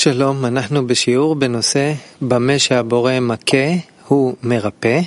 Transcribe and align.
שלום, 0.00 0.44
אנחנו 0.44 0.86
בשיעור 0.86 1.34
בנושא 1.34 1.92
במה 2.20 2.58
שהבורא 2.58 3.20
מכה 3.20 3.68
הוא 4.08 4.34
מרפא. 4.42 5.00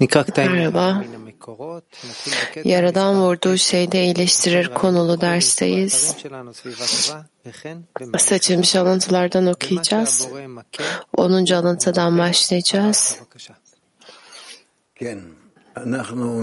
נקרא 0.00 0.22
קטעים 0.22 0.50
Merhaba. 0.50 0.74
מן 0.74 1.14
המקורות. 1.14 1.96
נתחיל 2.10 2.32
בקטע 2.32 2.68
Yaradan 2.68 3.14
vurduğu 3.16 3.56
şeyde 3.56 4.04
iyileştirir 4.04 4.74
konulu 4.74 5.20
dersteyiz. 5.20 6.10
הדברים 6.10 6.20
שלנו 6.22 6.54
סביבה 6.54 6.84
טובה, 6.86 7.20
וכן 7.46 7.78
במעשה. 8.00 8.18
Seçilmiş 8.18 8.76
alıntılardan 8.76 9.42
במה 9.42 9.50
okuyacağız. 9.50 10.18
שהבורא 10.18 10.46
מכה, 10.46 10.84
10. 11.16 11.52
alıntıdan 11.54 12.18
başlayacağız. 12.18 13.16
בבקשה. 13.20 13.54
כן, 14.94 15.18
אנחנו 15.76 16.42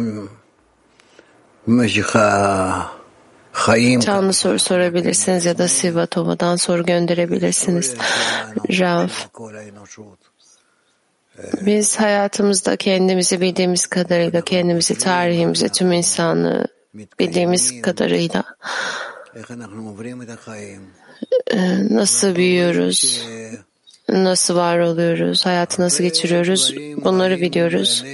במשך 1.68 2.16
החיים, 2.16 3.01
Canlı 4.01 4.33
soru 4.33 4.59
sorabilirsiniz 4.59 5.45
ya 5.45 5.59
da 5.59 5.69
Sivatova'dan 5.69 6.57
soru 6.57 6.85
gönderebilirsiniz. 6.85 7.95
Rav, 8.79 9.09
biz 11.67 12.01
hayatımızda 12.01 12.77
kendimizi 12.77 13.41
bildiğimiz 13.41 13.87
kadarıyla, 13.87 14.41
kendimizi, 14.41 14.99
tarihimizi, 14.99 15.69
tüm 15.69 15.93
insanlığı 15.93 16.67
bildiğimiz 17.19 17.83
kadarıyla 17.83 18.45
e, 21.51 21.95
nasıl 21.95 22.37
büyüyoruz, 22.37 23.27
nasıl 24.09 24.57
var 24.57 24.79
oluyoruz, 24.79 25.47
hayatı 25.47 25.83
nasıl 25.83 26.05
geçiriyoruz 26.05 26.75
bunları 27.05 27.41
biliyoruz 27.41 28.05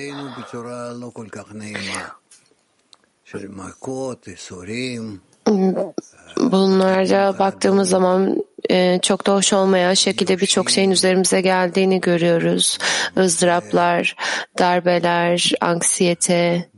bunlara 6.37 7.38
baktığımız 7.38 7.88
zaman 7.88 8.45
e, 8.70 8.98
çok 9.02 9.27
da 9.27 9.34
hoş 9.34 9.52
olmayan 9.52 9.95
şekilde 9.95 10.38
birçok 10.38 10.71
şeyin 10.71 10.91
üzerimize 10.91 11.41
geldiğini 11.41 12.01
görüyoruz. 12.01 12.79
ızdıraplar, 13.16 14.16
darbeler, 14.59 15.52
anksiyete, 15.60 16.68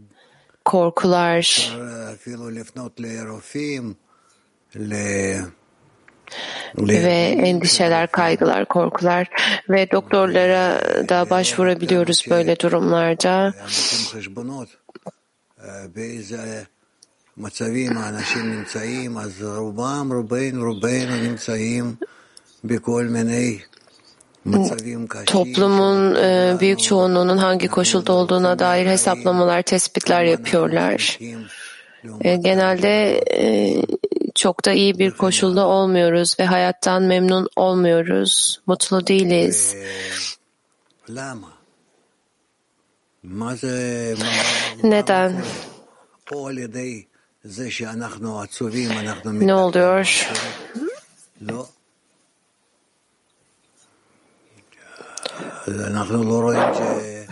korkular. 0.64 1.76
ve 6.78 7.36
endişeler, 7.42 8.10
kaygılar, 8.10 8.64
korkular 8.64 9.28
ve 9.68 9.90
doktorlara 9.90 10.80
da 11.08 11.30
başvurabiliyoruz 11.30 12.24
böyle 12.30 12.58
durumlarda. 12.58 13.54
מצבים 17.39 17.97
האנשים 17.97 18.51
נמצאים, 18.51 19.17
אז 19.17 19.43
רובם, 19.43 20.09
רובנו, 20.13 20.63
רובנו 20.73 21.15
נמצאים 21.15 21.95
בכל 22.63 23.03
מיני 23.09 23.59
מצבים 24.45 25.07
קשים. 25.07 25.25
Toplumun 25.25 26.15
e, 26.15 26.59
büyük 26.59 26.79
çoğunluğunun 26.79 27.37
hangi 27.37 27.67
koşulda 27.67 28.13
olduğuna 28.13 28.59
dair 28.59 28.85
hesaplamalar, 28.87 29.61
tespitler 29.61 30.23
yapıyorlar. 30.23 31.19
E, 32.21 32.35
genelde 32.35 33.17
e, 33.31 33.45
çok 34.35 34.65
da 34.65 34.71
iyi 34.71 34.99
bir 34.99 35.11
koşulda 35.11 35.65
olmuyoruz 35.67 36.39
ve 36.39 36.45
hayattan 36.45 37.03
memnun 37.03 37.47
olmuyoruz, 37.55 38.61
mutlu 38.67 39.07
değiliz. 39.07 39.75
למה? 41.09 41.47
מה 43.23 43.55
זה... 43.55 44.13
מה- 44.19 44.89
Neden? 44.89 45.31
Ne 49.46 49.54
oluyor? 49.54 50.28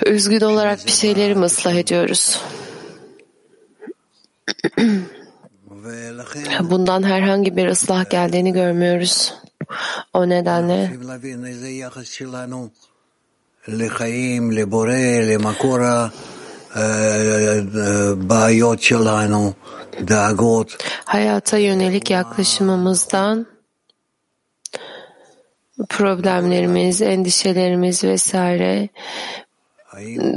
Üzgün 0.07 0.41
olarak 0.41 0.87
bir 0.87 0.91
şeyleri 0.91 1.43
ıslah 1.43 1.75
ediyoruz. 1.75 2.43
Bundan 6.61 7.03
herhangi 7.03 7.57
bir 7.57 7.69
ıslah 7.69 8.11
geldiğini 8.11 8.53
görmüyoruz. 8.53 9.35
O 10.15 10.29
nedenle 10.29 10.93
Hayata 21.05 21.59
yönelik 21.59 22.11
yaklaşımımızdan 22.11 23.47
problemlerimiz, 25.89 27.03
endişelerimiz 27.03 28.05
vesaire 28.05 28.89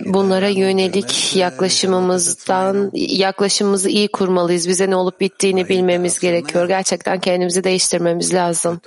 bunlara 0.05 0.47
yönelik 0.47 1.35
yaklaşımımızdan 1.35 2.91
yaklaşımımızı 2.93 3.89
iyi 3.89 4.07
kurmalıyız. 4.07 4.67
Bize 4.67 4.89
ne 4.89 4.95
olup 4.95 5.19
bittiğini 5.19 5.69
bilmemiz 5.69 6.19
gerekiyor. 6.19 6.67
Gerçekten 6.67 7.19
kendimizi 7.19 7.63
değiştirmemiz 7.63 8.33
lazım. 8.33 8.81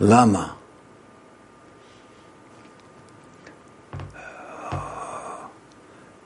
Lama 0.00 0.56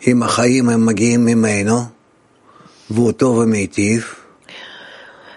Him 0.06 0.22
ahayim 0.22 0.68
hem 0.68 0.80
magiyim 0.80 1.22
mimeno 1.22 1.84
ve 2.90 3.00
oto 3.00 3.36
ve. 3.36 3.68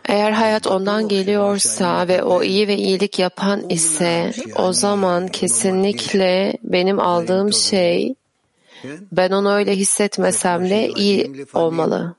Eğer 0.06 0.32
hayat 0.32 0.68
ondan 0.68 1.08
geliyorsa 1.08 2.08
ve 2.08 2.24
o 2.24 2.44
iyi 2.44 2.68
ve 2.68 2.76
iyilik 2.76 3.20
yapan 3.20 3.70
ise 3.70 4.32
o 4.56 4.74
zaman 4.74 5.28
kesinlikle 5.28 6.58
benim 6.64 7.00
aldığım 7.00 7.54
şey 7.54 8.16
ben 9.12 9.32
onu 9.32 9.54
öyle 9.54 9.76
hissetmesem 9.76 10.70
de 10.70 10.90
iyi 10.90 11.46
olmalı. 11.54 12.16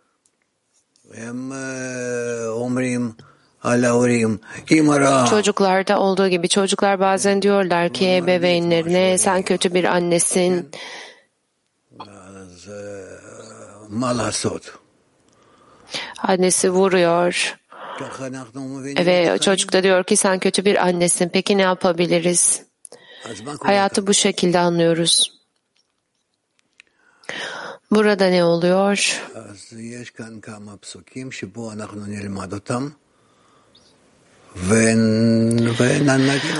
Çocuklarda 5.31 6.01
olduğu 6.01 6.29
gibi 6.29 6.49
çocuklar 6.49 7.01
bazen 7.01 7.43
diyorlar 7.43 7.93
ki 7.93 8.15
ebeveynlerine 8.15 9.19
sen 9.19 9.43
kötü 9.43 9.75
bir 9.75 9.85
annesin, 9.85 10.69
Annesi 16.23 16.71
vuruyor. 16.71 17.57
Ve 19.07 19.39
çocuk 19.39 19.73
da 19.73 19.83
diyor 19.83 20.05
ki 20.05 20.17
sen 20.17 20.39
kötü 20.39 20.65
bir 20.65 20.87
annesin. 20.87 21.29
Peki 21.29 21.59
ne 21.59 21.63
yapabiliriz? 21.63 22.63
Hayatı 23.67 24.07
bu 24.07 24.15
şekilde 24.15 24.59
anlıyoruz. 24.59 25.37
Burada 27.91 28.27
ne 28.27 28.45
oluyor? 28.45 29.23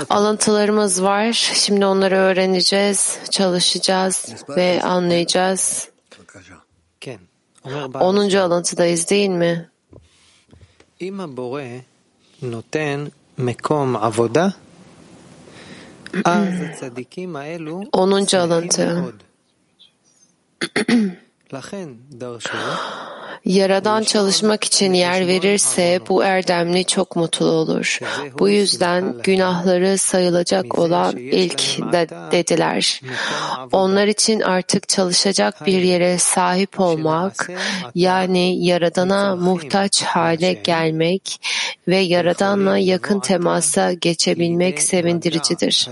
Alıntılarımız 0.09 1.03
var. 1.03 1.33
Şimdi 1.53 1.85
onları 1.85 2.15
öğreneceğiz, 2.15 3.17
çalışacağız 3.31 4.25
ve 4.49 4.81
anlayacağız. 4.83 5.89
10. 7.66 8.36
alıntıdayız 8.38 9.10
değil 9.10 9.30
mi? 9.30 9.68
אם 11.00 11.20
הבורא 11.20 11.62
נותן 12.42 13.04
מקום 13.38 13.96
עבודה, 13.96 14.48
אז 16.24 16.54
הצדיקים 16.60 17.36
האלו 17.36 17.80
10. 17.92 18.26
שמחים 18.26 18.40
alıntı. 18.40 19.04
Yaradan 23.45 24.03
çalışmak 24.03 24.63
için 24.63 24.93
yer 24.93 25.27
verirse 25.27 25.99
bu 26.09 26.23
erdemli 26.23 26.85
çok 26.85 27.15
mutlu 27.15 27.45
olur. 27.45 27.99
Bu 28.39 28.49
yüzden 28.49 29.15
günahları 29.23 29.97
sayılacak 29.97 30.79
olan 30.79 31.17
ilk 31.17 31.59
de 31.91 32.07
dediler. 32.31 33.01
Onlar 33.71 34.07
için 34.07 34.39
artık 34.41 34.89
çalışacak 34.89 35.65
bir 35.65 35.81
yere 35.81 36.17
sahip 36.17 36.79
olmak, 36.79 37.49
yani 37.95 38.65
Yaradan'a 38.65 39.35
muhtaç 39.35 40.03
hale 40.03 40.53
gelmek 40.53 41.41
ve 41.87 41.97
Yaradan'la 41.97 42.77
yakın 42.77 43.19
temasa 43.19 43.93
geçebilmek 43.93 44.81
sevindiricidir. 44.81 45.89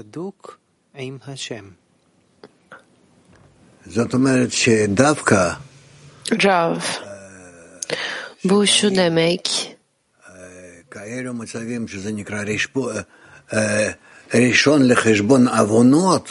Rav, 6.43 6.75
bu 8.44 8.66
şu 8.66 8.90
demek, 8.96 9.48
כאלו 10.90 11.34
מצבים 11.34 11.88
שזה 11.88 12.12
נקרא 12.12 12.42
רשבו- 12.44 12.90
אה, 13.52 13.90
ראשון 14.34 14.88
לחשבון 14.88 15.48
עוונות, 15.48 16.30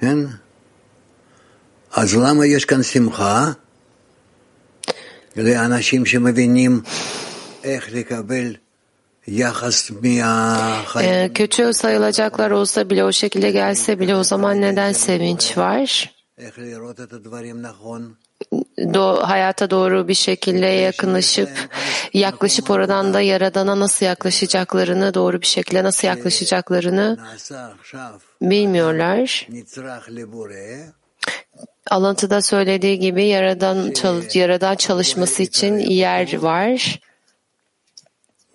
כן? 0.00 0.18
אז 1.92 2.16
למה 2.16 2.46
יש 2.46 2.64
כאן 2.64 2.82
שמחה? 2.82 3.52
לאנשים 5.36 6.06
שמבינים 6.06 6.80
איך 7.64 7.88
לקבל 7.92 8.54
יחס 9.28 9.90
מהחיים. 9.90 11.08
Ee, 11.08 11.32
kötü 11.34 11.72
sayılacaklar 11.72 12.50
olsa 12.50 12.90
bile 12.90 13.04
o 13.04 13.12
şekilde 13.12 13.50
gelse 13.50 14.00
bile 14.00 14.16
o 14.16 14.24
zaman 14.24 14.60
neden 14.60 14.92
sevinç 14.92 15.58
var? 15.58 16.14
do, 18.77 19.15
hayata 19.15 19.69
doğru 19.69 20.07
bir 20.07 20.13
şekilde 20.13 20.65
yakınlaşıp 20.65 21.49
yaklaşıp 22.13 22.69
oradan 22.69 23.13
da 23.13 23.21
Yaradan'a 23.21 23.79
nasıl 23.79 24.05
yaklaşacaklarını 24.05 25.13
doğru 25.13 25.41
bir 25.41 25.47
şekilde 25.47 25.83
nasıl 25.83 26.07
yaklaşacaklarını 26.07 27.17
bilmiyorlar. 28.41 29.47
Alıntıda 31.89 32.41
söylediği 32.41 32.99
gibi 32.99 33.25
Yaradan, 33.25 33.93
Yaradan 34.33 34.75
çalışması 34.75 35.43
için 35.43 35.77
yer 35.77 36.37
var. 36.37 36.99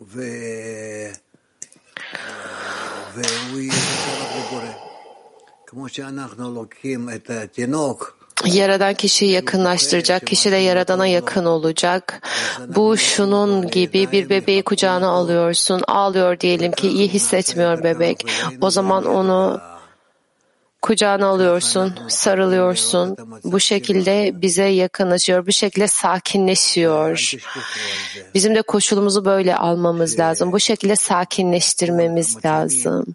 Ve 0.00 1.12
Yaradan 8.44 8.94
kişiyi 8.94 9.32
yakınlaştıracak, 9.32 10.26
kişi 10.26 10.52
de 10.52 10.56
Yaradan'a 10.56 11.06
yakın 11.06 11.44
olacak. 11.44 12.22
Bu 12.68 12.96
şunun 12.96 13.68
gibi 13.68 14.12
bir 14.12 14.28
bebeği 14.28 14.62
kucağına 14.62 15.08
alıyorsun, 15.08 15.82
ağlıyor 15.88 16.40
diyelim 16.40 16.72
ki 16.72 16.88
iyi 16.88 17.08
hissetmiyor 17.08 17.84
bebek. 17.84 18.26
O 18.60 18.70
zaman 18.70 19.04
onu 19.04 19.60
kucağına 20.82 21.26
alıyorsun, 21.26 21.94
sarılıyorsun. 22.08 23.16
Bu 23.44 23.60
şekilde 23.60 24.42
bize 24.42 24.64
yakınlaşıyor, 24.64 25.46
bu 25.46 25.52
şekilde 25.52 25.88
sakinleşiyor. 25.88 27.32
Bizim 28.34 28.54
de 28.54 28.62
koşulumuzu 28.62 29.24
böyle 29.24 29.56
almamız 29.56 30.18
lazım. 30.18 30.52
Bu 30.52 30.60
şekilde 30.60 30.96
sakinleştirmemiz 30.96 32.44
lazım 32.44 33.06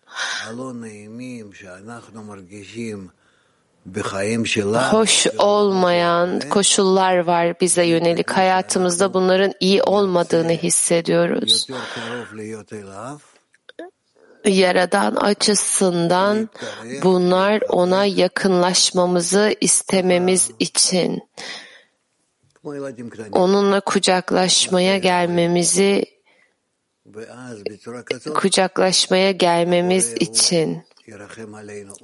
hoş 4.94 5.27
olmayan 5.38 6.39
koşullar 6.50 7.18
var 7.18 7.59
bize 7.62 7.83
yönelik. 7.83 8.31
Hayatımızda 8.31 9.13
bunların 9.13 9.53
iyi 9.59 9.83
olmadığını 9.83 10.51
hissediyoruz. 10.51 11.68
Yaradan 14.45 15.15
açısından 15.15 16.50
bunlar 17.03 17.62
ona 17.69 18.06
yakınlaşmamızı 18.06 19.56
istememiz 19.62 20.51
için 20.59 21.21
onunla 23.31 23.79
kucaklaşmaya 23.79 24.97
gelmemizi 24.97 26.06
kucaklaşmaya 28.33 29.31
gelmemiz 29.31 30.13
için 30.13 30.83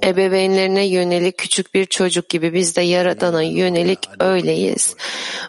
Ebeveynlerine 0.04 0.86
yönelik 0.86 1.38
küçük 1.38 1.74
bir 1.74 1.86
çocuk 1.86 2.30
gibi 2.30 2.54
biz 2.54 2.76
de 2.76 2.82
Yaradan'a 2.82 3.42
yönelik 3.42 4.00
öyleyiz. 4.20 4.96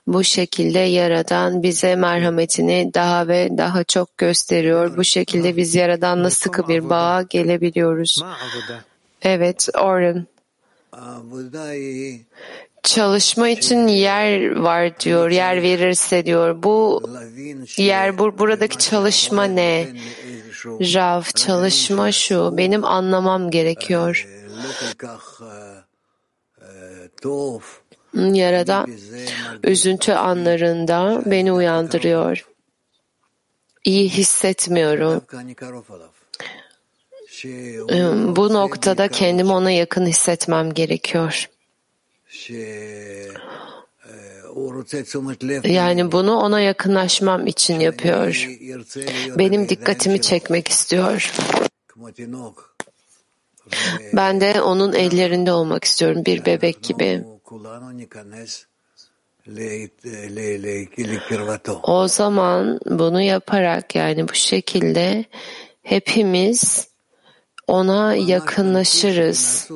Bu 0.06 0.24
şekilde 0.24 0.78
Yaradan 0.78 1.62
bize 1.62 1.96
merhametini 1.96 2.90
daha 2.94 3.28
ve 3.28 3.48
daha 3.58 3.84
çok 3.84 4.18
gösteriyor. 4.18 4.96
Bu 4.96 5.04
şekilde 5.04 5.56
biz 5.56 5.74
Yaradan'la 5.74 6.30
sıkı 6.30 6.68
bir 6.68 6.90
bağa 6.90 7.22
gelebiliyoruz. 7.22 8.22
Evet, 9.22 9.68
Orhan. 9.74 10.26
Çalışma 12.82 13.48
için 13.48 13.86
yer 13.86 14.56
var 14.56 15.00
diyor, 15.00 15.30
yer 15.30 15.62
verirse 15.62 16.26
diyor. 16.26 16.62
Bu 16.62 17.02
yer, 17.76 18.18
bu, 18.18 18.38
buradaki 18.38 18.78
çalışma 18.78 19.44
ne? 19.44 19.88
Rav 20.66 21.22
çalışma 21.22 22.12
şu, 22.12 22.56
benim 22.56 22.84
anlamam 22.84 23.50
gerekiyor. 23.50 24.28
Hmm, 28.10 28.34
Yaradan 28.34 28.90
üzüntü 29.64 30.12
anlarında 30.12 31.22
beni 31.26 31.52
uyandırıyor. 31.52 32.46
İyi 33.84 34.08
hissetmiyorum. 34.08 35.22
Ee, 37.90 38.36
bu 38.36 38.52
noktada 38.52 39.08
kendimi 39.08 39.52
ona 39.52 39.70
yakın 39.70 40.06
hissetmem 40.06 40.74
gerekiyor. 40.74 41.50
Yani 45.64 46.12
bunu 46.12 46.36
ona 46.36 46.60
yakınlaşmam 46.60 47.46
için 47.46 47.80
yapıyor. 47.80 48.48
Benim 49.38 49.68
dikkatimi 49.68 50.20
çekmek 50.20 50.68
istiyor. 50.68 51.32
Ben 54.12 54.40
de 54.40 54.62
onun 54.62 54.92
ellerinde 54.92 55.52
olmak 55.52 55.84
istiyorum 55.84 56.22
bir 56.26 56.44
bebek 56.44 56.82
gibi. 56.82 57.24
O 61.82 62.08
zaman 62.08 62.80
bunu 62.86 63.20
yaparak 63.20 63.94
yani 63.94 64.28
bu 64.28 64.34
şekilde 64.34 65.24
hepimiz 65.82 66.88
ona 67.66 68.14
yakınlaşırız. 68.14 69.68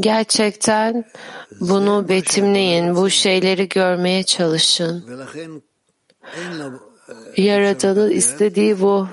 Gerçekten 0.00 1.04
bunu 1.60 2.08
betimleyin, 2.08 2.96
bu 2.96 3.10
şeyleri 3.10 3.68
görmeye 3.68 4.22
çalışın. 4.22 5.04
Yaratanın 7.36 8.10
istediği 8.10 8.80
bu. 8.80 9.08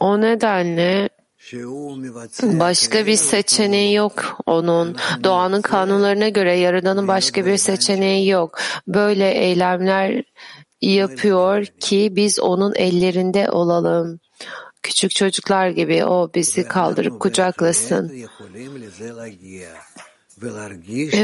O 0.00 0.20
nedenle 0.20 1.08
Başka 2.42 3.06
bir 3.06 3.16
seçeneği 3.16 3.94
yok 3.94 4.38
onun. 4.46 4.96
Doğanın 5.24 5.62
kanunlarına 5.62 6.28
göre 6.28 6.58
yaradanın 6.58 7.08
başka 7.08 7.46
bir 7.46 7.56
seçeneği 7.56 8.28
yok. 8.28 8.58
Böyle 8.86 9.30
eylemler 9.30 10.24
yapıyor 10.80 11.66
ki 11.66 12.12
biz 12.16 12.40
onun 12.40 12.74
ellerinde 12.74 13.50
olalım 13.50 14.20
küçük 14.88 15.10
çocuklar 15.10 15.68
gibi 15.68 16.04
o 16.04 16.30
bizi 16.34 16.68
kaldırıp 16.68 17.20
kucaklasın. 17.20 18.12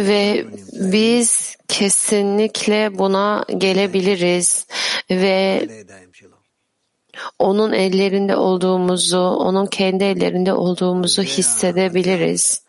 Ve 0.08 0.46
biz 0.72 1.56
kesinlikle 1.68 2.99
buna 2.99 3.44
gelebiliriz. 3.59 4.66
Ve 5.11 5.68
onun 7.38 7.73
ellerinde 7.73 8.37
olduğumuzu, 8.37 9.18
onun 9.18 9.66
kendi 9.66 10.04
ellerinde 10.04 10.52
olduğumuzu 10.52 11.23
hissedebiliriz. 11.23 12.62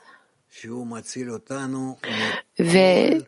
Ve 2.60 3.22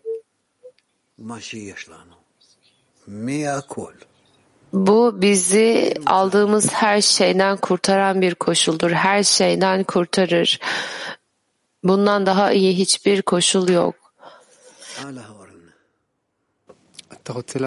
bu 4.86 5.22
bizi 5.22 5.94
aldığımız 6.06 6.74
her 6.74 7.02
şeyden 7.02 7.58
kurtaran 7.58 8.22
bir 8.22 8.36
koşuldur. 8.36 8.92
Her 8.92 9.24
şeyden 9.24 9.84
kurtarır. 9.84 10.60
Bundan 11.84 12.26
daha 12.26 12.52
iyi 12.52 12.78
hiçbir 12.78 13.22
koşul 13.22 13.70
yok. 13.70 13.96
אתה 17.28 17.34
רוצה 17.34 17.60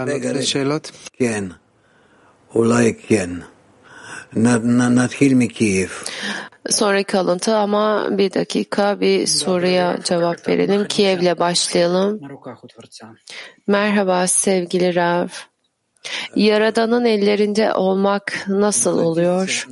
Sonraki 6.69 7.19
alıntı 7.19 7.57
ama 7.57 8.09
bir 8.19 8.33
dakika 8.33 9.01
bir 9.01 9.27
soruya 9.27 9.99
cevap 10.05 10.49
verelim. 10.49 10.89
Kiev'le 10.89 11.39
başlayalım. 11.39 12.21
Merhaba 13.67 14.27
sevgili 14.27 14.95
Rav. 14.95 15.29
Yaradan'ın 16.37 17.05
ellerinde 17.05 17.75
olmak 17.75 18.45
nasıl 18.49 18.99
oluyor? 18.99 19.67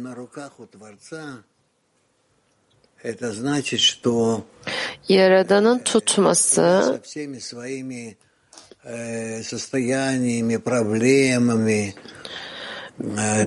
Yaradan'ın 5.08 5.78
tutması 5.78 7.00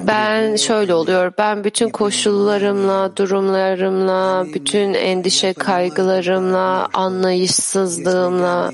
ben 0.07 0.55
şöyle 0.55 0.93
oluyor. 0.93 1.33
Ben 1.37 1.63
bütün 1.63 1.89
koşullarımla, 1.89 3.17
durumlarımla, 3.17 4.45
bütün 4.53 4.93
endişe 4.93 5.53
kaygılarımla, 5.53 6.87
anlayışsızlığımla 6.93 8.71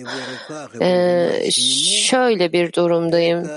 şöyle 2.01 2.53
bir 2.53 2.73
durumdayım. 2.73 3.47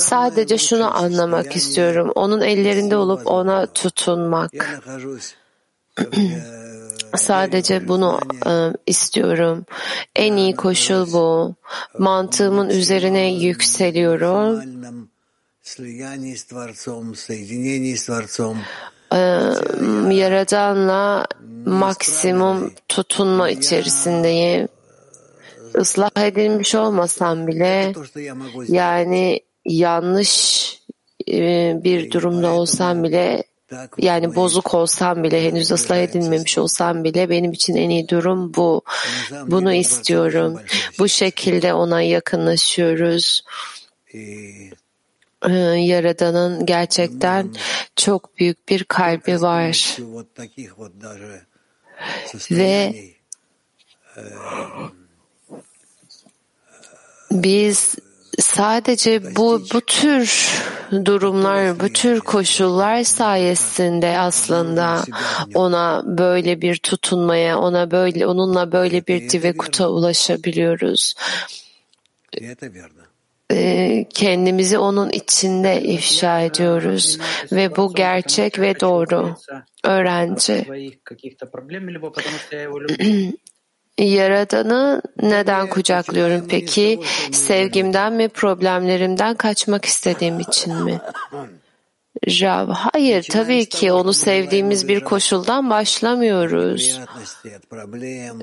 Sadece 0.00 0.58
şunu 0.58 0.96
anlamak 0.96 1.56
istiyorum. 1.56 2.12
Onun 2.14 2.40
ellerinde 2.40 2.96
olup 2.96 3.26
ona 3.26 3.66
tutunmak. 3.66 4.82
Sadece 7.16 7.88
bunu 7.88 8.20
e, 8.46 8.52
istiyorum. 8.86 9.64
En 10.16 10.36
iyi 10.36 10.56
koşul 10.56 11.12
bu. 11.12 11.54
Mantığımın 11.98 12.68
üzerine 12.68 13.32
yükseliyorum. 13.34 14.62
E, 19.12 19.18
Yaradanla 20.14 21.26
maksimum 21.66 22.72
tutunma 22.88 23.50
içerisindeyim. 23.50 24.68
Islah 25.80 26.10
edilmiş 26.16 26.74
olmasam 26.74 27.46
bile 27.46 27.92
yani 28.68 29.40
yanlış 29.64 30.62
e, 31.28 31.74
bir 31.84 32.10
durumda 32.10 32.50
olsam 32.50 33.04
bile 33.04 33.44
yani 33.98 34.34
bozuk 34.34 34.74
olsam 34.74 35.22
bile 35.22 35.44
henüz 35.44 35.70
ıslah 35.70 35.96
edilmemiş 35.96 36.58
olsam 36.58 37.04
bile 37.04 37.30
benim 37.30 37.52
için 37.52 37.76
en 37.76 37.90
iyi 37.90 38.08
durum 38.08 38.54
bu. 38.54 38.82
Bunu 39.46 39.72
istiyorum. 39.72 40.60
Bu 40.98 41.08
şekilde 41.08 41.74
ona 41.74 42.02
yakınlaşıyoruz. 42.02 43.42
Ee, 45.48 45.52
Yaradan'ın 45.78 46.66
gerçekten 46.66 47.54
çok 47.96 48.38
büyük 48.38 48.68
bir 48.68 48.84
kalbi 48.84 49.42
var. 49.42 49.96
Ve 52.50 52.94
biz 57.30 57.96
sadece 58.38 59.36
bu 59.36 59.62
bu 59.74 59.80
tür 59.80 60.50
durumlar, 61.04 61.80
bu 61.80 61.88
tür 61.88 62.20
koşullar 62.20 63.02
sayesinde 63.02 64.18
aslında 64.18 65.02
ona 65.54 66.02
böyle 66.06 66.60
bir 66.60 66.76
tutunmaya, 66.76 67.58
ona 67.58 67.90
böyle 67.90 68.26
onunla 68.26 68.72
böyle 68.72 69.06
bir 69.06 69.30
divekuta 69.30 69.88
ulaşabiliyoruz. 69.88 71.14
Ee, 73.52 74.06
kendimizi 74.14 74.78
onun 74.78 75.10
içinde 75.10 75.82
ifşa 75.82 76.40
ediyoruz 76.40 77.18
ve 77.52 77.76
bu 77.76 77.94
gerçek 77.94 78.58
ve 78.58 78.80
doğru 78.80 79.36
öğrenci. 79.84 80.64
Yaradan'ı 84.04 85.02
neden 85.22 85.68
kucaklıyorum 85.68 86.48
peki? 86.48 87.00
Sevgimden 87.32 88.12
mi, 88.12 88.28
problemlerimden 88.28 89.34
kaçmak 89.34 89.84
istediğim 89.84 90.40
için 90.40 90.74
mi? 90.74 91.00
Rab, 92.26 92.68
hayır 92.70 93.26
tabii 93.30 93.66
ki 93.66 93.92
onu 93.92 94.12
sevdiğimiz 94.12 94.88
bir 94.88 95.00
koşuldan 95.00 95.70
başlamıyoruz. 95.70 97.00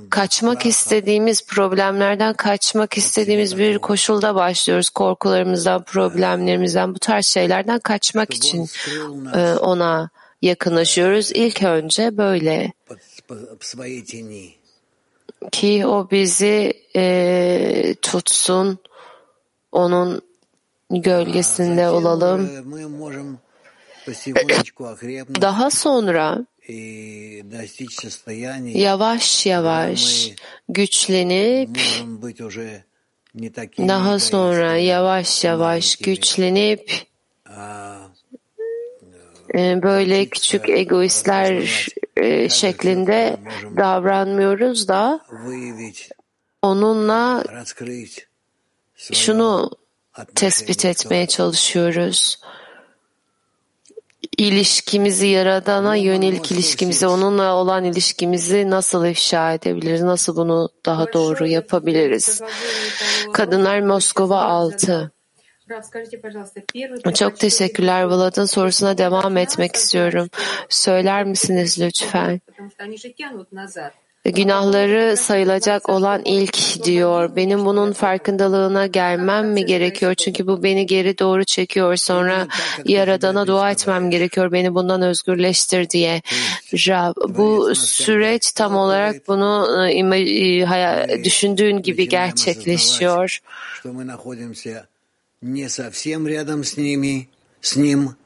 Kaçmak 0.09 0.65
istediğimiz 0.65 1.45
problemlerden 1.45 2.33
kaçmak 2.33 2.97
istediğimiz 2.97 3.57
bir 3.57 3.79
koşulda 3.79 4.35
başlıyoruz. 4.35 4.89
Korkularımızdan, 4.89 5.83
problemlerimizden, 5.83 6.95
bu 6.95 6.99
tarz 6.99 7.25
şeylerden 7.25 7.79
kaçmak 7.79 8.33
için 8.33 8.67
ona 9.59 10.09
yakınlaşıyoruz. 10.41 11.31
İlk 11.31 11.63
önce 11.63 12.17
böyle 12.17 12.71
ki 15.51 15.85
o 15.85 16.11
bizi 16.11 16.73
e, 16.95 17.95
tutsun, 18.01 18.79
onun 19.71 20.21
gölgesinde 20.91 21.89
olalım. 21.89 22.49
Daha 25.41 25.69
sonra 25.71 26.45
yavaş 28.65 29.45
yavaş 29.45 30.29
güçlenip 30.69 31.69
daha 33.77 34.19
sonra 34.19 34.77
yavaş 34.77 35.43
yavaş 35.43 35.95
güçlenip 35.95 36.91
e, 39.55 39.83
böyle 39.83 40.25
küçük 40.25 40.69
egoistler 40.69 41.87
e, 42.17 42.49
şeklinde 42.49 43.37
davranmıyoruz 43.77 44.87
da 44.87 45.19
onunla 46.61 47.43
şunu 48.95 49.71
tespit 50.35 50.85
etmeye 50.85 51.27
çalışıyoruz. 51.27 52.39
İlişkimizi 54.37 55.27
yaradana 55.27 55.95
yönelik 55.95 56.51
ilişkimizi, 56.51 57.07
onunla 57.07 57.55
olan 57.55 57.83
ilişkimizi 57.83 58.69
nasıl 58.69 59.05
ifşa 59.05 59.53
edebiliriz? 59.53 60.01
Nasıl 60.01 60.35
bunu 60.35 60.69
daha 60.85 61.13
doğru 61.13 61.47
yapabiliriz? 61.47 62.41
Kadınlar 63.33 63.79
Moskova 63.79 64.41
6. 64.41 65.11
Çok 67.13 67.39
teşekkürler. 67.39 68.03
Vlad'ın 68.03 68.45
sorusuna 68.45 68.97
devam 68.97 69.37
etmek 69.37 69.75
istiyorum. 69.75 70.29
Söyler 70.69 71.23
misiniz 71.23 71.79
lütfen? 71.81 72.41
Günahları 74.25 75.17
sayılacak 75.17 75.89
olan 75.89 76.21
ilk 76.25 76.83
diyor. 76.83 77.35
Benim 77.35 77.65
bunun 77.65 77.91
farkındalığına 77.91 78.87
gelmem 78.87 79.51
mi 79.51 79.65
gerekiyor? 79.65 80.15
Çünkü 80.15 80.47
bu 80.47 80.63
beni 80.63 80.85
geri 80.85 81.19
doğru 81.19 81.45
çekiyor. 81.45 81.95
Sonra 81.95 82.47
Yaradan'a 82.85 83.47
dua 83.47 83.71
etmem 83.71 84.09
gerekiyor. 84.11 84.51
Beni 84.51 84.75
bundan 84.75 85.01
özgürleştir 85.01 85.89
diye. 85.89 86.21
Rab, 86.73 87.15
bu 87.37 87.75
süreç 87.75 88.51
tam 88.51 88.75
olarak 88.75 89.27
bunu 89.27 89.67
e, 89.89 89.99
e, 91.09 91.23
düşündüğün 91.23 91.81
gibi 91.81 92.09
gerçekleşiyor. 92.09 93.39
осознавать, 95.42 95.42
что 95.42 95.42
мы 95.42 95.48
находимся 95.50 95.58
не 95.62 95.68
совсем 95.68 96.26
рядом 96.26 96.64
с 96.64 96.76
ними, 96.76 97.28
с 97.60 97.76
ним, 97.76 98.16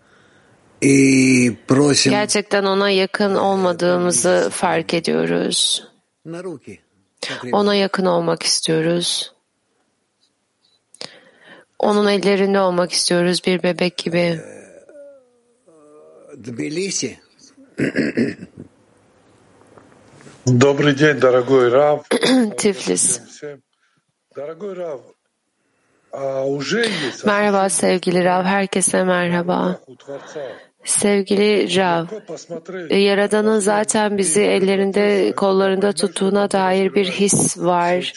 и 0.81 1.51
просим 1.67 2.11
Gerçekten 2.13 2.65
ona 2.65 2.91
yakın 2.91 3.35
olmadığımızı 3.35 4.49
fark 4.53 4.95
ediyoruz. 4.95 5.85
на 6.25 6.43
руки. 6.43 6.81
как 7.21 7.45
Ona 7.53 7.75
ребенок. 7.75 7.81
yakın 7.81 8.07
olmak 8.07 8.43
istiyoruz. 8.43 9.33
Onun 11.79 12.07
ellerinde 12.07 12.61
olmak 12.61 12.93
istiyoruz 12.93 13.41
bir 13.47 13.63
bebek 13.63 13.97
gibi. 13.99 14.41
Тбилиси, 16.45 17.19
Добрый 20.47 20.95
день, 20.95 21.19
дорогой 21.19 21.69
Рав. 21.69 22.09
Tiflis. 22.57 23.21
Всем. 23.29 23.63
Дорогой 24.35 24.75
Рав, 24.75 25.01
а 25.01 25.03
уже 25.03 25.07
есть 25.07 25.12
Merhaba 27.26 27.70
sevgili 27.70 28.24
Rav, 28.24 28.44
herkese 28.44 29.04
merhaba. 29.04 29.80
Sevgili 30.84 31.78
Rav, 31.78 32.06
Yaradan'ın 32.90 33.60
zaten 33.60 34.18
bizi 34.18 34.42
ellerinde, 34.42 35.34
kollarında 35.36 35.94
tuttuğuna 35.94 36.52
dair 36.52 36.96
bir 36.96 37.06
his 37.06 37.58
var. 37.58 38.14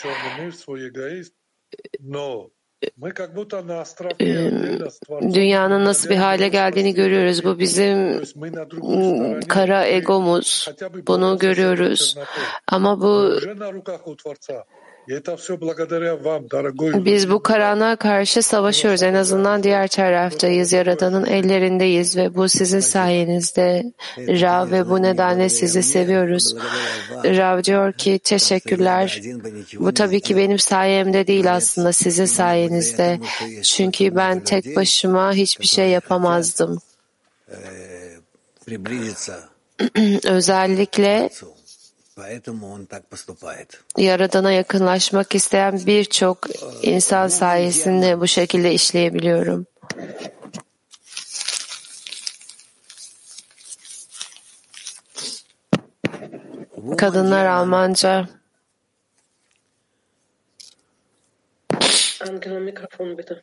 Dünyanın 5.34 5.84
nasıl 5.84 6.10
bir 6.10 6.16
hale 6.16 6.48
geldiğini 6.48 6.94
görüyoruz. 6.94 7.44
Bu 7.44 7.58
bizim 7.58 8.22
kara 9.48 9.86
egomuz. 9.86 10.68
Bunu 11.06 11.38
görüyoruz. 11.38 12.16
Ama 12.68 13.00
bu 13.00 13.38
biz 17.04 17.30
bu 17.30 17.42
karanlığa 17.42 17.96
karşı 17.96 18.42
savaşıyoruz. 18.42 19.02
En 19.02 19.14
azından 19.14 19.62
diğer 19.62 19.88
taraftayız. 19.88 20.72
Yaradan'ın 20.72 21.26
ellerindeyiz 21.26 22.16
ve 22.16 22.34
bu 22.34 22.48
sizin 22.48 22.80
sayenizde 22.80 23.92
Rav 24.18 24.70
ve 24.70 24.88
bu 24.88 25.02
nedenle 25.02 25.48
sizi 25.48 25.82
seviyoruz. 25.82 26.54
Rav 27.24 27.62
diyor 27.62 27.92
ki 27.92 28.18
teşekkürler. 28.18 29.20
Bu 29.78 29.94
tabii 29.94 30.20
ki 30.20 30.36
benim 30.36 30.58
sayemde 30.58 31.26
değil 31.26 31.54
aslında 31.54 31.92
sizin 31.92 32.24
sayenizde. 32.24 33.20
Çünkü 33.62 34.16
ben 34.16 34.40
tek 34.40 34.76
başıma 34.76 35.32
hiçbir 35.32 35.66
şey 35.66 35.88
yapamazdım. 35.90 36.80
Özellikle 40.24 41.30
Yaradan'a 43.96 44.52
yakınlaşmak 44.52 45.34
isteyen 45.34 45.86
birçok 45.86 46.38
insan 46.82 47.28
sayesinde 47.28 48.20
bu 48.20 48.26
şekilde 48.26 48.72
işleyebiliyorum. 48.72 49.66
Kadınlar 56.98 57.46
Almanca. 57.46 58.28
Angela, 62.20 62.60
Mikrofon 62.60 63.18
bitte. 63.18 63.42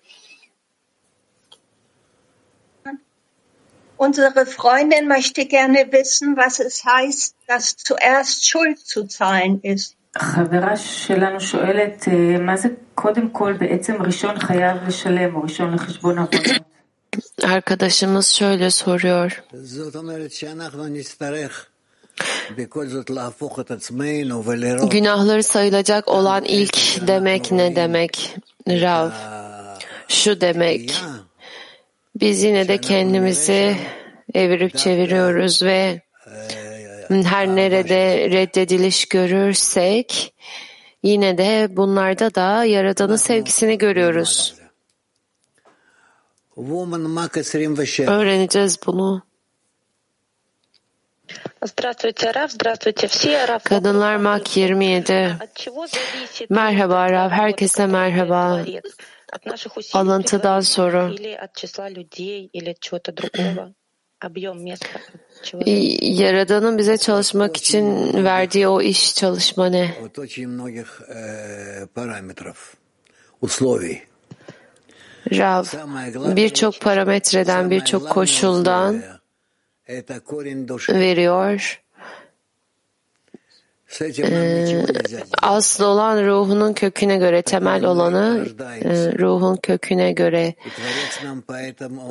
Unsere 3.98 4.46
Freundin 4.46 5.08
möchte 5.08 5.44
gerne 5.44 5.84
wissen, 5.92 6.36
was 6.36 6.60
es 6.60 6.86
heißt, 6.86 7.33
dass 7.49 7.77
zuerst 7.89 8.39
Schuld 8.49 8.79
zu 8.93 9.01
zahlen 9.19 9.61
ist. 9.63 9.95
חברה 10.19 10.77
שלנו 10.77 11.41
שואלת, 11.41 12.09
מה 12.41 12.57
זה 12.57 12.69
קודם 12.95 13.31
כל 13.31 13.53
בעצם 13.53 14.03
ראשון 14.03 14.39
חייב 14.39 14.77
לשלם, 14.87 15.37
או 15.37 15.43
ראשון 15.43 15.75
לחשבון 15.75 16.19
עוונות? 16.19 16.69
Arkadaşımız 17.43 18.27
şöyle 18.27 18.71
soruyor. 18.71 19.31
זאת 19.53 19.97
אומרת 19.97 20.33
שאנחנו 20.33 20.87
נצטרך 20.87 21.67
בכל 22.57 22.87
זאת 22.87 23.11
להפוך 23.11 23.61
את 23.61 23.71
עצמנו 23.71 24.45
ולראות 24.45 24.91
Günahları 24.91 25.43
sayılacak 25.43 26.09
olan 26.09 26.45
ilk 26.45 26.77
demek 27.07 27.53
ne 27.53 27.77
demek? 27.77 28.37
Rav. 28.69 29.11
Şu 30.09 30.41
demek. 30.41 30.95
Biz 32.21 32.43
yine 32.43 32.69
de 32.69 32.79
kendimizi 32.79 33.77
evirip 34.35 34.79
çeviriyoruz 34.79 35.63
ve 35.63 36.01
her 37.10 37.48
nerede 37.48 38.30
reddediliş 38.30 39.06
görürsek 39.06 40.34
yine 41.04 41.38
de 41.38 41.68
bunlarda 41.70 42.36
da 42.36 42.66
Yaradan'ın 42.66 43.16
sevgisini 43.16 43.78
görüyoruz. 43.78 44.56
Öğreneceğiz 48.08 48.80
bunu. 48.86 49.24
Kadınlar 53.64 54.16
Mak 54.16 54.58
27. 54.58 55.38
Merhaba 56.50 57.12
Rav, 57.12 57.30
herkese 57.30 57.86
merhaba. 57.86 58.66
Alıntıdan 59.94 60.60
soru. 60.60 61.16
Yaradan'ın 66.02 66.78
bize 66.78 66.98
çalışmak 66.98 67.58
için 67.58 68.14
verdiği 68.24 68.68
o 68.68 68.82
iş 68.82 69.16
çalışma 69.16 69.70
ne? 69.70 69.94
Rav, 75.32 75.64
birçok 76.36 76.82
parametreden, 76.82 77.72
birçok 77.72 78.10
koşuldan 78.10 79.02
veriyor. 80.90 81.83
Ee, 84.02 84.86
asıl 85.42 85.84
olan 85.84 86.26
ruhunun 86.26 86.74
köküne 86.74 87.18
göre 87.18 87.42
temel 87.42 87.86
olanı 87.86 88.46
e, 88.82 89.18
ruhun 89.20 89.56
köküne 89.56 90.12
göre 90.12 90.54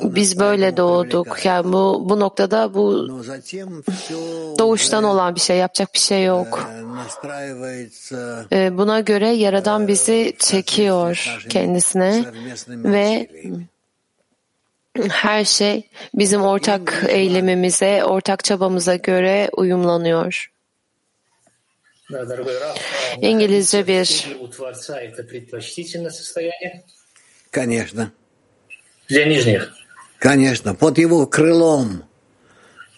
biz 0.02 0.38
böyle 0.38 0.76
doğduk. 0.76 1.44
Yani 1.44 1.72
bu 1.72 2.06
bu 2.08 2.20
noktada 2.20 2.74
bu 2.74 3.08
doğuştan 4.58 5.04
olan 5.04 5.34
bir 5.34 5.40
şey 5.40 5.56
yapacak 5.56 5.94
bir 5.94 5.98
şey 5.98 6.24
yok. 6.24 6.68
E, 8.52 8.78
buna 8.78 9.00
göre 9.00 9.28
Yaradan 9.28 9.88
bizi 9.88 10.32
çekiyor 10.38 11.38
kendisine 11.48 12.24
ve 12.68 13.28
her 15.10 15.44
şey 15.44 15.88
bizim 16.14 16.42
ortak 16.42 17.04
eylemimize, 17.08 18.04
ortak 18.04 18.44
çabamıza 18.44 18.96
göre 18.96 19.50
uyumlanıyor. 19.56 20.52
İngilizce 23.21 23.87
bir. 23.87 24.25
находиться 24.27 24.37
у 24.39 24.47
Творца – 24.47 25.01
это 25.01 25.23
предпочтительное 25.23 26.09
состояние 26.09 26.83
Конечно, 27.51 28.11
для 29.09 29.25
нижних. 29.25 29.73
конечно, 30.19 30.75
под 30.75 30.97
его 30.97 31.25
крылом, 31.25 32.03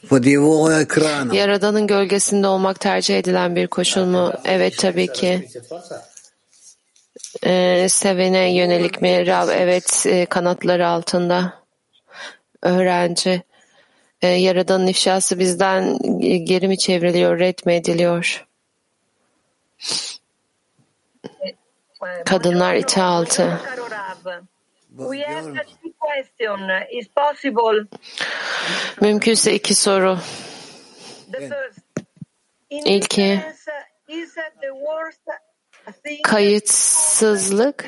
под 0.10 0.25
его 0.25 0.70
экраном. 0.84 1.34
Yaradan'ın 1.36 1.88
gölgesinde 1.88 2.48
olmak 2.48 2.80
tercih 2.80 3.18
edilen 3.20 3.56
bir 3.56 3.68
koşul 3.68 4.06
mu? 4.06 4.34
Evet 4.46 4.78
tabii 4.78 5.08
ki. 5.08 5.44
Раскрытие 5.44 5.62
Творца. 5.63 6.10
Ee, 7.46 7.88
sevene 7.89 8.54
yönelik 8.56 9.01
mi? 9.01 9.28
Rav, 9.28 9.50
evet 9.50 10.06
e, 10.10 10.26
kanatları 10.26 10.88
altında. 10.88 11.54
Öğrenci. 12.62 13.43
Ee, 14.22 14.28
Yaradan'ın 14.28 14.88
ifşası 14.88 15.39
bizden 15.39 15.98
geri 16.45 16.67
mi 16.67 16.78
çevriliyor, 16.78 17.39
red 17.39 17.60
mi 17.65 17.74
ediliyor? 17.74 18.45
Is 26.90 27.09
possible 27.09 27.87
Mümkünse 29.01 29.55
iki 29.55 29.75
soru. 29.75 30.18
the 31.33 31.49
first. 31.49 31.79
In 32.70 32.85
İlki. 32.85 33.40
this 33.47 33.64
sense, 33.64 33.85
is 34.09 34.35
the 34.35 34.73
worst 34.73 35.20
thing 36.03 36.23
Kayıtsızlık 36.23 37.85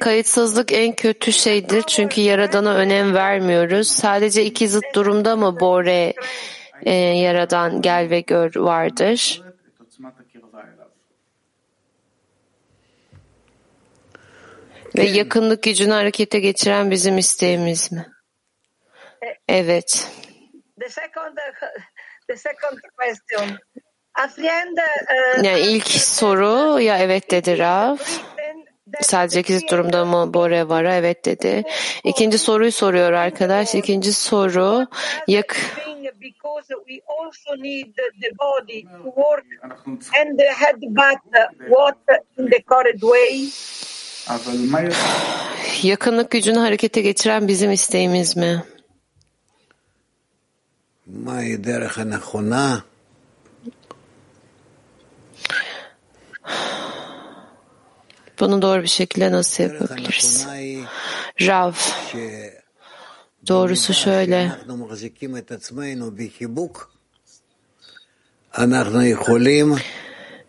Kayıtsızlık 0.00 0.72
en 0.72 0.92
kötü 0.92 1.32
şeydir 1.32 1.82
çünkü 1.82 2.20
Yaradan'a 2.20 2.74
önem 2.74 3.14
vermiyoruz. 3.14 3.88
Sadece 3.88 4.44
iki 4.44 4.68
zıt 4.68 4.94
durumda 4.94 5.36
mı 5.36 5.60
Bore 5.60 6.14
e, 6.82 6.94
Yaradan 6.94 7.82
gel 7.82 8.10
ve 8.10 8.20
gör 8.20 8.56
vardır? 8.56 9.42
Ve 14.96 15.02
yakınlık 15.02 15.62
gücünü 15.62 15.92
harekete 15.92 16.40
geçiren 16.40 16.90
bizim 16.90 17.18
isteğimiz 17.18 17.92
mi? 17.92 18.06
Evet. 19.48 20.10
The 20.80 20.88
second, 20.88 21.36
the 22.28 22.36
second 22.36 22.78
question. 22.96 23.58
A 24.24 24.28
friend 24.28 24.78
uh, 24.78 25.44
Yani 25.44 25.60
ilk 25.60 25.88
soru 25.88 26.80
ya 26.80 26.98
evet 26.98 27.30
dedi 27.30 27.58
Rav. 27.58 27.96
Sadece 29.00 29.40
iki 29.40 29.58
zıt 29.58 29.70
durumda 29.70 30.04
mı 30.04 30.34
Bore 30.34 30.68
var'a 30.68 30.94
evet 30.94 31.24
dedi. 31.24 31.62
İkinci 32.04 32.38
soruyu 32.38 32.72
soruyor 32.72 33.12
arkadaş. 33.12 33.74
İkinci 33.74 34.12
soru 34.12 34.86
yak 35.26 35.56
yakınlık 45.82 46.30
gücünü 46.30 46.58
harekete 46.58 47.00
geçiren 47.00 47.48
bizim 47.48 47.72
isteğimiz 47.72 48.36
mi? 48.36 48.62
Bunu 58.40 58.62
doğru 58.62 58.82
bir 58.82 58.88
şekilde 58.88 59.32
nasıl 59.32 59.64
yapabiliriz? 59.64 60.46
Rav, 61.40 61.72
doğrusu 63.48 63.94
şöyle. 63.94 64.52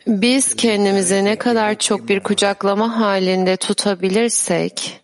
Biz 0.08 0.56
kendimizi 0.56 1.26
ne 1.26 1.36
kadar 1.38 1.80
çok 1.80 2.08
bir 2.08 2.20
kucaklama 2.20 3.00
halinde 3.00 3.58
tutabilirsek, 3.58 5.01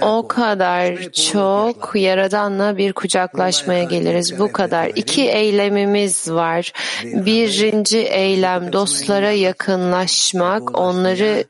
o 0.00 0.28
kadar 0.28 1.12
çok 1.12 1.90
Yaradan'la 1.94 2.76
bir 2.76 2.92
kucaklaşmaya 2.92 3.84
geliriz. 3.84 4.38
Bu 4.38 4.52
kadar. 4.52 4.86
İki 4.96 5.22
eylemimiz 5.22 6.32
var. 6.32 6.72
Birinci 7.04 7.98
eylem 7.98 8.72
dostlara 8.72 9.30
yakınlaşmak, 9.30 10.78
onları 10.78 11.44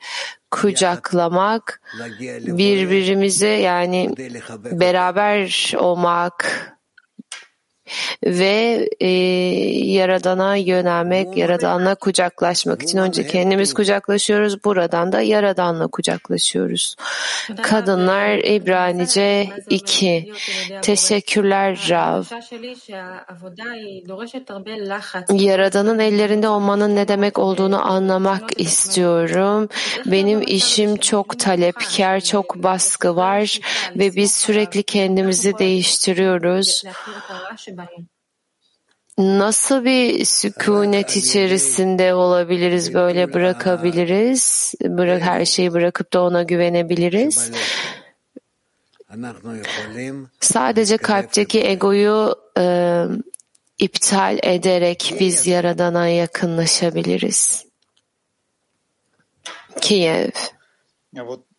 kucaklamak, 0.51 1.81
birbirimize 2.47 3.49
yani 3.49 4.15
beraber 4.71 5.73
olmak, 5.79 6.73
ve 8.27 8.89
e, 9.01 9.09
Yaradan'a 9.93 10.57
yönelmek, 10.57 11.37
Yaradan'la 11.37 11.95
kucaklaşmak 11.95 12.83
için 12.83 12.99
önce 12.99 13.27
kendimiz 13.27 13.75
kucaklaşıyoruz, 13.75 14.65
buradan 14.65 15.13
da 15.13 15.21
Yaradan'la 15.21 15.87
kucaklaşıyoruz. 15.87 16.97
Kadınlar 17.63 18.39
İbranice 18.39 19.49
2. 19.71 20.33
Teşekkürler 20.83 21.87
Rav. 21.91 22.23
Yaradan'ın 25.31 25.99
ellerinde 25.99 26.49
olmanın 26.49 26.97
ne 26.97 27.09
demek 27.09 27.39
olduğunu 27.39 27.91
anlamak 27.91 28.61
istiyorum. 28.61 29.69
Benim 30.07 30.43
işim 30.43 30.97
çok 30.97 31.39
talepkar, 31.39 32.21
çok 32.21 32.63
baskı 32.63 33.17
var 33.17 33.61
ve 33.97 34.17
biz 34.17 34.35
sürekli 34.35 34.83
kendimizi 34.83 35.59
değiştiriyoruz. 35.59 36.83
Nasıl 39.18 39.86
bir 39.86 40.26
sükunet 40.26 41.18
içerisinde 41.18 42.14
olabiliriz, 42.14 42.94
böyle 42.94 43.34
bırakabiliriz, 43.34 44.74
bırak 44.82 45.22
her 45.22 45.46
şeyi 45.46 45.74
bırakıp 45.74 46.14
da 46.14 46.24
ona 46.24 46.44
güvenebiliriz? 46.44 47.52
Sadece 50.40 50.98
kalpteki 50.98 51.64
egoyu 51.68 52.36
e, 52.58 53.04
iptal 53.78 54.40
ederek 54.44 55.14
biz 55.20 55.48
Yaradan'a 55.48 56.08
yakınlaşabiliriz. 56.08 57.68
Kiev. 59.82 60.32
Мы, 61.14 61.24
спасибо, 61.24 61.51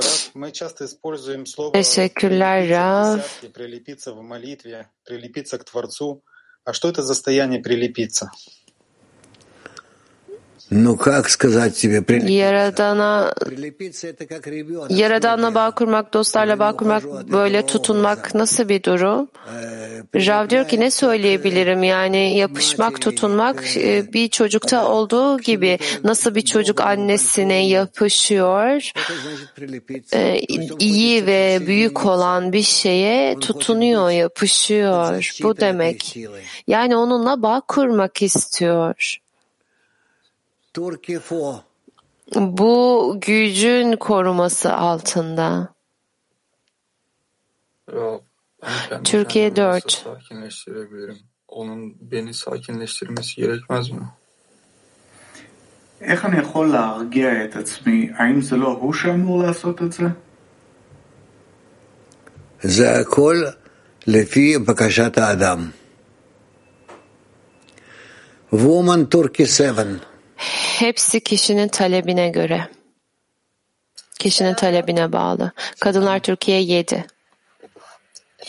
Рав. 0.00 0.30
Мы 0.34 0.52
часто 0.52 0.84
используем 0.84 1.46
слово 1.46 1.72
Rav. 1.72 3.22
прилепиться 3.52 4.12
в 4.12 4.22
молитве, 4.22 4.90
прилепиться 5.04 5.58
к 5.58 5.64
Творцу. 5.64 6.22
А 6.64 6.72
что 6.72 6.88
это 6.88 7.02
за 7.02 7.14
состояние 7.14 7.60
прилепиться? 7.60 8.30
Yaradana 12.28 13.34
Yaradanla 14.88 15.54
bağ 15.54 15.70
kurmak, 15.70 16.14
dostlarla 16.14 16.58
bağ 16.58 16.76
kurmak, 16.76 17.04
böyle 17.32 17.66
tutunmak 17.66 18.34
nasıl 18.34 18.68
bir 18.68 18.82
durum? 18.82 19.28
Rav 20.14 20.50
diyor 20.50 20.68
ki 20.68 20.80
ne 20.80 20.90
söyleyebilirim? 20.90 21.82
Yani 21.82 22.36
yapışmak, 22.36 23.00
tutunmak 23.00 23.64
bir 24.12 24.28
çocukta 24.28 24.88
olduğu 24.88 25.38
gibi 25.38 25.78
nasıl 26.04 26.34
bir 26.34 26.42
çocuk 26.42 26.80
annesine 26.80 27.68
yapışıyor, 27.68 28.90
iyi 30.78 31.26
ve 31.26 31.58
büyük 31.66 32.06
olan 32.06 32.52
bir 32.52 32.62
şeye 32.62 33.38
tutunuyor, 33.38 34.10
yapışıyor. 34.10 35.30
Bu 35.42 35.56
demek. 35.56 36.16
Yani 36.66 36.96
onunla 36.96 37.42
bağ 37.42 37.62
kurmak 37.68 38.22
istiyor. 38.22 39.18
Bu 42.35 43.17
gücün 43.21 43.95
koruması 43.95 44.73
altında. 44.73 45.73
Ben 48.91 49.03
Türkiye 49.03 49.53
kendimi 49.53 49.67
nasıl 49.67 49.87
4. 49.87 49.91
sakinleştirebilirim? 49.91 51.17
Onun 51.47 51.95
beni 52.11 52.33
sakinleştirmesi 52.33 53.35
gerekmez 53.35 53.89
mi? 53.89 54.07
איך 56.01 56.25
אני 56.25 56.37
יכול 56.37 56.71
להרגיע 56.71 57.45
את 57.45 57.55
עצמי? 57.55 58.09
האם 58.15 58.41
זה 58.41 58.55
לא 58.55 58.67
הוא 58.67 58.93
שאמור 58.93 59.43
לעשות 59.43 59.81
את 59.81 59.91
זה? 59.91 60.03
זה 62.61 62.99
הכל 62.99 63.43
לפי 64.07 64.57
בקשת 64.57 65.17
האדם. 65.17 65.69
Woman 68.53 69.07
Turkey 69.15 69.45
7 69.45 70.06
Hepsi 70.78 71.20
kişinin 71.20 71.68
talebine 71.68 72.28
göre. 72.28 72.68
Kişinin 74.18 74.54
talebine 74.54 75.12
bağlı. 75.12 75.52
Kadınlar 75.80 76.18
Türkiye 76.18 76.60
7. 76.60 77.04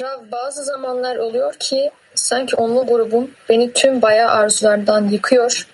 Rav 0.01 0.31
bazı 0.31 0.63
zamanlar 0.63 1.15
oluyor 1.15 1.53
ki 1.53 1.91
sanki 2.15 2.55
onlu 2.55 2.87
grubum 2.87 3.31
beni 3.49 3.73
tüm 3.73 4.01
bayağı 4.01 4.31
arzulardan 4.31 5.07
yıkıyor, 5.07 5.67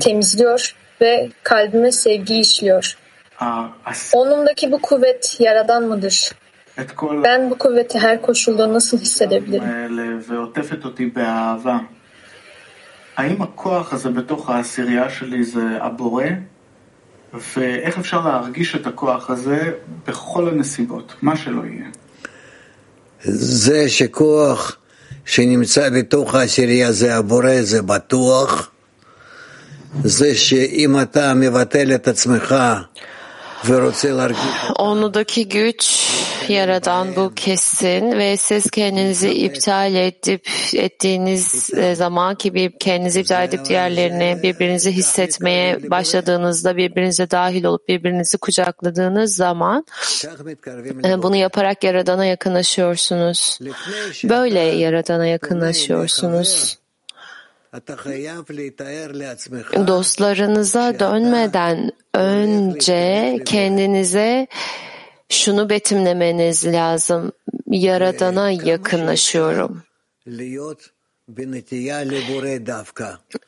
temizliyor 0.00 0.76
ve 1.00 1.30
kalbime 1.42 1.92
sevgi 1.92 2.40
işliyor. 2.40 2.98
Onumdaki 4.12 4.72
bu 4.72 4.80
kuvvet 4.82 5.36
yaradan 5.40 5.82
mıdır? 5.82 6.32
Ben 7.24 7.50
bu 7.50 7.58
kuvveti 7.58 7.98
her 7.98 8.22
koşulda 8.22 8.72
nasıl 8.72 8.98
hissedebilirim? 8.98 9.64
האם 13.16 13.42
הכוח 13.42 13.92
הזה 13.92 14.10
בתוך 14.10 14.50
העשירייה 14.50 15.10
שלי 15.10 15.44
זה 15.44 15.78
הבורא? 15.80 16.24
ואיך 17.56 17.98
אפשר 17.98 18.28
להרגיש 18.28 18.76
את 18.76 18.86
הכוח 18.86 19.30
הזה 19.30 19.72
בכל 20.06 20.48
הנסיבות, 20.48 21.14
מה 21.22 21.36
שלא 21.36 21.62
יהיה? 21.64 21.86
זה 23.24 23.88
שכוח 23.88 24.76
שנמצא 25.24 25.90
בתוך 25.90 26.34
העשירייה 26.34 26.92
זה 26.92 27.16
הבורא, 27.16 27.62
זה 27.62 27.82
בטוח. 27.82 28.70
זה 30.04 30.34
שאם 30.34 31.00
אתה 31.00 31.34
מבטל 31.34 31.94
את 31.94 32.08
עצמך. 32.08 32.54
Onudaki 34.78 35.48
güç 35.48 36.06
yaradan 36.48 37.16
bu 37.16 37.34
kesin 37.34 38.18
ve 38.18 38.36
siz 38.36 38.70
kendinizi 38.70 39.30
iptal 39.30 39.94
edip 39.94 40.48
ettiğiniz 40.74 41.70
e, 41.74 41.94
zaman 41.94 42.34
ki 42.34 42.54
bir 42.54 42.72
kendinizi 42.78 43.20
iptal 43.20 43.44
edip 43.44 43.64
diğerlerini 43.64 44.42
birbirinizi 44.42 44.92
hissetmeye 44.92 45.90
başladığınızda 45.90 46.76
birbirinize 46.76 47.30
dahil 47.30 47.64
olup 47.64 47.88
birbirinizi 47.88 48.38
kucakladığınız 48.38 49.36
zaman 49.36 49.84
e, 51.04 51.22
bunu 51.22 51.36
yaparak 51.36 51.84
yaradana 51.84 52.24
yakınlaşıyorsunuz. 52.24 53.58
Böyle 54.24 54.60
yaradana 54.60 55.26
yakınlaşıyorsunuz. 55.26 56.78
Dostlarınıza 59.86 60.98
dönmeden 60.98 61.92
önce 62.14 63.38
kendinize 63.44 64.46
şunu 65.28 65.70
betimlemeniz 65.70 66.66
lazım. 66.66 67.32
Yaradana 67.66 68.50
yakınlaşıyorum. 68.50 69.82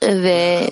Ve 0.02 0.70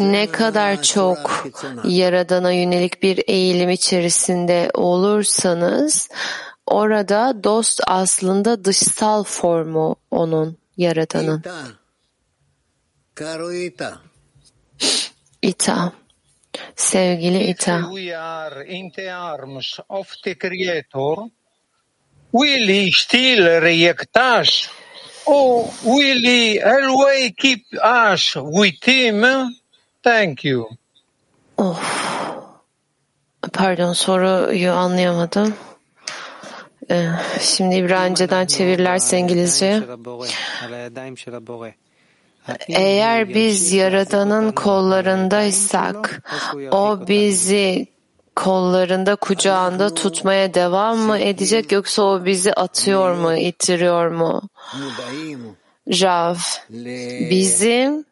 ne 0.00 0.30
kadar 0.30 0.82
çok 0.82 1.46
yaradana 1.84 2.52
yönelik 2.52 3.02
bir 3.02 3.24
eğilim 3.26 3.70
içerisinde 3.70 4.70
olursanız 4.74 6.08
orada 6.66 7.44
dost 7.44 7.80
aslında 7.86 8.64
dışsal 8.64 9.24
formu 9.24 9.96
onun 10.10 10.56
yaradanın. 10.76 11.42
İta. 15.42 15.92
Sevgili 16.76 17.44
İta. 17.44 17.90
we 17.94 18.18
are 18.18 18.66
in 18.66 18.90
the 18.90 19.14
arms 19.14 19.78
of 19.88 20.12
the 20.22 20.38
Creator, 20.38 21.16
will 22.32 22.68
He 22.68 22.90
still 22.92 23.60
react 23.62 24.16
us, 24.16 24.68
or 25.26 25.64
will 25.82 26.24
He 26.24 26.64
always 26.64 27.32
keep 27.36 27.64
us 28.12 28.34
with 28.34 28.88
Him? 28.88 29.24
Thank 30.02 30.44
you. 30.44 30.68
Of. 31.56 31.78
Pardon 33.52 33.92
soruyu 33.92 34.72
anlayamadım. 34.72 35.54
Ee, 36.90 37.08
şimdi 37.40 37.74
İbranice'den 37.74 38.46
çevirirlerse 38.46 39.18
İngilizce. 39.18 39.82
Eğer 42.68 43.28
biz 43.28 43.72
Yaradan'ın 43.72 44.52
kollarındaysak, 44.52 46.22
o 46.70 47.08
bizi 47.08 47.86
kollarında, 48.36 49.16
kucağında 49.16 49.94
tutmaya 49.94 50.54
devam 50.54 50.98
mı 50.98 51.18
edecek 51.18 51.72
yoksa 51.72 52.02
o 52.02 52.24
bizi 52.24 52.52
atıyor 52.52 53.14
mu, 53.14 53.34
ittiriyor 53.36 54.10
mu? 54.10 54.42
Rav, 55.88 56.36
bizim 57.30 58.04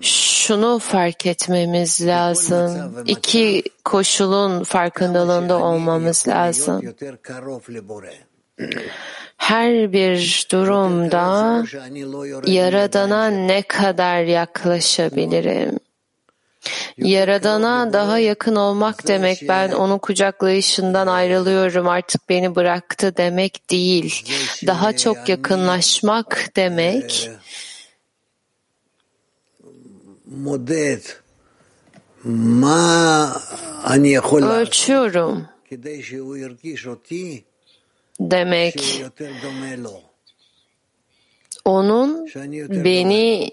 şunu 0.00 0.78
fark 0.78 1.26
etmemiz 1.26 2.06
lazım. 2.06 2.94
İki 3.06 3.62
koşulun 3.84 4.64
farkındalığında 4.64 5.58
olmamız 5.62 6.28
lazım. 6.28 6.82
Her 9.44 9.92
bir 9.92 10.46
durumda 10.52 11.64
Yaradan'a 12.46 13.26
ne 13.26 13.62
kadar 13.62 14.22
yaklaşabilirim? 14.22 15.78
Yaradana 16.98 17.92
daha 17.92 18.18
yakın 18.18 18.56
olmak 18.56 19.06
demek 19.08 19.48
ben 19.48 19.72
onun 19.72 19.98
kucaklayışından 19.98 21.06
ayrılıyorum 21.06 21.88
artık 21.88 22.28
beni 22.28 22.54
bıraktı 22.54 23.16
demek 23.16 23.70
değil. 23.70 24.24
Daha 24.66 24.96
çok 24.96 25.28
yakınlaşmak 25.28 26.50
demek 26.56 27.30
ölçüyorum 34.60 35.48
demek. 38.20 39.02
Onun 41.64 42.26
beni 42.68 43.50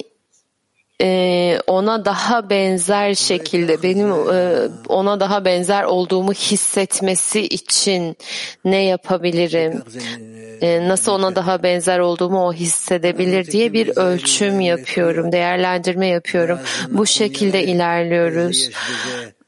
e, 1.02 1.60
ona 1.68 2.06
daha 2.06 2.50
benzer 2.50 3.14
şekilde 3.14 3.84
benim 3.84 4.12
e, 4.12 4.68
ona 4.88 5.20
daha 5.20 5.46
benzer 5.46 5.84
olduğumu 5.84 6.34
hissetmesi 6.34 7.42
için 7.42 8.18
ne 8.66 8.84
yapabilirim? 8.84 9.84
E, 10.62 10.88
nasıl 10.88 11.12
ona 11.12 11.36
daha 11.36 11.64
benzer 11.64 12.00
olduğumu 12.00 12.48
o 12.48 12.54
hissedebilir 12.54 13.46
diye 13.46 13.74
bir 13.74 13.98
ölçüm 13.98 14.60
yapıyorum, 14.60 15.32
değerlendirme 15.32 16.08
yapıyorum. 16.08 16.60
Bu 16.90 17.06
şekilde 17.06 17.64
ilerliyoruz. 17.64 18.70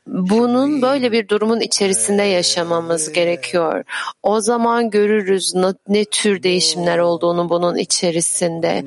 Bunun 0.08 0.82
böyle 0.82 1.12
bir 1.12 1.28
durumun 1.28 1.60
içerisinde 1.60 2.24
yaşamamız 2.24 3.12
gerekiyor. 3.12 3.84
O 4.24 4.39
zaman 4.39 4.89
görürüz 4.89 5.56
ne, 5.56 5.74
ne 5.88 6.06
tür 6.06 6.44
değişimler 6.44 6.98
olduğunu 6.98 7.50
bunun 7.50 7.78
içerisinde 7.78 8.86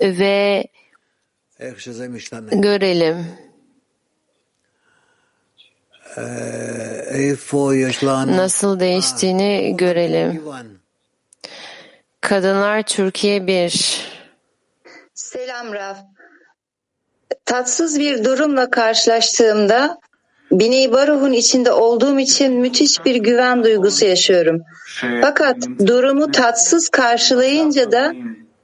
ve 0.00 0.64
görelim. 2.50 3.26
Nasıl 8.36 8.80
değiştiğini 8.80 9.76
görelim. 9.76 10.42
Kadınlar 12.20 12.82
Türkiye 12.82 13.46
1 13.46 14.16
Selam 15.14 15.72
Raf. 15.72 15.98
Tatsız 17.44 17.98
bir 17.98 18.24
durumla 18.24 18.70
karşılaştığımda 18.70 19.98
Biney 20.51 20.91
Baruh'un 20.91 21.31
içinde 21.31 21.71
olduğum 21.71 22.19
için 22.19 22.53
müthiş 22.53 23.05
bir 23.05 23.15
güven 23.15 23.63
duygusu 23.63 24.05
yaşıyorum. 24.05 24.61
Fakat 25.21 25.57
durumu 25.87 26.31
tatsız 26.31 26.89
karşılayınca 26.89 27.91
da 27.91 28.13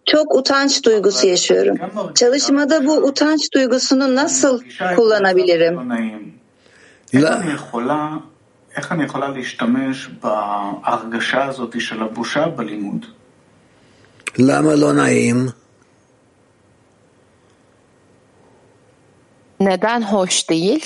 çok 0.06 0.36
utanç 0.36 0.84
duygusu 0.84 1.28
yaşıyorum. 1.28 1.78
Çalışmada 2.16 2.86
bu 2.86 2.94
utanç 2.94 3.54
duygusunu 3.54 4.16
nasıl 4.16 4.62
kullanabilirim? 4.96 5.76
איך 8.78 8.92
אני 8.92 9.04
יכולה 9.04 9.28
להשתמש 9.28 10.10
בהרגשה 10.24 11.46
הזאת 11.46 11.82
של 11.82 12.04
הבושה 12.04 12.48
בלימוד? 12.48 13.06
למה 14.40 14.76
לא 14.76 14.94
נעים? 14.94 15.48
Neden 19.60 20.02
hoş 20.02 20.50
değil? 20.50 20.86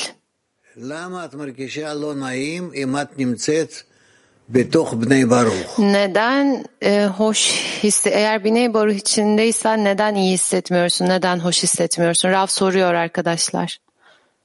Neden 5.77 6.65
e, 6.81 7.05
hoş 7.05 7.51
hisse 7.83 8.09
eğer 8.09 8.43
Biney 8.43 8.73
Baruh 8.73 8.93
içindeysen 8.93 9.83
neden 9.83 10.15
iyi 10.15 10.33
hissetmiyorsun? 10.33 11.05
Neden 11.09 11.39
hoş 11.39 11.63
hissetmiyorsun? 11.63 12.29
Rav 12.29 12.47
soruyor 12.47 12.93
arkadaşlar. 12.93 13.77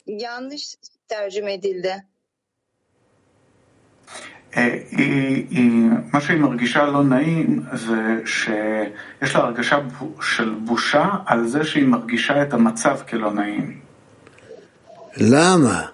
Yanlış 0.07 0.75
tercüme 1.09 1.53
edildi. 1.53 2.05
מה 6.13 6.21
שהיא 6.21 6.39
מרגישה 6.39 6.85
לא 6.85 7.05
נעים 7.05 7.63
זה 7.73 8.21
שיש 8.27 9.35
לה 9.35 9.41
הרגשה 9.41 9.79
של 10.23 10.51
בושה 10.51 11.09
על 11.27 11.47
זה 11.47 11.65
שהיא 11.65 11.87
מרגישה 11.87 12.43
את 12.43 12.53
המצב 12.53 12.99
כלא 13.09 13.33
נעים. 13.33 13.81
למה? 15.17 15.90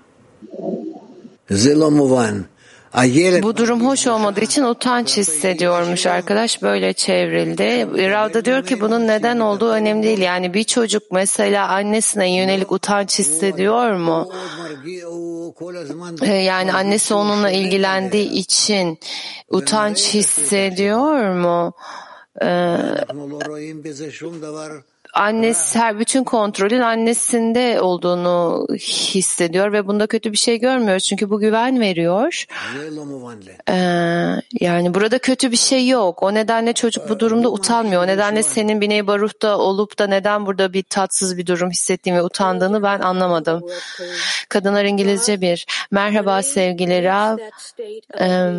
bu 3.43 3.57
durum 3.57 3.87
hoş 3.87 4.07
olmadığı 4.07 4.39
için 4.41 4.63
utanç 4.63 5.17
hissediyormuş 5.17 6.05
arkadaş 6.05 6.61
böyle 6.61 6.93
çevrildi. 6.93 7.87
Ravda 8.11 8.45
diyor 8.45 8.65
ki 8.65 8.81
bunun 8.81 9.07
neden 9.07 9.39
olduğu 9.39 9.69
önemli 9.69 10.03
değil. 10.03 10.19
Yani 10.19 10.53
bir 10.53 10.63
çocuk 10.63 11.03
mesela 11.11 11.67
annesine 11.67 12.35
yönelik 12.35 12.71
utanç 12.71 13.19
hissediyor 13.19 13.91
mu? 13.93 14.31
Ee, 16.21 16.33
yani 16.33 16.73
annesi 16.73 17.13
onunla 17.13 17.51
ilgilendiği 17.51 18.29
için 18.31 18.99
utanç 19.49 20.13
hissediyor 20.13 21.33
mu? 21.35 21.73
Ee, 22.41 22.77
annesi 25.17 25.79
her 25.79 25.99
bütün 25.99 26.23
kontrolün 26.23 26.79
annesinde 26.79 27.81
olduğunu 27.81 28.67
hissediyor 29.15 29.71
ve 29.73 29.87
bunda 29.87 30.07
kötü 30.07 30.31
bir 30.31 30.37
şey 30.37 30.59
görmüyoruz 30.59 31.03
çünkü 31.03 31.29
bu 31.29 31.39
güven 31.39 31.79
veriyor. 31.79 32.45
Ee, 33.69 33.75
yani 34.61 34.93
burada 34.93 35.19
kötü 35.19 35.51
bir 35.51 35.57
şey 35.57 35.87
yok. 35.87 36.23
O 36.23 36.33
nedenle 36.33 36.73
çocuk 36.73 37.09
bu 37.09 37.19
durumda 37.19 37.51
utanmıyor. 37.51 38.03
O 38.03 38.07
nedenle 38.07 38.43
senin 38.43 38.81
Biney 38.81 39.07
Baruh'ta 39.07 39.57
olup 39.57 39.99
da 39.99 40.07
neden 40.07 40.45
burada 40.45 40.73
bir 40.73 40.83
tatsız 40.83 41.37
bir 41.37 41.45
durum 41.45 41.69
hissettiğini 41.69 42.19
ve 42.19 42.23
utandığını 42.23 42.83
ben 42.83 42.99
anlamadım. 42.99 43.65
Kadınlar 44.49 44.85
İngilizce 44.85 45.41
bir. 45.41 45.65
Merhaba 45.91 46.41
sevgili 46.41 47.03
Rav. 47.03 47.37
Ee, 48.19 48.51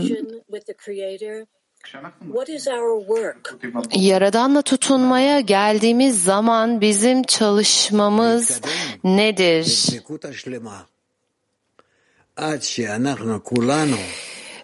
Yaradanla 3.94 4.62
tutunmaya 4.62 5.40
geldiğimiz 5.40 6.24
zaman 6.24 6.80
bizim 6.80 7.22
çalışmamız 7.22 8.60
nedir? 9.04 9.88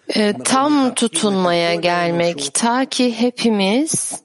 E, 0.09 0.33
tam 0.43 0.93
tutunmaya 0.95 1.75
gelmek 1.75 2.53
ta 2.53 2.85
ki 2.85 3.19
hepimiz 3.19 4.21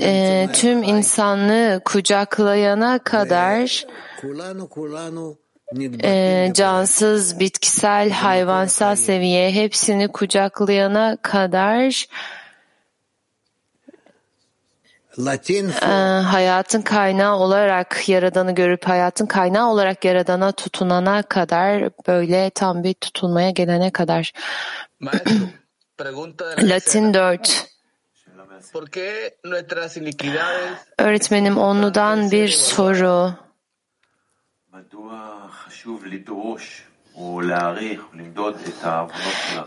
e, 0.00 0.48
tüm 0.52 0.82
insanlığı 0.82 1.80
kucaklayana 1.84 2.98
kadar 2.98 3.86
e, 6.04 6.50
cansız, 6.54 7.40
bitkisel, 7.40 8.10
hayvansal 8.10 8.96
seviye. 8.96 9.52
Hepsini 9.52 10.08
kucaklayana 10.08 11.16
kadar 11.22 12.06
e, 15.82 15.86
hayatın 16.22 16.82
kaynağı 16.82 17.36
olarak 17.36 18.08
Yaradan'ı 18.08 18.54
görüp 18.54 18.88
hayatın 18.88 19.26
kaynağı 19.26 19.70
olarak 19.70 20.04
Yaradan'a 20.04 20.52
tutunana 20.52 21.22
kadar 21.22 21.90
böyle 22.08 22.50
tam 22.50 22.84
bir 22.84 22.94
tutunmaya 22.94 23.50
gelene 23.50 23.90
kadar. 23.90 24.32
Latin 26.62 27.14
4 27.14 27.66
Öğretmenim 30.98 31.58
onludan 31.58 32.30
bir 32.30 32.48
soru. 32.48 33.45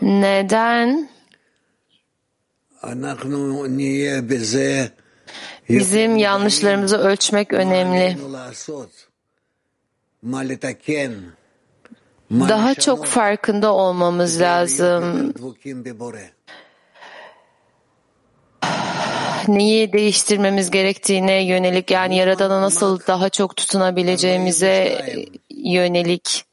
Neden 0.02 1.08
bizim 5.68 6.16
yanlışlarımızı 6.16 6.98
ölçmek 6.98 7.52
önemli? 7.52 8.16
Daha 12.30 12.74
çok 12.74 13.06
farkında 13.06 13.72
olmamız 13.72 14.40
lazım. 14.40 15.34
Neyi 19.48 19.92
değiştirmemiz 19.92 20.70
gerektiğine 20.70 21.44
yönelik 21.44 21.90
yani 21.90 22.16
Yaradan'a 22.16 22.62
nasıl 22.62 23.00
daha 23.06 23.28
çok 23.28 23.56
tutunabileceğimize 23.56 25.04
yönelik. 25.50 26.44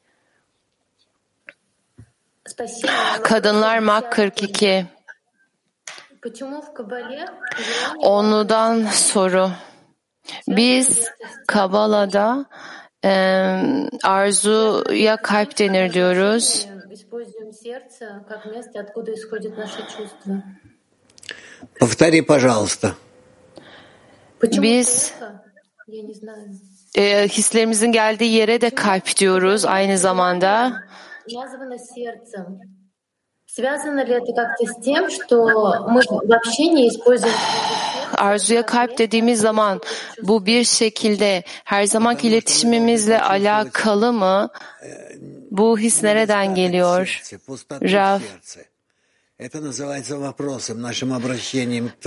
Kadınlar 3.22 3.78
Mak 3.78 4.12
42 4.12 4.86
Onludan 7.98 8.84
soru. 8.84 9.50
Biz 10.48 11.10
Kabala'da 11.46 12.46
e, 13.04 13.12
arzuya 14.02 15.16
kalp 15.16 15.58
denir 15.58 15.92
diyoruz. 15.92 16.68
Повтори, 21.79 22.21
пожалуйста. 22.21 22.95
Biz 24.41 25.13
e, 26.95 27.27
hislerimizin 27.27 27.91
geldiği 27.91 28.31
yere 28.31 28.61
de 28.61 28.69
kalp 28.69 29.17
diyoruz 29.17 29.65
aynı 29.65 29.97
zamanda. 29.97 30.83
Arzuya 38.17 38.65
kalp 38.65 38.97
dediğimiz 38.97 39.41
zaman 39.41 39.81
bu 40.21 40.45
bir 40.45 40.63
şekilde 40.63 41.43
her 41.63 41.83
zamanki 41.83 42.27
iletişimimizle 42.27 43.21
alakalı 43.21 44.13
mı? 44.13 44.49
Bu 45.51 45.79
his 45.79 46.03
nereden 46.03 46.55
geliyor? 46.55 47.21
Rav. 47.81 48.19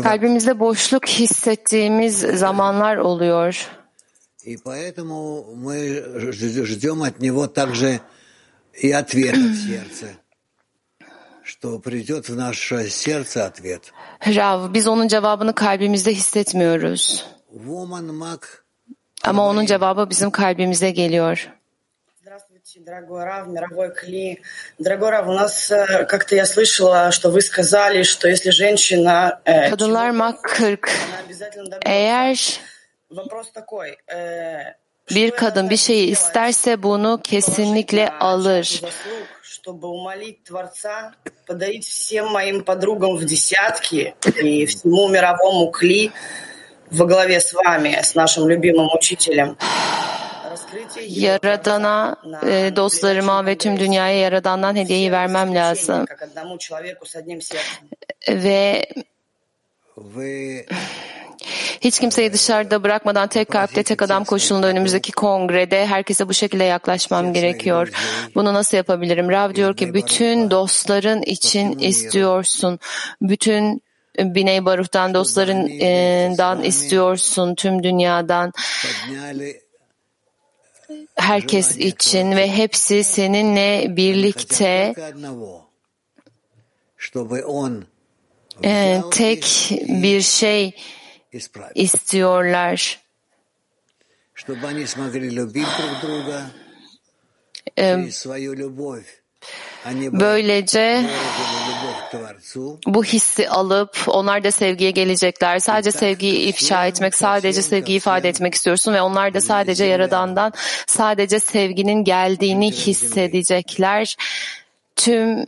Kalbimizde 0.03 0.59
boşluk 0.59 1.07
hissettiğimiz 1.07 2.19
zamanlar 2.19 2.97
oluyor. 2.97 3.67
И 4.43 4.57
поэтому 4.57 5.53
мы 5.55 6.03
ждем 6.65 7.03
от 7.03 7.19
него 7.19 7.47
также 7.47 8.01
и 8.73 8.91
ответ 8.91 9.35
от 9.35 9.55
сердца, 9.55 10.07
что 11.43 11.79
придет 11.79 12.27
в 12.27 12.35
наше 12.35 12.89
сердце 12.89 13.45
ответ. 13.45 13.93
Rav, 14.25 14.73
biz 14.73 14.87
onun 14.87 15.07
cevabını 15.07 15.55
kalbimizde 15.55 16.13
hissetmiyoruz. 16.13 17.25
Woman 17.53 18.05
Mac 18.05 18.41
Ama 19.23 19.47
onun 19.47 19.65
cevabı 19.65 20.09
bizim 20.09 20.31
kalbimize 20.31 20.91
geliyor. 20.91 21.49
Дорогой 22.85 23.23
Рав, 23.25 23.47
мировой 23.47 23.93
Кли. 23.93 24.41
Дорогой 24.79 25.11
Рав, 25.11 25.27
у 25.27 25.33
нас 25.33 25.69
э, 25.69 26.05
как-то 26.05 26.35
я 26.35 26.45
слышала, 26.47 27.11
что 27.11 27.29
вы 27.29 27.41
сказали, 27.41 28.01
что 28.01 28.27
если 28.27 28.49
женщина... 28.49 29.39
э, 29.45 29.69
Kadınlar 29.69 30.11
Mak 30.11 30.41
40. 30.41 30.89
Eğer 31.85 32.59
Вопрос 33.09 33.51
такой. 33.53 33.97
э, 34.07 34.73
bir 35.15 35.31
kadın 35.31 35.69
bir 35.69 35.77
şeyi 35.77 36.07
isterse 36.11 36.83
bunu 36.83 37.19
kesinlikle 37.23 38.09
alır. 38.09 38.81
чтобы 39.43 39.87
умолить 39.89 40.43
Творца 40.43 41.13
подарить 41.45 41.85
всем 41.85 42.27
моим 42.29 42.63
подругам 42.63 43.15
в 43.17 43.25
десятки 43.25 44.15
и 44.41 44.65
всему 44.65 45.07
мировому 45.09 45.69
Кли 45.71 46.11
во 46.89 47.05
главе 47.05 47.39
с 47.39 47.53
вами, 47.53 47.99
с 48.01 48.15
нашим 48.15 48.47
любимым 48.49 48.87
учителем. 48.95 49.57
Yaradana, 51.07 52.15
e, 52.45 52.75
dostlarıma 52.75 53.45
ve 53.45 53.57
tüm 53.57 53.79
dünyaya 53.79 54.19
Yaradan'dan 54.19 54.75
hediyeyi 54.75 55.11
vermem 55.11 55.55
lazım. 55.55 56.05
Ve 58.29 58.85
hiç 61.81 61.99
kimseyi 61.99 62.33
dışarıda 62.33 62.83
bırakmadan 62.83 63.27
tek 63.27 63.51
kalpte 63.51 63.83
tek 63.83 64.01
adam 64.01 64.23
koşulunda 64.23 64.67
önümüzdeki 64.67 65.11
kongrede 65.11 65.85
herkese 65.85 66.29
bu 66.29 66.33
şekilde 66.33 66.63
yaklaşmam 66.63 67.33
gerekiyor. 67.33 67.91
Bunu 68.35 68.53
nasıl 68.53 68.77
yapabilirim? 68.77 69.29
Rav 69.29 69.55
diyor 69.55 69.75
ki 69.77 69.93
bütün 69.93 70.51
dostların 70.51 71.21
için 71.21 71.79
istiyorsun. 71.79 72.79
Bütün 73.21 73.81
Biney 74.19 74.65
Baruf'tan, 74.65 75.13
dostlarından 75.13 76.63
istiyorsun, 76.63 77.55
tüm 77.55 77.83
dünyadan 77.83 78.51
herkes 81.15 81.77
için 81.77 82.31
ve 82.31 82.51
hepsi 82.51 83.03
seninle 83.03 83.95
birlikte 83.95 84.93
ee, 88.63 89.01
tek 89.11 89.69
bir 89.87 90.21
şey 90.21 90.75
istiyorlar. 91.75 92.99
E, 97.77 98.09
Böylece 99.95 101.05
bu 102.87 103.03
hissi 103.03 103.49
alıp 103.49 103.97
onlar 104.07 104.43
da 104.43 104.51
sevgiye 104.51 104.91
gelecekler. 104.91 105.59
Sadece 105.59 105.91
sevgiyi 105.91 106.37
ifşa 106.37 106.85
etmek, 106.85 107.15
sadece 107.15 107.61
sevgiyi 107.61 107.97
ifade 107.97 108.29
etmek 108.29 108.53
istiyorsun 108.53 108.93
ve 108.93 109.01
onlar 109.01 109.33
da 109.33 109.41
sadece 109.41 109.85
Yaradan'dan 109.85 110.53
sadece 110.87 111.39
sevginin 111.39 112.03
geldiğini 112.03 112.71
hissedecekler. 112.71 114.15
Tüm 114.95 115.45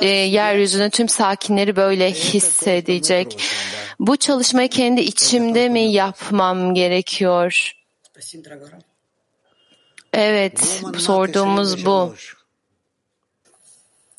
e, 0.00 0.08
yeryüzünün 0.08 0.90
tüm 0.90 1.08
sakinleri 1.08 1.76
böyle 1.76 2.12
hissedecek. 2.12 3.38
Bu 4.00 4.16
çalışmayı 4.16 4.68
kendi 4.68 5.00
içimde 5.00 5.68
mi 5.68 5.80
yapmam 5.80 6.74
gerekiyor? 6.74 7.72
Evet, 10.12 10.82
sorduğumuz 10.98 11.86
bu. 11.86 12.14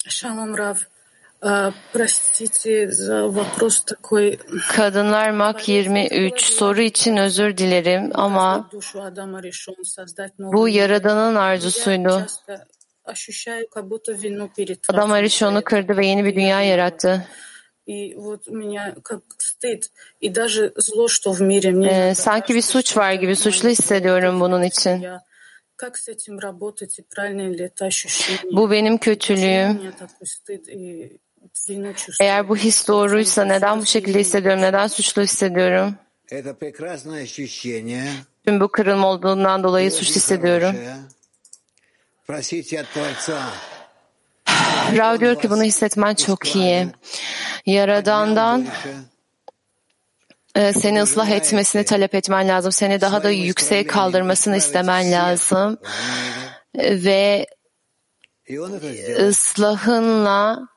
Şamam 0.09 0.57
Rav. 0.57 0.75
Kadınlar 4.75 5.31
Mak 5.31 5.69
23 5.69 6.41
soru 6.41 6.81
için 6.81 7.17
özür 7.17 7.57
dilerim 7.57 8.11
ama 8.13 8.69
bu 10.39 10.69
Yaradan'ın 10.69 11.35
arzusuydu. 11.35 12.25
Adam 14.87 15.11
Arishon'u 15.11 15.63
kırdı 15.63 15.97
ve 15.97 16.05
yeni 16.05 16.25
bir 16.25 16.35
dünya 16.35 16.61
yarattı. 16.63 17.27
Ee, 21.89 22.15
sanki 22.15 22.55
bir 22.55 22.61
suç 22.61 22.97
var 22.97 23.13
gibi 23.13 23.35
suçlu 23.35 23.69
hissediyorum 23.69 24.39
bunun 24.39 24.63
için. 24.63 25.07
Bu 28.51 28.71
benim 28.71 28.97
kötülüğüm. 28.97 29.93
Eğer 32.21 32.49
bu 32.49 32.57
his 32.57 32.87
doğruysa 32.87 33.45
neden 33.45 33.79
bu 33.81 33.85
şekilde 33.85 34.19
hissediyorum? 34.19 34.61
Neden 34.61 34.87
suçlu 34.87 35.21
hissediyorum? 35.21 35.95
Tüm 38.45 38.59
bu 38.59 38.67
kırılma 38.67 39.07
olduğundan 39.07 39.63
dolayı 39.63 39.91
suç 39.91 40.15
hissediyorum. 40.15 40.75
Rav 44.97 45.19
diyor 45.19 45.41
ki 45.41 45.49
bunu 45.49 45.63
hissetmen 45.63 46.15
çok 46.15 46.55
iyi. 46.55 46.87
Yaradan'dan 47.65 48.67
ee, 50.55 50.73
seni 50.73 51.01
ıslah 51.01 51.29
etmesini 51.29 51.85
talep 51.85 52.15
etmen 52.15 52.47
lazım. 52.47 52.71
Seni 52.71 53.01
daha 53.01 53.23
da 53.23 53.29
yükseğe 53.31 53.87
kaldırmasını 53.87 54.57
istemen 54.57 55.11
lazım. 55.11 55.77
Ve 56.75 57.47
ıslahınla 59.27 60.67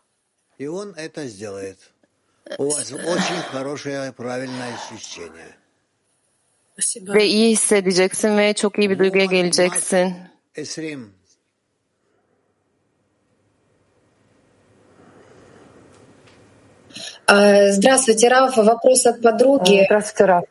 ve 7.14 7.26
iyi 7.26 7.50
hissedeceksin 7.52 8.38
ve 8.38 8.54
çok 8.54 8.78
iyi 8.78 8.90
bir 8.90 8.98
duyguya 8.98 9.24
geleceksin. 9.24 10.14
Здравствуйте, 17.27 18.27
Раф. 18.29 18.57
Вопрос 18.57 19.05
от 19.05 19.21
подруги. 19.21 19.83
Здравствуйте, 19.85 20.25
Раф. 20.25 20.43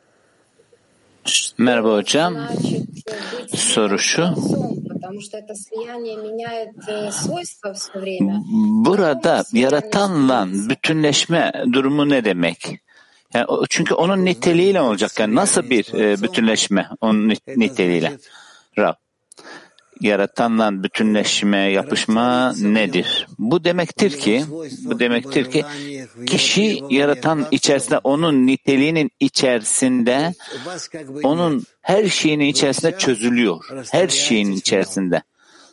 Merhaba 1.59 1.95
hocam. 1.99 2.35
Значит, 2.35 2.87
быть 3.33 3.55
Soru 3.55 3.99
şu. 3.99 4.23
творцом, 4.35 4.85
потому 4.89 5.21
что 5.21 5.39
это 5.39 5.55
слияние 5.55 6.17
меняет 6.17 6.71
э, 6.89 7.11
свойства 7.13 7.73
все 7.75 7.93
время. 8.01 8.41
Burada 8.85 9.45
yaratanla 9.53 10.47
bütünleşme 10.69 11.53
durumu 11.73 12.09
ne 12.09 12.25
demek? 12.25 12.81
Yani 13.35 13.45
o- 13.47 13.67
çünkü 13.67 13.95
onun 13.95 14.25
niteliğiyle 14.25 14.81
olacak. 14.81 15.11
Yani 15.19 15.35
nasıl 15.35 15.71
bir 15.71 15.95
e, 15.95 16.23
bütünleşme 16.23 16.89
onun 17.01 17.29
nit- 17.29 17.57
niteliğiyle? 17.57 18.13
Rab. 18.79 18.95
yaratanla 20.02 20.84
bütünleşme, 20.84 21.58
yapışma 21.58 22.54
nedir? 22.54 23.28
Bu 23.40 23.64
demektir 23.64 24.20
ki, 24.20 24.44
bu 24.84 25.00
demektir 25.00 25.52
ki 25.52 25.66
kişi 26.26 26.80
yaratan 26.90 27.48
içerisinde 27.52 27.98
onun 27.98 28.48
niteliğinin 28.48 29.12
içerisinde 29.20 30.34
onun 31.24 31.64
her 31.82 32.10
şeyin 32.10 32.40
içerisinde 32.40 32.98
çözülüyor. 32.98 33.66
Her 33.92 34.08
şeyin 34.08 34.52
içerisinde. 34.52 35.22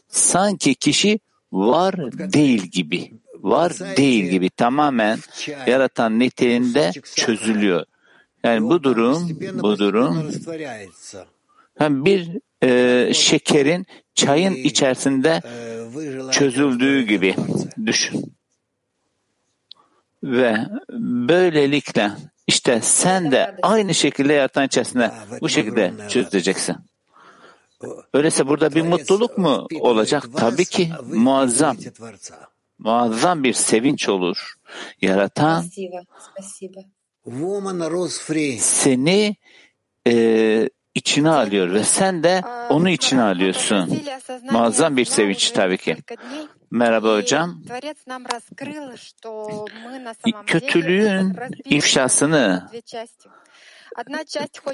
Sanki 0.09 0.75
kişi 0.75 1.19
var 1.53 1.95
değil 2.33 2.63
gibi. 2.63 3.13
Var 3.41 3.73
değil 3.97 4.25
gibi 4.25 4.51
tamamen 4.51 5.19
yaratan 5.67 6.19
niteliğinde 6.19 6.93
çözülüyor. 7.17 7.85
Yani 8.45 8.69
bu 8.69 8.83
durum, 8.83 9.29
bu 9.63 9.79
durum 9.79 10.31
yani 11.81 12.05
bir 12.05 12.31
e, 12.63 13.15
şekerin 13.15 13.87
çayın 14.15 14.55
içerisinde 14.55 15.41
çözüldüğü 16.31 17.03
gibi 17.03 17.35
düşün. 17.87 18.35
Ve 20.23 20.57
böylelikle 21.29 22.11
işte 22.47 22.81
sen 22.83 23.33
de 23.33 23.57
aynı 23.63 23.95
şekilde 23.95 24.33
yaratan 24.33 24.67
içerisinde 24.67 25.11
bu 25.41 25.49
şekilde 25.49 25.95
çözüleceksin. 26.09 26.77
Öyleyse 28.15 28.47
burada 28.47 28.75
bir 28.75 28.83
mutluluk 28.83 29.39
mu 29.39 29.67
olacak? 29.81 30.25
Tabii 30.37 30.65
ki 30.65 30.91
muazzam. 31.13 31.77
Muazzam 32.79 33.45
bir 33.45 33.53
sevinç 33.53 34.09
olur. 34.09 34.55
Yaratan 35.03 35.65
seni 38.59 39.37
e, 40.07 40.69
içine 40.95 41.31
alıyor 41.31 41.73
ve 41.73 41.85
sen 41.85 42.23
de 42.23 42.43
onu 42.71 42.89
içine 42.89 43.23
alıyorsun. 43.23 44.03
Muazzam 44.51 44.97
bir 44.97 45.05
sevinç 45.05 45.51
tabii 45.51 45.79
ki. 45.79 45.97
Merhaba 46.71 47.17
hocam. 47.17 47.63
Kötülüğün 50.47 51.37
ifşasını 51.65 52.69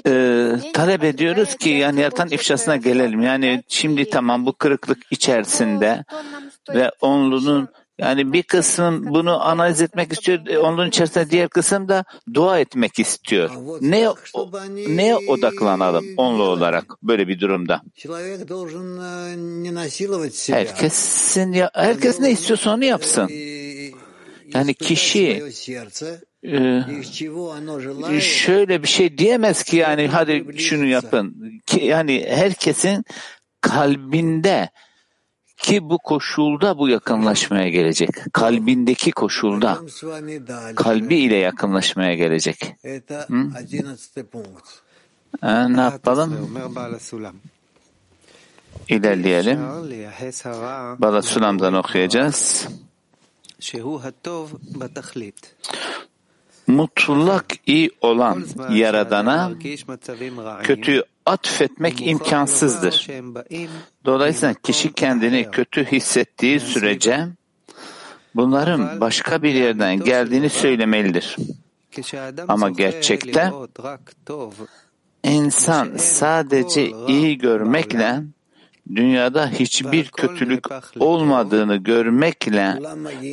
e, 0.07 0.51
talep 0.73 1.03
ediyoruz 1.03 1.55
ki 1.55 1.69
yani 1.69 2.01
yaratan 2.01 2.27
ifşasına 2.29 2.75
gelelim. 2.75 3.21
Yani 3.21 3.63
şimdi 3.67 4.09
tamam 4.09 4.45
bu 4.45 4.53
kırıklık 4.53 4.97
içerisinde 5.11 6.03
ve 6.69 6.91
onlunun 7.01 7.69
yani 8.01 8.33
bir 8.33 8.43
kısım 8.43 9.05
bunu 9.07 9.41
analiz 9.41 9.81
etmek 9.81 10.13
istiyor, 10.13 10.47
e, 10.47 10.57
onun 10.59 10.87
içerisinde 10.87 11.29
diğer 11.29 11.49
kısım 11.49 11.89
da 11.89 12.05
dua 12.33 12.59
etmek 12.59 12.99
istiyor. 12.99 13.49
Ne 13.81 14.07
neye 14.87 15.15
odaklanalım 15.15 16.05
onlu 16.17 16.43
olarak 16.43 17.03
böyle 17.03 17.27
bir 17.27 17.39
durumda? 17.39 17.81
Herkesin 20.55 21.51
ya, 21.51 21.71
herkes 21.73 22.19
ne 22.19 22.31
istiyorsa 22.31 22.73
onu 22.73 22.85
yapsın. 22.85 23.29
Yani 24.53 24.73
kişi 24.73 25.43
e, 26.43 28.21
şöyle 28.21 28.83
bir 28.83 28.87
şey 28.87 29.17
diyemez 29.17 29.63
ki 29.63 29.77
yani 29.77 30.07
hadi 30.07 30.45
şunu 30.57 30.85
yapın. 30.85 31.51
Yani 31.81 32.25
herkesin 32.29 33.05
kalbinde 33.61 34.69
ki 35.63 35.89
bu 35.89 35.97
koşulda 35.97 36.77
bu 36.77 36.89
yakınlaşmaya 36.89 37.69
gelecek. 37.69 38.09
Kalbindeki 38.33 39.11
koşulda 39.11 39.79
kalbi 40.75 41.15
ile 41.15 41.35
yakınlaşmaya 41.35 42.13
gelecek. 42.15 42.75
Hı? 43.27 43.47
Ee, 45.43 45.73
ne 45.73 45.81
yapalım? 45.81 46.55
İlerleyelim. 48.89 49.59
Bala 50.99 51.21
Sulam'dan 51.21 51.73
okuyacağız. 51.73 52.67
Mutlak 56.67 57.45
iyi 57.67 57.91
olan 58.01 58.45
Yaradan'a 58.71 59.51
kötüyü 60.63 61.03
atfetmek 61.25 62.07
imkansızdır. 62.07 63.07
Dolayısıyla 64.05 64.53
kişi 64.53 64.93
kendini 64.93 65.51
kötü 65.51 65.85
hissettiği 65.85 66.59
sürece 66.59 67.27
bunların 68.35 69.01
başka 69.01 69.43
bir 69.43 69.53
yerden 69.53 69.99
geldiğini 69.99 70.49
söylemelidir. 70.49 71.37
Ama 72.47 72.69
gerçekte 72.69 73.51
insan 75.23 75.97
sadece 75.97 76.91
iyi 77.07 77.37
görmekle 77.37 78.21
dünyada 78.95 79.49
hiçbir 79.49 80.07
kötülük 80.07 80.65
olmadığını 80.99 81.75
görmekle 81.75 82.79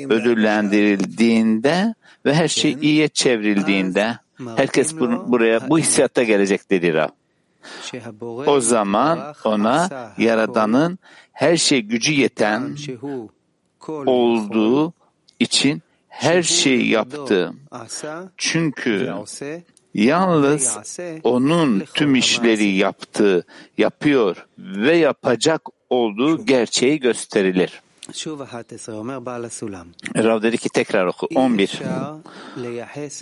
ödüllendirildiğinde 0.08 1.94
ve 2.24 2.34
her 2.34 2.48
şey 2.48 2.76
iyiye 2.82 3.08
çevrildiğinde 3.08 4.18
herkes 4.56 4.96
bu, 4.96 5.32
buraya 5.32 5.68
bu 5.68 5.78
hissiyatta 5.78 6.22
gelecek 6.22 6.70
dedi 6.70 6.94
Rab. 6.94 7.17
O 8.46 8.60
zaman 8.60 9.34
ona 9.44 9.88
Yaradan'ın 10.18 10.98
her 11.32 11.56
şey 11.56 11.82
gücü 11.82 12.12
yeten 12.12 12.76
olduğu 13.88 14.92
için 15.40 15.82
her 16.08 16.42
şeyi 16.42 16.88
yaptı. 16.88 17.52
Çünkü 18.36 19.12
yalnız 19.94 20.78
onun 21.24 21.82
tüm 21.94 22.14
işleri 22.14 22.64
yaptığı, 22.64 23.46
yapıyor 23.78 24.46
ve 24.58 24.96
yapacak 24.96 25.62
olduğu 25.90 26.46
gerçeği 26.46 27.00
gösterilir. 27.00 27.82
Rav 30.16 30.42
dedi 30.42 30.58
ki 30.58 30.68
tekrar 30.68 31.06
oku. 31.06 31.26
11. 31.34 31.80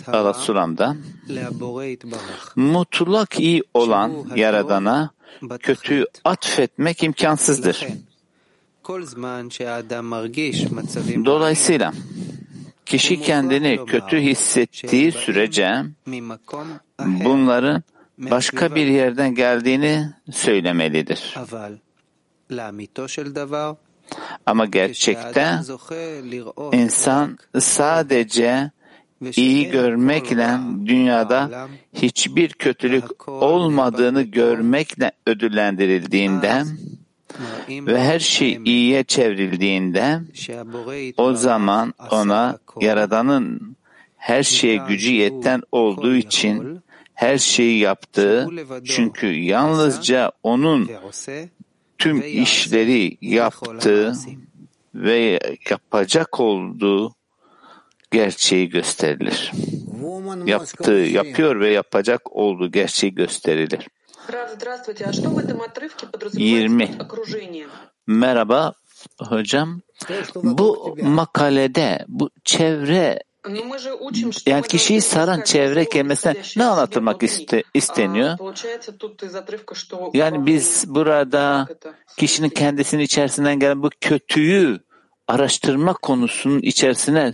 Alat 0.07 0.37
Sulam'da 0.37 0.95
mutlak 2.55 3.39
iyi 3.39 3.63
olan 3.73 4.11
Yaradan'a 4.35 5.09
kötü 5.59 6.05
atfetmek 6.23 7.03
imkansızdır. 7.03 7.87
Dolayısıyla 11.25 11.93
kişi 12.85 13.21
kendini 13.21 13.85
kötü 13.85 14.19
hissettiği 14.19 15.11
sürece 15.11 15.83
bunların 16.99 17.83
başka 18.17 18.75
bir 18.75 18.87
yerden 18.87 19.35
geldiğini 19.35 20.13
söylemelidir. 20.31 21.35
Ama 24.45 24.65
gerçekte 24.65 25.59
insan 26.71 27.37
sadece 27.59 28.71
iyi 29.35 29.69
görmekle 29.69 30.57
dünyada 30.85 31.67
hiçbir 31.93 32.49
kötülük 32.49 33.29
olmadığını 33.29 34.21
görmekle 34.21 35.11
ödüllendirildiğinde 35.25 36.63
ve 37.69 38.03
her 38.03 38.19
şey 38.19 38.59
iyiye 38.65 39.03
çevrildiğinde 39.03 40.19
o 41.17 41.33
zaman 41.33 41.93
ona 42.11 42.57
Yaradan'ın 42.81 43.75
her 44.17 44.43
şeye 44.43 44.77
gücü 44.87 45.11
yeten 45.11 45.61
olduğu 45.71 46.15
için 46.15 46.81
her 47.13 47.37
şeyi 47.37 47.79
yaptığı 47.79 48.49
çünkü 48.85 49.27
yalnızca 49.27 50.31
onun 50.43 50.89
tüm 51.97 52.21
işleri 52.21 53.17
yaptığı 53.21 54.13
ve 54.95 55.39
yapacak 55.69 56.39
olduğu 56.39 57.15
gerçeği 58.11 58.69
gösterilir. 58.69 59.51
Yaptığı, 60.45 60.91
yapıyor 60.91 61.59
ve 61.59 61.69
yapacak 61.69 62.35
olduğu 62.35 62.71
gerçeği 62.71 63.15
gösterilir. 63.15 63.87
20. 66.33 66.97
Merhaba 68.07 68.73
hocam. 69.19 69.81
Bu 70.35 70.95
makalede 71.01 72.05
bu 72.07 72.29
çevre 72.43 73.19
yani 74.45 74.67
kişiyi 74.67 75.01
saran 75.01 75.41
çevre 75.41 75.85
kelimesinden 75.85 76.35
ne 76.57 76.63
anlatılmak 76.63 77.23
iste, 77.23 77.63
isteniyor? 77.73 78.37
Yani 80.13 80.45
biz 80.45 80.85
burada 80.87 81.67
kişinin 82.17 82.49
kendisinin 82.49 83.03
içerisinden 83.03 83.59
gelen 83.59 83.83
bu 83.83 83.89
kötüyü 84.01 84.79
araştırma 85.27 85.93
konusunun 85.93 86.59
içerisine 86.59 87.33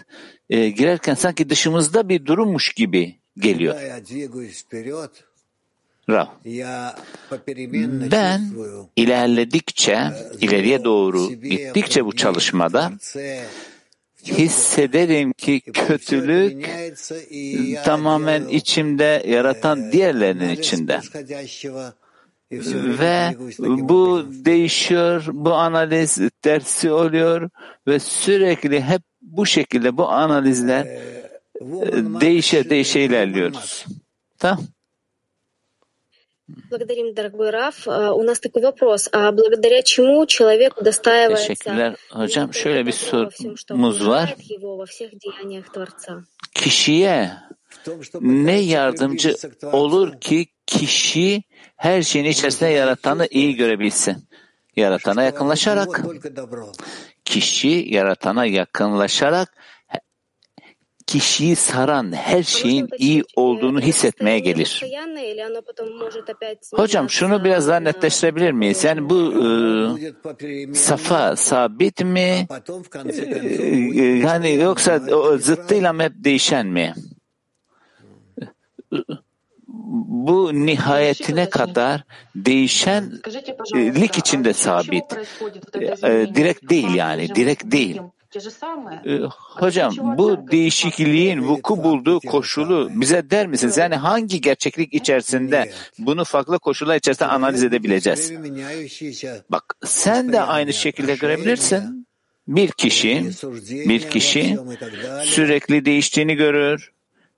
e, 0.49 0.69
girerken 0.69 1.13
sanki 1.13 1.49
dışımızda 1.49 2.09
bir 2.09 2.25
durummuş 2.25 2.73
gibi 2.73 3.19
geliyor. 3.37 3.75
Rav. 6.09 6.25
Ben 8.11 8.51
ilerledikçe, 8.95 9.99
ileriye 10.41 10.83
doğru 10.83 11.31
gittikçe 11.31 12.05
bu 12.05 12.15
çalışmada 12.15 12.91
hissederim 14.23 15.33
ki 15.33 15.61
kötülük 15.61 16.69
tamamen 17.85 18.47
içimde 18.47 19.23
yaratan 19.27 19.91
diğerlerinin 19.91 20.49
içinde. 20.49 20.99
Ve 22.99 23.35
bu 23.59 24.25
değişiyor, 24.29 25.25
bu 25.33 25.53
analiz 25.53 26.19
tersi 26.41 26.91
oluyor 26.91 27.49
ve 27.87 27.99
sürekli 27.99 28.81
hep 28.81 29.01
bu 29.21 29.45
şekilde 29.45 29.97
bu 29.97 30.09
analizler 30.09 30.87
değişe 32.21 32.69
değişe 32.69 33.01
ilerliyoruz. 33.01 33.85
Tamam. 34.39 34.65
Благодарим, 36.70 37.12
дорогой 37.12 37.50
Раф. 37.50 37.86
У 37.86 38.22
нас 38.22 38.40
такой 38.40 38.62
вопрос. 38.62 39.08
А 39.12 39.32
благодаря 39.32 39.82
чему 39.82 40.24
человек 40.26 40.78
удостаивается 40.78 41.48
Teşekkürler 41.48 41.96
hocam. 42.10 42.54
Şöyle 42.54 42.86
bir 42.86 42.92
sorumuz 42.92 44.06
var. 44.08 44.36
Kişiye 46.54 47.30
ne 48.20 48.60
yardımcı 48.60 49.36
olur 49.72 50.20
ki 50.20 50.46
kişi 50.66 51.42
her 51.76 52.02
şeyin 52.02 52.24
içerisinde 52.24 52.70
yaratanı 52.70 53.26
iyi 53.30 53.56
görebilsin? 53.56 54.28
Yaratana 54.76 55.22
yakınlaşarak, 55.22 56.00
kişi 57.24 57.84
yaratana 57.88 58.44
yakınlaşarak 58.44 59.48
kişiyi 61.13 61.55
saran 61.55 62.11
her 62.11 62.43
şeyin 62.43 62.89
iyi 62.97 63.23
olduğunu 63.35 63.81
hissetmeye 63.81 64.39
gelir. 64.39 64.83
Hocam 66.75 67.09
şunu 67.09 67.43
biraz 67.43 67.67
daha 67.67 67.79
netleştirebilir 67.79 68.51
miyiz? 68.51 68.83
Yani 68.83 69.09
bu 69.09 69.33
e, 70.41 70.73
safa 70.73 71.35
sabit 71.35 72.03
mi? 72.05 72.47
E, 73.95 74.03
yani 74.03 74.53
yoksa 74.53 75.01
o 75.11 75.37
zıttıyla 75.37 75.93
mı 75.93 76.03
hep 76.03 76.13
değişen 76.15 76.67
mi? 76.67 76.93
bu 80.25 80.65
nihayetine 80.65 81.49
kadar 81.49 82.03
değişenlik 82.35 84.17
içinde 84.17 84.53
sabit. 84.53 85.05
E, 86.03 86.35
direkt 86.35 86.69
değil 86.69 86.93
yani, 86.93 87.35
direkt 87.35 87.71
değil. 87.71 88.01
Ee, 89.05 89.19
hocam 89.59 89.93
bu 90.17 90.51
değişikliğin 90.51 91.41
vuku 91.41 91.83
bulduğu 91.83 92.19
koşulu 92.19 92.89
bize 92.93 93.29
der 93.29 93.47
misiniz? 93.47 93.77
Yani 93.77 93.95
hangi 93.95 94.41
gerçeklik 94.41 94.93
içerisinde 94.93 95.71
bunu 95.99 96.23
farklı 96.25 96.59
koşullar 96.59 96.95
içerisinde 96.95 97.29
analiz 97.29 97.63
edebileceğiz? 97.63 98.31
Bak 99.49 99.63
sen 99.85 100.31
de 100.33 100.41
aynı 100.41 100.73
şekilde 100.73 101.15
görebilirsin. 101.15 102.07
Bir 102.47 102.71
kişi, 102.71 103.29
bir 103.89 104.09
kişi 104.09 104.57
sürekli 105.23 105.85
değiştiğini 105.85 106.35
görür. 106.35 106.91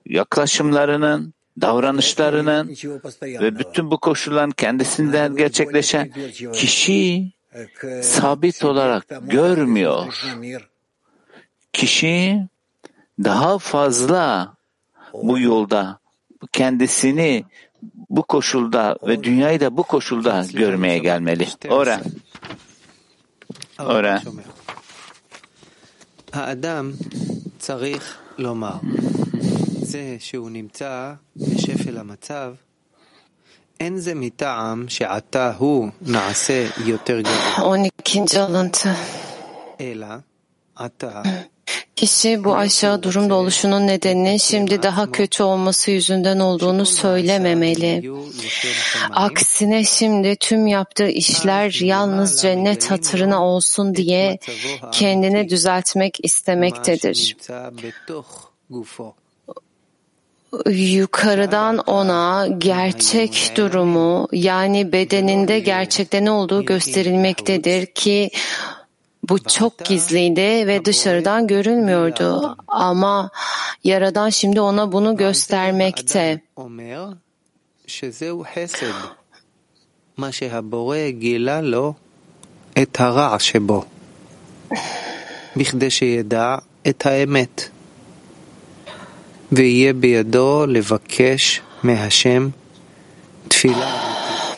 Yaklaşımlarının, 0.05 1.33
davranışlarının 1.61 2.75
ve 3.23 3.59
bütün 3.59 3.91
bu 3.91 3.97
koşulların 3.97 4.51
kendisinden 4.51 5.35
gerçekleşen 5.35 6.11
kişi 6.53 7.31
sabit 8.01 8.63
olarak 8.65 9.05
görmüyor 9.21 10.25
Kişi 11.74 12.46
daha 13.24 13.58
fazla 13.58 14.54
bu 15.12 15.38
yolda 15.38 15.98
kendisini 16.52 17.44
bu 18.10 18.22
koşulda 18.22 18.96
ve 19.02 19.24
dünyayı 19.24 19.60
da 19.60 19.76
bu 19.76 19.82
koşulda 19.82 20.46
görmeye 20.52 20.98
gelmeli. 20.98 21.46
Ora. 21.68 22.00
Ora. 23.78 24.20
האדם 26.32 26.92
צריך 27.58 28.18
לומר, 28.38 28.78
זה 29.82 30.16
שהוא 30.18 30.50
נמצא 30.50 31.12
בשפל 31.36 31.98
המצב, 31.98 32.54
אין 33.80 33.98
זה 33.98 34.14
מטעם 34.14 34.88
שעתה 34.88 35.52
הוא 35.58 35.88
נעשה 36.02 36.66
יותר 36.86 37.20
גרוע, 37.20 37.76
12. 38.04 38.44
alıntı. 38.44 38.88
אלא 39.80 40.06
עתה 40.76 41.22
Kişi 41.95 42.43
bu 42.43 42.55
aşağı 42.55 43.03
durumda 43.03 43.35
oluşunun 43.35 43.87
nedeninin 43.87 44.37
şimdi 44.37 44.83
daha 44.83 45.11
kötü 45.11 45.43
olması 45.43 45.91
yüzünden 45.91 46.39
olduğunu 46.39 46.85
söylememeli. 46.85 48.11
Aksine 49.11 49.83
şimdi 49.83 50.35
tüm 50.35 50.67
yaptığı 50.67 51.07
işler 51.07 51.79
yalnız 51.81 52.41
cennet 52.41 52.91
hatırına 52.91 53.45
olsun 53.45 53.95
diye 53.95 54.39
kendini 54.91 55.49
düzeltmek 55.49 56.17
istemektedir. 56.23 57.37
Yukarıdan 60.69 61.77
ona 61.77 62.47
gerçek 62.57 63.51
durumu 63.57 64.27
yani 64.31 64.91
bedeninde 64.91 65.59
gerçekte 65.59 66.25
ne 66.25 66.31
olduğu 66.31 66.65
gösterilmektedir 66.65 67.85
ki 67.85 68.29
bu 69.28 69.38
çok 69.38 69.84
gizliydi 69.84 70.66
ve 70.66 70.84
dışarıdan 70.84 71.46
görünmüyordu. 71.46 72.56
Ama 72.68 73.30
Yaradan 73.84 74.28
şimdi 74.30 74.60
ona 74.60 74.92
bunu 74.92 75.16
göstermekte. 75.16 76.40
אומר 76.56 77.12
שזהו 77.86 78.44
חסד, 78.54 78.94
מה 80.16 80.32
שהבורא 80.32 81.08
גילה 81.08 81.60
לו 81.60 81.94
את 82.82 83.00
הרע 83.00 83.36
שבו, 83.38 83.84
בכדי 85.56 85.90
שידע 85.90 86.56
את 86.88 87.06
האמת, 87.06 87.68
ויהיה 89.52 89.92
בידו 89.92 90.66
לבקש 90.68 91.60
מהשם 91.82 92.48
תפילה. 93.48 94.13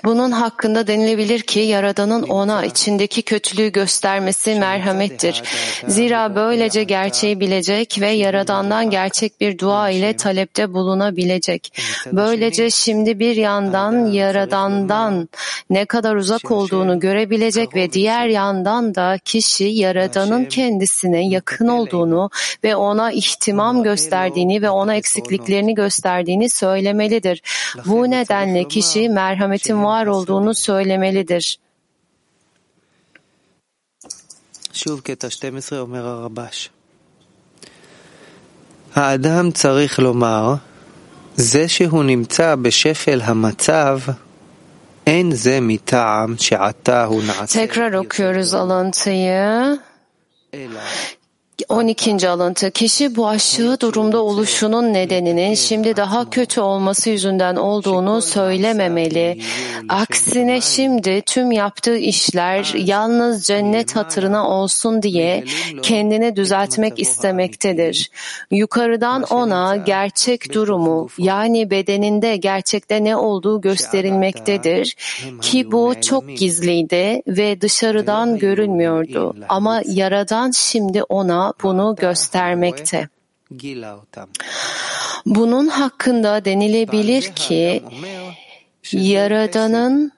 Bunun 0.06 0.32
hakkında 0.32 0.88
denilebilir 0.88 1.40
ki 1.40 1.60
Yaradan'ın 1.60 2.24
ona 2.24 2.66
içindeki 2.66 3.22
kötülüğü 3.22 3.72
göstermesi 3.72 4.56
merhamettir. 4.56 5.44
Zira 5.88 6.36
böylece 6.36 6.84
gerçeği 6.84 7.40
bilecek 7.40 8.02
ve 8.02 8.10
Yaradan'dan 8.10 8.90
gerçek 8.90 9.42
bir 9.42 9.60
dua 9.60 9.90
ile 9.90 10.16
talepte 10.16 10.74
bulunabilecek. 10.74 11.80
Böylece 12.12 12.70
şimdi 12.70 13.20
bir 13.20 13.36
yandan 13.36 14.06
Yaradan'dan 14.06 15.30
ne 15.70 15.86
kadar 15.86 16.16
uzak 16.16 16.52
olduğunu 16.52 17.00
görebilecek 17.00 17.76
ve 17.76 17.92
diğer 17.92 18.28
yandan 18.28 18.96
da 18.96 19.20
kişi 19.26 19.64
Yaradan'ın 19.64 20.46
kendisine 20.46 21.28
yakın 21.30 21.68
olduğunu 21.68 22.30
ve 22.64 22.76
ona 22.76 23.12
ihtimam 23.12 23.84
gösterdiğini 23.84 24.62
ve 24.62 24.70
ona 24.70 24.96
eksikliklerini 24.96 25.74
gösterdiğini 25.74 26.50
söylemelidir. 26.50 27.42
Bu 27.86 28.12
nedenle 28.12 28.64
kişi 28.68 29.10
merhametin 29.10 29.84
var 29.87 30.07
olduğunu 30.07 30.55
söylemelidir. 30.55 31.57
שוב 34.73 35.01
קטע 35.01 35.31
12 35.31 35.81
אומר 35.81 36.07
הרבש. 36.07 36.71
האדם 38.95 39.51
צריך 39.51 39.99
לומר, 39.99 40.55
זה 41.37 41.69
שהוא 41.69 42.05
נמצא 42.05 42.55
בשפל 42.55 43.21
המצב, 43.23 43.99
אין 45.07 45.31
זה 45.35 45.59
מטעם 45.61 46.35
שעתה 46.39 47.05
הוא 47.05 47.23
נעשה. 47.23 47.65
Tekrar 47.65 47.95
okuyoruz 47.95 48.55
alıntıyı. 48.55 49.77
12. 51.70 52.30
alıntı. 52.30 52.72
Kişi 52.72 53.16
bu 53.16 53.28
aşağı 53.28 53.80
durumda 53.80 54.24
oluşunun 54.24 54.94
nedeninin 54.94 55.54
şimdi 55.54 55.96
daha 55.96 56.30
kötü 56.30 56.62
olması 56.62 57.10
yüzünden 57.10 57.56
olduğunu 57.56 58.22
söylememeli. 58.22 59.42
Aksine 59.90 60.62
şimdi 60.62 61.22
tüm 61.26 61.52
yaptığı 61.52 61.98
işler 61.98 62.74
yalnız 62.76 63.44
cennet 63.44 63.96
hatırına 63.96 64.50
olsun 64.50 65.02
diye 65.02 65.44
kendini 65.82 66.36
düzeltmek 66.36 67.00
istemektedir. 67.00 68.12
Yukarıdan 68.52 69.24
ona 69.24 69.76
gerçek 69.76 70.54
durumu 70.54 71.08
yani 71.18 71.72
bedeninde 71.72 72.38
gerçekte 72.38 73.04
ne 73.04 73.16
olduğu 73.16 73.62
gösterilmektedir. 73.62 74.96
ki 75.42 75.72
bu 75.72 75.94
çok 76.02 76.38
gizliydi 76.38 77.22
ve 77.28 77.62
dışarıdan 77.62 78.38
görünmüyordu. 78.38 79.36
Ama 79.50 79.82
Yaradan 79.86 80.52
şimdi 80.52 81.04
ona 81.04 81.47
bunu 81.64 81.96
göstermekte. 81.96 83.10
Bunun 85.26 85.68
hakkında 85.68 86.46
denilebilir 86.46 87.36
ki 87.36 87.84
Yaradan'ın 88.92 90.12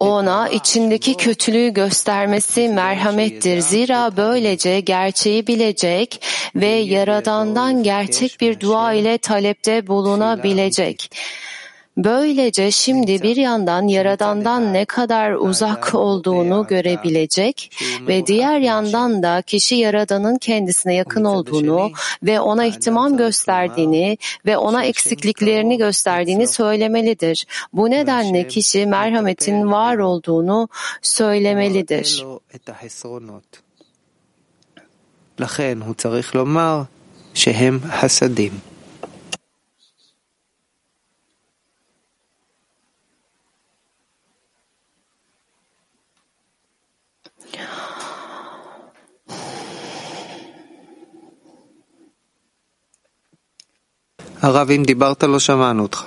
ona 0.00 0.48
içindeki 0.48 1.16
kötülüğü 1.16 1.68
göstermesi 1.68 2.68
merhamettir. 2.68 3.58
Zira 3.60 4.16
böylece 4.16 4.80
gerçeği 4.80 5.46
bilecek 5.46 6.24
ve 6.54 6.66
Yaradan'dan 6.66 7.82
gerçek 7.82 8.40
bir 8.40 8.60
dua 8.60 8.92
ile 8.92 9.18
talepte 9.18 9.86
bulunabilecek. 9.86 11.10
Böylece 11.97 12.71
şimdi 12.71 13.21
bir 13.21 13.35
yandan 13.35 13.87
Yaradan'dan 13.87 14.73
ne 14.73 14.85
kadar 14.85 15.31
uzak 15.31 15.95
olduğunu 15.95 16.67
görebilecek 16.67 17.71
ve 18.07 18.27
diğer 18.27 18.59
yandan 18.59 19.23
da 19.23 19.41
kişi 19.41 19.75
Yaradan'ın 19.75 20.37
kendisine 20.37 20.95
yakın 20.95 21.25
olduğunu 21.25 21.91
ve 22.23 22.39
ona 22.39 22.65
ihtimam 22.65 23.17
gösterdiğini 23.17 24.17
ve 24.45 24.57
ona 24.57 24.83
eksikliklerini 24.83 25.77
gösterdiğini 25.77 26.47
söylemelidir. 26.47 27.45
Bu 27.73 27.89
nedenle 27.89 28.47
kişi 28.47 28.85
merhametin 28.85 29.71
var 29.71 29.97
olduğunu 29.97 30.69
söylemelidir. 31.01 32.21
לו 32.23 32.39
את 32.55 32.69
החסרונות. 32.69 33.59
לכן 35.39 35.77
הוא 35.85 35.95
צריך 35.95 36.35
לומר 36.35 36.81
שהם 37.33 37.79
חסדים. 38.01 38.51
הרב, 54.44 54.70
אם 54.70 54.82
דיברת 54.86 55.22
לא 55.22 55.38
שמענו 55.38 55.82
אותך. 55.82 56.04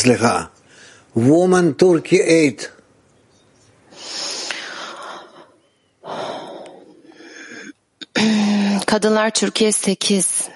סליחה. 0.00 0.44
Woman 1.16 1.82
Turkey 1.82 2.20
8. 2.20 2.68
Kadınlar 8.86 9.30
Türkiye 9.30 9.72
8. 9.72 10.55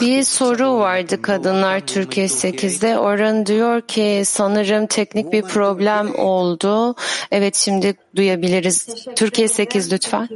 Bir 0.00 0.22
soru 0.22 0.78
vardı 0.78 1.22
Kadınlar 1.22 1.80
Türkiye 1.80 2.26
8'de. 2.26 2.98
Oran 2.98 3.46
diyor 3.46 3.80
ki 3.80 4.22
sanırım 4.24 4.86
teknik 4.86 5.32
bir 5.32 5.42
problem 5.42 6.14
oldu. 6.14 6.94
Evet 7.30 7.54
şimdi 7.54 7.94
duyabiliriz. 8.16 9.06
Türkiye 9.16 9.48
8 9.48 9.92
lütfen. 9.92 10.28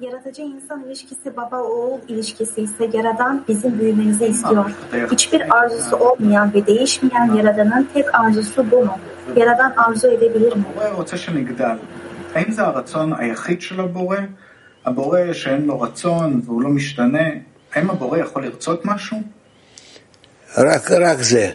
Yaratıcı 0.00 0.42
insan 0.42 0.84
ilişkisi 0.86 1.36
baba 1.36 1.62
oğul 1.62 1.98
ilişkisi 2.08 2.62
ise 2.62 2.90
yaradan 2.92 3.44
bizim 3.48 3.78
büyümemizi 3.78 4.26
istiyor. 4.26 4.70
Hiçbir 5.12 5.56
arzusu 5.56 5.96
olmayan 5.96 6.54
ve 6.54 6.66
değişmeyen 6.66 7.34
yaradanın 7.34 7.88
tek 7.94 8.14
arzusu 8.14 8.70
bu 8.70 8.76
mu? 8.84 8.98
Yaradan 9.36 9.72
arzu 9.76 10.08
edebilir 10.08 10.56
mi? 10.56 10.64
האם 12.33 12.51
זה 12.51 12.61
הרצון 12.61 13.13
היחיד 13.17 13.61
של 13.61 13.79
הבורא? 13.79 14.17
הבורא 14.85 15.33
שאין 15.33 15.65
לו 15.65 15.81
רצון 15.81 16.41
והוא 16.45 16.61
לא 16.61 16.69
משתנה, 16.69 17.29
האם 17.73 17.89
הבורא 17.89 18.17
יכול 18.17 18.45
לרצות 18.45 18.85
משהו? 18.85 19.21
רק, 20.57 20.91
רק 20.91 21.17
זה. 21.17 21.51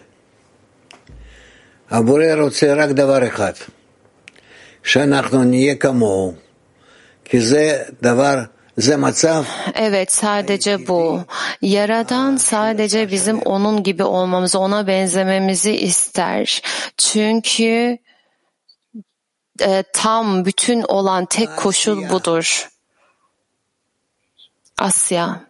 הבורא 1.91 2.35
רוצה 2.39 2.75
רק 2.75 2.91
דבר 2.91 3.27
אחד, 3.27 3.53
שאנחנו 4.83 5.45
נהיה 5.45 5.75
כמוהו, 5.75 6.35
כי 7.25 7.41
זה 7.41 7.83
דבר 8.03 8.39
Evet 9.75 10.13
sadece 10.13 10.87
bu. 10.87 11.21
Yaradan 11.63 12.37
sadece 12.37 13.11
bizim 13.11 13.39
onun 13.39 13.83
gibi 13.83 14.05
olmamızı, 14.05 14.59
ona 14.59 14.87
benzememizi 14.87 15.73
ister. 15.77 16.63
Çünkü 16.97 17.99
e, 19.62 19.84
tam 19.94 20.46
bütün 20.46 20.82
olan 20.82 21.26
tek 21.26 21.58
koşul 21.58 22.10
budur. 22.10 22.70
Asya. 24.78 25.46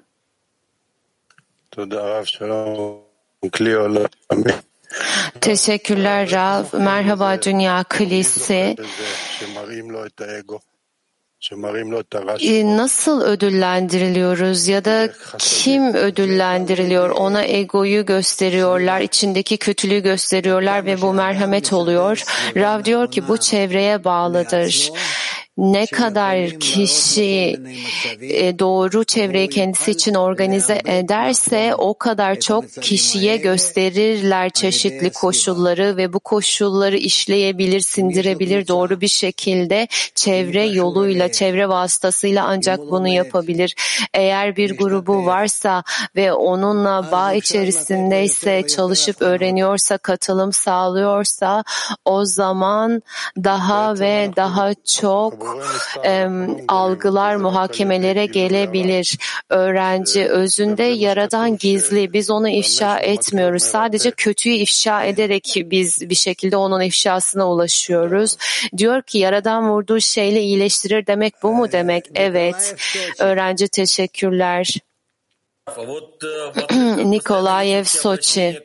Teşekkürler 5.41 6.31
Rav. 6.31 6.63
Merhaba 6.73 7.41
Dünya 7.41 7.83
Kilisi. 7.83 8.75
Nasıl 12.77 13.21
ödüllendiriliyoruz 13.21 14.67
ya 14.67 14.85
da 14.85 15.09
kim 15.39 15.93
ödüllendiriliyor? 15.93 17.09
Ona 17.09 17.43
egoyu 17.43 18.05
gösteriyorlar, 18.05 19.01
içindeki 19.01 19.57
kötülüğü 19.57 19.99
gösteriyorlar 19.99 20.85
ve 20.85 21.01
bu 21.01 21.13
merhamet 21.13 21.73
oluyor. 21.73 22.23
Rav 22.55 22.83
diyor 22.83 23.11
ki 23.11 23.27
bu 23.27 23.37
çevreye 23.37 24.03
bağlıdır 24.03 24.91
ne 25.57 25.85
kadar 25.85 26.49
kişi 26.49 27.59
e, 28.21 28.59
doğru 28.59 29.03
çevreyi 29.03 29.49
kendisi 29.49 29.91
için 29.91 30.13
organize 30.13 30.81
ederse 30.85 31.75
o 31.77 31.93
kadar 31.93 32.39
çok 32.39 32.65
kişiye 32.81 33.37
gösterirler 33.37 34.49
çeşitli 34.49 35.09
koşulları 35.09 35.97
ve 35.97 36.13
bu 36.13 36.19
koşulları 36.19 36.97
işleyebilir, 36.97 37.79
sindirebilir 37.79 38.67
doğru 38.67 39.01
bir 39.01 39.07
şekilde 39.07 39.87
çevre 40.15 40.65
yoluyla, 40.65 41.31
çevre 41.31 41.69
vasıtasıyla 41.69 42.45
ancak 42.45 42.79
bunu 42.79 43.07
yapabilir. 43.07 43.75
Eğer 44.13 44.55
bir 44.55 44.77
grubu 44.77 45.25
varsa 45.25 45.83
ve 46.15 46.33
onunla 46.33 47.11
bağ 47.11 47.33
içerisindeyse, 47.33 48.67
çalışıp 48.67 49.21
öğreniyorsa, 49.21 49.97
katılım 49.97 50.53
sağlıyorsa 50.53 51.63
o 52.05 52.25
zaman 52.25 53.01
daha 53.43 53.99
ve 53.99 54.31
daha 54.35 54.73
çok 54.73 55.44
e, 56.05 56.27
algılar 56.67 57.35
muhakemelere 57.35 58.25
gelebilir. 58.25 59.17
Öğrenci 59.49 60.25
özünde 60.25 60.83
yaradan 60.83 61.57
gizli. 61.57 62.13
Biz 62.13 62.29
onu 62.29 62.49
ifşa 62.49 62.99
etmiyoruz. 62.99 63.63
Sadece 63.63 64.11
kötüyü 64.11 64.55
ifşa 64.55 65.03
ederek 65.03 65.55
biz 65.57 66.09
bir 66.09 66.15
şekilde 66.15 66.57
onun 66.57 66.81
ifşasına 66.81 67.49
ulaşıyoruz. 67.49 68.37
Diyor 68.77 69.01
ki 69.01 69.17
yaradan 69.17 69.69
vurduğu 69.69 69.99
şeyle 69.99 70.41
iyileştirir 70.41 71.07
demek 71.07 71.33
bu 71.43 71.53
mu 71.53 71.71
demek? 71.71 72.05
Evet. 72.15 72.75
Öğrenci 73.19 73.67
teşekkürler. 73.67 74.84
Nikolayev 77.09 77.83
Soçi. 77.83 78.63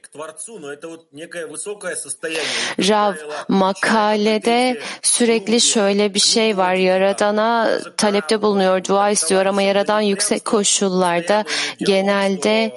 Rav 2.78 3.14
makalede 3.48 4.80
sürekli 5.02 5.60
şöyle 5.60 6.14
bir 6.14 6.20
şey 6.20 6.56
var. 6.56 6.74
Yaradana 6.74 7.78
talepte 7.96 8.42
bulunuyor, 8.42 8.84
dua 8.84 9.10
istiyor 9.10 9.46
ama 9.46 9.62
Yaradan 9.62 10.00
yüksek 10.00 10.44
koşullarda 10.44 11.44
genelde 11.78 12.76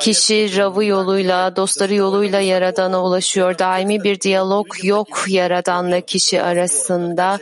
Kişi 0.00 0.56
Rav'ı 0.56 0.84
yoluyla, 0.84 1.56
dostları 1.56 1.94
yoluyla 1.94 2.40
Yaradan'a 2.40 3.04
ulaşıyor. 3.04 3.58
Daimi 3.58 4.04
bir 4.04 4.20
diyalog 4.20 4.66
yok 4.82 5.08
Yaradan'la 5.28 6.00
kişi 6.00 6.42
arasında. 6.42 7.38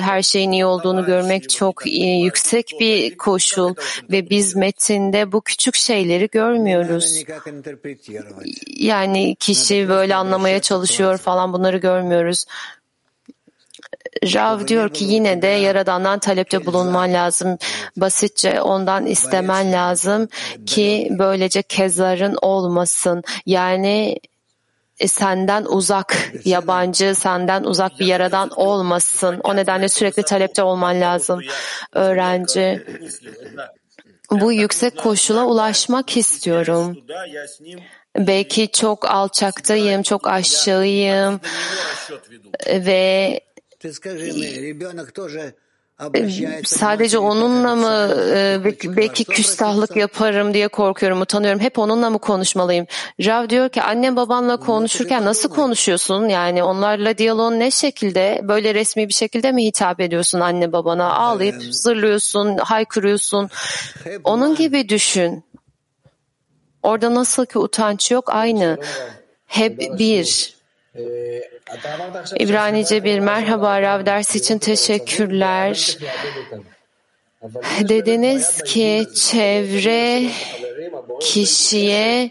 Her 0.00 0.22
şeyin 0.22 0.52
iyi 0.52 0.66
olduğunu 0.66 1.06
görmek 1.06 1.50
çok 1.50 1.86
iyi, 1.86 2.24
yüksek 2.24 2.72
bir 2.80 3.16
koşul 3.16 3.74
ve 4.10 4.30
biz 4.30 4.56
metinde 4.56 5.32
bu 5.32 5.40
küçük 5.40 5.74
şeyleri 5.74 6.28
görmüyoruz. 6.32 7.24
Yani 8.76 9.34
kişi 9.34 9.88
böyle 9.88 10.14
anlamaya 10.14 10.60
çalışıyor 10.60 11.18
falan 11.18 11.52
bunları 11.52 11.76
görmüyoruz. 11.76 12.44
Rav 14.22 14.66
diyor 14.68 14.88
ki 14.88 15.04
yine 15.04 15.42
de 15.42 15.46
Yaradan'dan 15.46 16.18
talepte 16.18 16.66
bulunman 16.66 17.12
lazım. 17.12 17.58
Basitçe 17.96 18.60
ondan 18.60 19.06
istemen 19.06 19.72
lazım 19.72 20.28
ki 20.66 21.08
böylece 21.10 21.62
kezarın 21.62 22.38
olmasın. 22.42 23.22
Yani 23.46 24.20
senden 25.06 25.64
uzak, 25.64 26.32
yabancı, 26.44 27.14
senden 27.14 27.64
uzak 27.64 28.00
bir 28.00 28.06
yaradan 28.06 28.50
olmasın. 28.56 29.40
O 29.44 29.56
nedenle 29.56 29.88
sürekli 29.88 30.22
talepte 30.22 30.62
olman 30.62 31.00
lazım. 31.00 31.40
Öğrenci, 31.92 32.82
bu 34.30 34.52
yüksek 34.52 34.98
koşula 34.98 35.44
ulaşmak 35.44 36.16
istiyorum. 36.16 36.96
Belki 38.18 38.68
çok 38.70 39.10
alçaktayım, 39.10 40.02
çok 40.02 40.26
aşağıyım 40.26 41.40
ve 42.68 43.40
sadece 46.64 47.18
onunla 47.18 47.74
mı 47.76 48.10
belki 48.96 49.24
küstahlık 49.24 49.96
yaparım 49.96 50.54
diye 50.54 50.68
korkuyorum, 50.68 51.20
utanıyorum. 51.20 51.60
Hep 51.60 51.78
onunla 51.78 52.10
mı 52.10 52.18
konuşmalıyım? 52.18 52.86
Rav 53.24 53.48
diyor 53.48 53.68
ki 53.68 53.82
annem 53.82 54.16
babanla 54.16 54.56
konuşurken 54.56 55.24
nasıl 55.24 55.48
konuşuyorsun? 55.48 56.28
Yani 56.28 56.62
onlarla 56.62 57.18
diyaloğun 57.18 57.60
ne 57.60 57.70
şekilde? 57.70 58.40
Böyle 58.42 58.74
resmi 58.74 59.08
bir 59.08 59.14
şekilde 59.14 59.52
mi 59.52 59.66
hitap 59.66 60.00
ediyorsun 60.00 60.40
anne 60.40 60.72
babana? 60.72 61.12
Ağlayıp 61.12 61.62
zırlıyorsun, 61.70 62.56
haykırıyorsun. 62.56 63.50
Onun 64.24 64.54
gibi 64.54 64.88
düşün. 64.88 65.44
Orada 66.82 67.14
nasıl 67.14 67.46
ki 67.46 67.58
utanç 67.58 68.10
yok 68.10 68.24
aynı. 68.34 68.78
Hep 69.46 69.78
bir. 69.98 70.54
İbranice 72.38 73.04
bir 73.04 73.18
merhaba 73.18 73.82
Rav 73.82 74.06
ders 74.06 74.36
için 74.36 74.58
teşekkürler. 74.58 75.98
Dediniz 77.80 78.62
ki 78.62 79.06
çevre 79.14 80.30
kişiye 81.20 82.30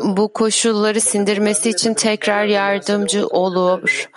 bu 0.00 0.32
koşulları 0.32 1.00
sindirmesi 1.00 1.70
için 1.70 1.94
tekrar 1.94 2.44
yardımcı 2.44 3.26
olur. 3.26 4.10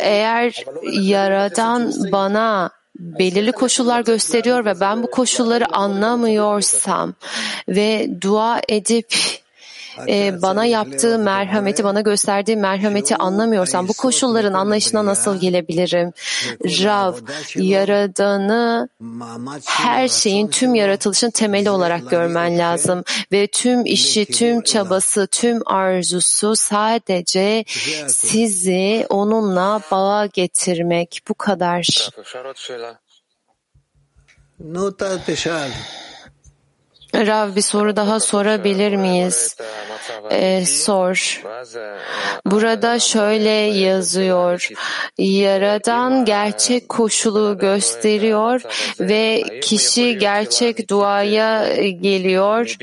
Eğer 0.00 0.64
Yaradan 0.92 1.92
bana 2.12 2.70
belirli 2.98 3.52
koşullar 3.52 4.00
gösteriyor 4.00 4.64
ve 4.64 4.80
ben 4.80 5.02
bu 5.02 5.10
koşulları 5.10 5.74
anlamıyorsam 5.76 7.14
ve 7.68 8.08
dua 8.20 8.60
edip 8.68 9.14
e, 10.08 10.42
bana 10.42 10.64
yaptığı 10.64 11.18
merhameti, 11.18 11.84
bana 11.84 12.00
gösterdiği 12.00 12.56
merhameti 12.56 13.16
anlamıyorsam 13.16 13.88
bu 13.88 13.92
koşulların 13.92 14.52
anlayışına 14.52 15.06
nasıl 15.06 15.40
gelebilirim? 15.40 16.12
Rav, 16.64 17.14
Yaradan'ı 17.56 18.88
her 19.64 20.08
şeyin, 20.08 20.48
tüm 20.48 20.74
yaratılışın 20.74 21.30
temeli 21.30 21.70
olarak 21.70 22.10
görmen 22.10 22.58
lazım 22.58 23.04
ve 23.32 23.46
tüm 23.46 23.86
işi, 23.86 24.26
tüm 24.26 24.62
çabası, 24.62 25.26
tüm 25.26 25.68
arzusu 25.68 26.56
sadece 26.56 27.64
sizi 28.08 29.06
onunla 29.08 29.80
bağa 29.90 30.26
getirmek. 30.26 31.20
Bu 31.28 31.34
kadar. 31.34 32.10
Rav 37.14 37.56
bir 37.56 37.62
soru 37.62 37.96
daha 37.96 38.20
sorabilir 38.20 38.96
miyiz? 38.96 39.56
e, 40.30 40.66
sor. 40.66 41.42
Burada 42.46 42.98
şöyle 42.98 43.50
yazıyor. 43.78 44.68
Yaradan 45.18 46.24
gerçek 46.24 46.88
koşulu 46.88 47.58
gösteriyor 47.58 48.62
ve 49.00 49.44
kişi 49.62 50.18
gerçek 50.18 50.90
duaya 50.90 51.76
geliyor. 51.90 52.76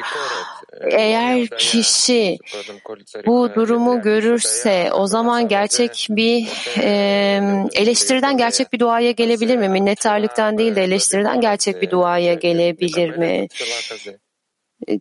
Eğer 0.82 1.48
kişi 1.48 2.38
bu 3.26 3.56
durumu 3.56 4.02
görürse 4.02 4.90
o 4.94 5.08
zaman 5.08 5.48
gerçek 5.48 6.08
bir 6.10 6.48
e, 6.78 6.90
eleştiriden 7.74 8.38
gerçek 8.38 8.74
bir 8.74 8.80
duaya 8.80 9.12
gelebilir 9.12 9.58
mi? 9.58 9.70
Minnettarlıktan 9.70 10.58
değil 10.58 10.76
de 10.76 10.84
eleştiriden 10.84 11.42
gerçek 11.42 11.82
bir 11.82 11.90
duaya 11.90 12.34
gelebilir 12.34 13.18
mi? 13.18 13.48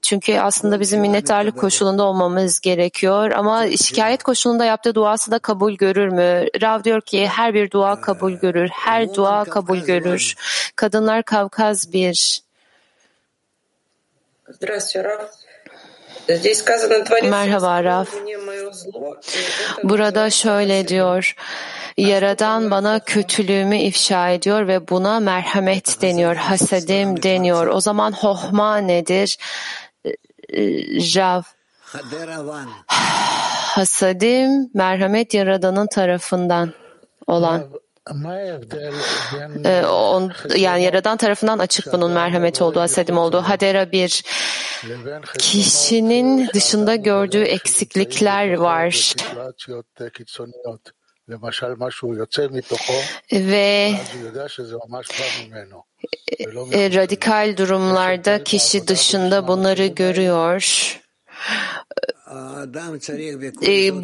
Çünkü 0.02 0.38
aslında 0.38 0.80
bizim 0.80 1.00
minnettarlık 1.00 1.58
koşulunda 1.58 2.02
olmamız 2.02 2.60
gerekiyor 2.60 3.30
ama 3.30 3.66
şikayet 3.70 4.22
koşulunda 4.22 4.64
yaptığı 4.64 4.94
duası 4.94 5.30
da 5.30 5.38
kabul 5.38 5.72
görür 5.72 6.08
mü? 6.08 6.46
Rav 6.62 6.84
diyor 6.84 7.00
ki 7.00 7.26
her 7.26 7.54
bir 7.54 7.70
dua 7.70 8.00
kabul 8.00 8.32
görür, 8.32 8.68
her 8.68 9.14
dua 9.14 9.44
kabul 9.44 9.78
görür. 9.78 10.34
Kadınlar 10.76 11.22
Kavkaz 11.22 11.92
bir. 11.92 12.40
Merhaba 17.30 17.84
Raf. 17.84 18.08
Burada 19.82 20.30
şöyle 20.30 20.88
diyor. 20.88 21.34
Yaradan 21.96 22.70
bana 22.70 23.00
kötülüğümü 23.00 23.76
ifşa 23.78 24.28
ediyor 24.28 24.68
ve 24.68 24.88
buna 24.88 25.20
merhamet 25.20 26.02
deniyor, 26.02 26.36
hasedim 26.36 27.22
deniyor. 27.22 27.66
O 27.66 27.80
zaman 27.80 28.12
hohma 28.12 28.76
nedir? 28.78 29.38
Rav. 31.16 31.42
Hasadim, 33.74 34.70
merhamet 34.74 35.34
Yaradan'ın 35.34 35.86
tarafından 35.86 36.72
olan. 37.26 37.64
Ee, 39.64 39.86
on, 39.86 40.32
yani 40.56 40.82
Yaradan 40.82 41.16
tarafından 41.16 41.58
açık 41.58 41.92
bunun 41.92 42.12
merhamet 42.12 42.62
olduğu, 42.62 42.80
hasedim 42.80 43.18
olduğu. 43.18 43.40
Hadera 43.40 43.92
bir 43.92 44.22
kişinin 45.38 46.48
dışında 46.48 46.96
gördüğü 46.96 47.42
eksiklikler 47.42 48.54
var. 48.54 49.14
Ve 53.32 53.92
e, 56.72 56.94
radikal 56.94 57.56
durumlarda 57.56 58.44
kişi 58.44 58.88
dışında 58.88 59.48
bunları 59.48 59.86
görüyor. 59.86 60.94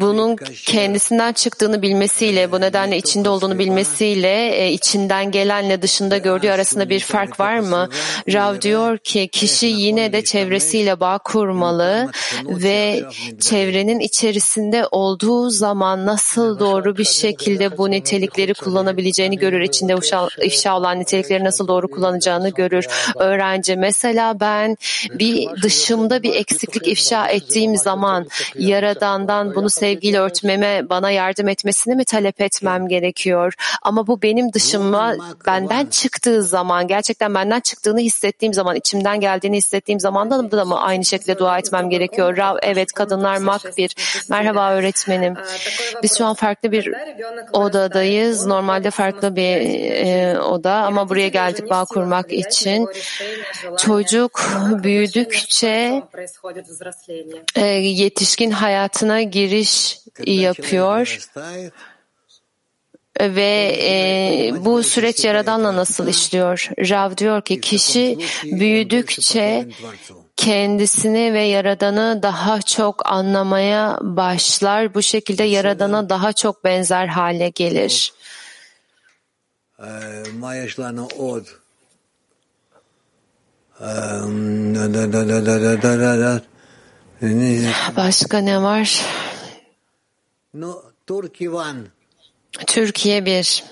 Bunun 0.01 0.35
kendisinden 0.65 1.33
çıktığını 1.33 1.81
bilmesiyle, 1.81 2.51
bu 2.51 2.61
nedenle 2.61 2.97
içinde 2.97 3.29
olduğunu 3.29 3.59
bilmesiyle, 3.59 4.71
içinden 4.71 5.31
gelenle 5.31 5.81
dışında 5.81 6.17
gördüğü 6.17 6.49
arasında 6.49 6.89
bir 6.89 6.99
fark 6.99 7.39
var 7.39 7.59
mı? 7.59 7.89
Rav 8.33 8.61
diyor 8.61 8.97
ki 8.97 9.27
kişi 9.27 9.65
yine 9.65 10.13
de 10.13 10.23
çevresiyle 10.23 10.99
bağ 10.99 11.17
kurmalı 11.17 12.11
ve 12.45 13.03
çevrenin 13.39 13.99
içerisinde 13.99 14.87
olduğu 14.91 15.49
zaman 15.49 16.05
nasıl 16.05 16.59
doğru 16.59 16.97
bir 16.97 17.03
şekilde 17.03 17.77
bu 17.77 17.91
nitelikleri 17.91 18.53
kullanabileceğini 18.53 19.37
görür. 19.37 19.61
İçinde 19.61 19.95
ifşa 20.41 20.77
olan 20.77 20.99
nitelikleri 20.99 21.43
nasıl 21.43 21.67
doğru 21.67 21.91
kullanacağını 21.91 22.49
görür. 22.49 22.87
Öğrenci. 23.15 23.75
Mesela 23.75 24.39
ben 24.39 24.77
bir 25.09 25.49
dışımda 25.63 26.23
bir 26.23 26.33
eksiklik 26.33 26.87
ifşa 26.87 27.27
ettiğim 27.27 27.77
zaman 27.77 28.20
Yaradan'dan 28.55 29.55
bunu 29.55 29.69
sevgiyle 29.69 30.19
örtmeme, 30.19 30.89
bana 30.89 31.11
yardım 31.11 31.47
etmesini 31.47 31.95
mi 31.95 32.05
talep 32.05 32.41
etmem 32.41 32.87
gerekiyor? 32.87 33.53
Ama 33.81 34.07
bu 34.07 34.21
benim 34.21 34.53
dışıma 34.53 35.15
benden 35.47 35.85
çıktığı 35.85 36.43
zaman, 36.43 36.87
gerçekten 36.87 37.35
benden 37.35 37.59
çıktığını 37.59 37.99
hissettiğim 37.99 38.53
zaman, 38.53 38.75
içimden 38.75 39.19
geldiğini 39.19 39.57
hissettiğim 39.57 39.99
zaman 39.99 40.31
da, 40.31 40.51
da 40.51 40.65
mı 40.65 40.81
aynı 40.81 41.05
şekilde 41.05 41.37
dua 41.37 41.57
etmem 41.59 41.89
gerekiyor? 41.89 42.37
Rav, 42.37 42.57
evet 42.61 42.91
kadınlar 42.93 43.37
mak 43.37 43.77
bir. 43.77 43.95
Merhaba 44.29 44.73
öğretmenim. 44.73 45.33
Biz 46.03 46.17
şu 46.17 46.25
an 46.25 46.33
farklı 46.33 46.71
bir 46.71 46.93
odadayız. 47.53 48.45
Normalde 48.45 48.91
farklı 48.91 49.35
bir 49.35 49.61
e, 49.91 50.39
oda 50.39 50.73
ama 50.73 51.09
buraya 51.09 51.27
geldik 51.27 51.69
bağ 51.69 51.85
kurmak 51.85 52.33
için. 52.33 52.87
Çocuk 53.77 54.41
büyüdükçe 54.83 56.03
e, 57.55 57.65
yetişkin 58.11 58.51
hayatına 58.51 59.21
giriş 59.21 59.99
yapıyor 60.25 61.17
ve 63.19 63.77
e, 63.81 64.53
bu 64.65 64.83
süreç 64.83 65.25
Yaradan'la 65.25 65.75
nasıl 65.75 66.07
işliyor? 66.07 66.69
Rav 66.79 67.17
diyor 67.17 67.41
ki 67.41 67.61
kişi 67.61 68.17
büyüdükçe 68.43 69.67
kendisini 70.35 71.33
ve 71.33 71.41
Yaradan'ı 71.41 72.19
daha 72.23 72.61
çok 72.61 73.09
anlamaya 73.09 73.97
başlar. 74.01 74.93
Bu 74.93 75.01
şekilde 75.01 75.43
Yaradan'a 75.43 76.09
daha 76.09 76.33
çok 76.33 76.63
benzer 76.63 77.07
hale 77.07 77.49
gelir. 77.49 78.13
Başka 87.97 88.37
ne 88.37 88.61
var? 88.61 89.01
Türkiye 92.67 93.25
bir. 93.25 93.63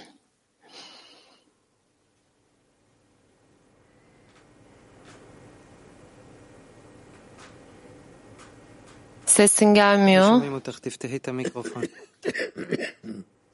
Sesin 9.26 9.74
gelmiyor. 9.74 10.26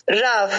Rav, 0.09 0.49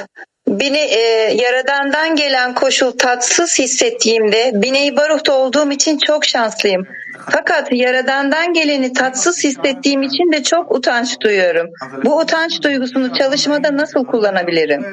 beni 0.47 0.77
e, 0.77 0.99
Yaradan'dan 1.43 2.15
gelen 2.15 2.55
koşul 2.55 2.91
tatsız 2.91 3.59
hissettiğimde 3.59 4.51
Biney 4.55 4.97
Baruh'ta 4.97 5.33
olduğum 5.33 5.71
için 5.71 5.97
çok 5.97 6.25
şanslıyım. 6.25 6.87
Fakat 7.29 7.71
Yaradan'dan 7.71 8.53
geleni 8.53 8.93
tatsız 8.93 9.43
hissettiğim 9.43 10.01
için 10.01 10.31
de 10.31 10.43
çok 10.43 10.75
utanç 10.75 11.21
duyuyorum. 11.21 11.67
Bu 12.05 12.19
utanç 12.19 12.63
duygusunu 12.63 13.13
çalışmada 13.13 13.77
nasıl 13.77 14.05
kullanabilirim? 14.05 14.85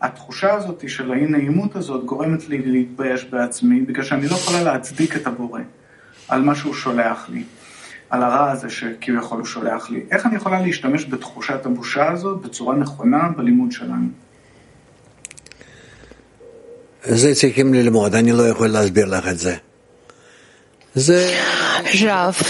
התחושה 0.00 0.52
הזאת 0.52 0.88
של 0.88 1.12
האי 1.12 1.26
נעימות 1.26 1.76
הזאת 1.76 2.04
גורמת 2.04 2.48
לי 2.48 2.58
להתבייש 2.58 3.24
בעצמי 3.24 3.80
בגלל 3.80 4.04
שאני 4.04 4.28
לא 4.28 4.34
יכולה 4.34 4.62
להצדיק 4.62 5.16
את 5.16 5.26
הבורא 5.26 5.60
על 6.28 6.40
מה 6.42 6.54
שהוא 6.54 6.74
שולח 6.74 7.28
לי. 7.32 7.44
על 8.09 8.23
הרע 8.23 8.51
הזה 8.51 8.69
שכביכול 8.69 9.37
הוא 9.37 9.45
שולח 9.45 9.89
לי. 9.89 10.03
איך 10.11 10.25
אני 10.25 10.35
יכולה 10.35 10.61
להשתמש 10.61 11.05
בתחושת 11.05 11.65
הבושה 11.65 12.11
הזאת 12.11 12.41
בצורה 12.41 12.75
נכונה 12.75 13.29
בלימוד 13.37 13.71
שלנו? 13.71 14.07
זה 17.03 17.35
צריכים 17.35 17.73
ללמוד, 17.73 18.15
אני 18.15 18.31
לא 18.31 18.47
יכול 18.47 18.67
להסביר 18.67 19.05
לך 19.05 19.27
את 19.27 19.39
זה. 19.39 19.55
זה... 20.95 21.35
Rav, 21.83 22.43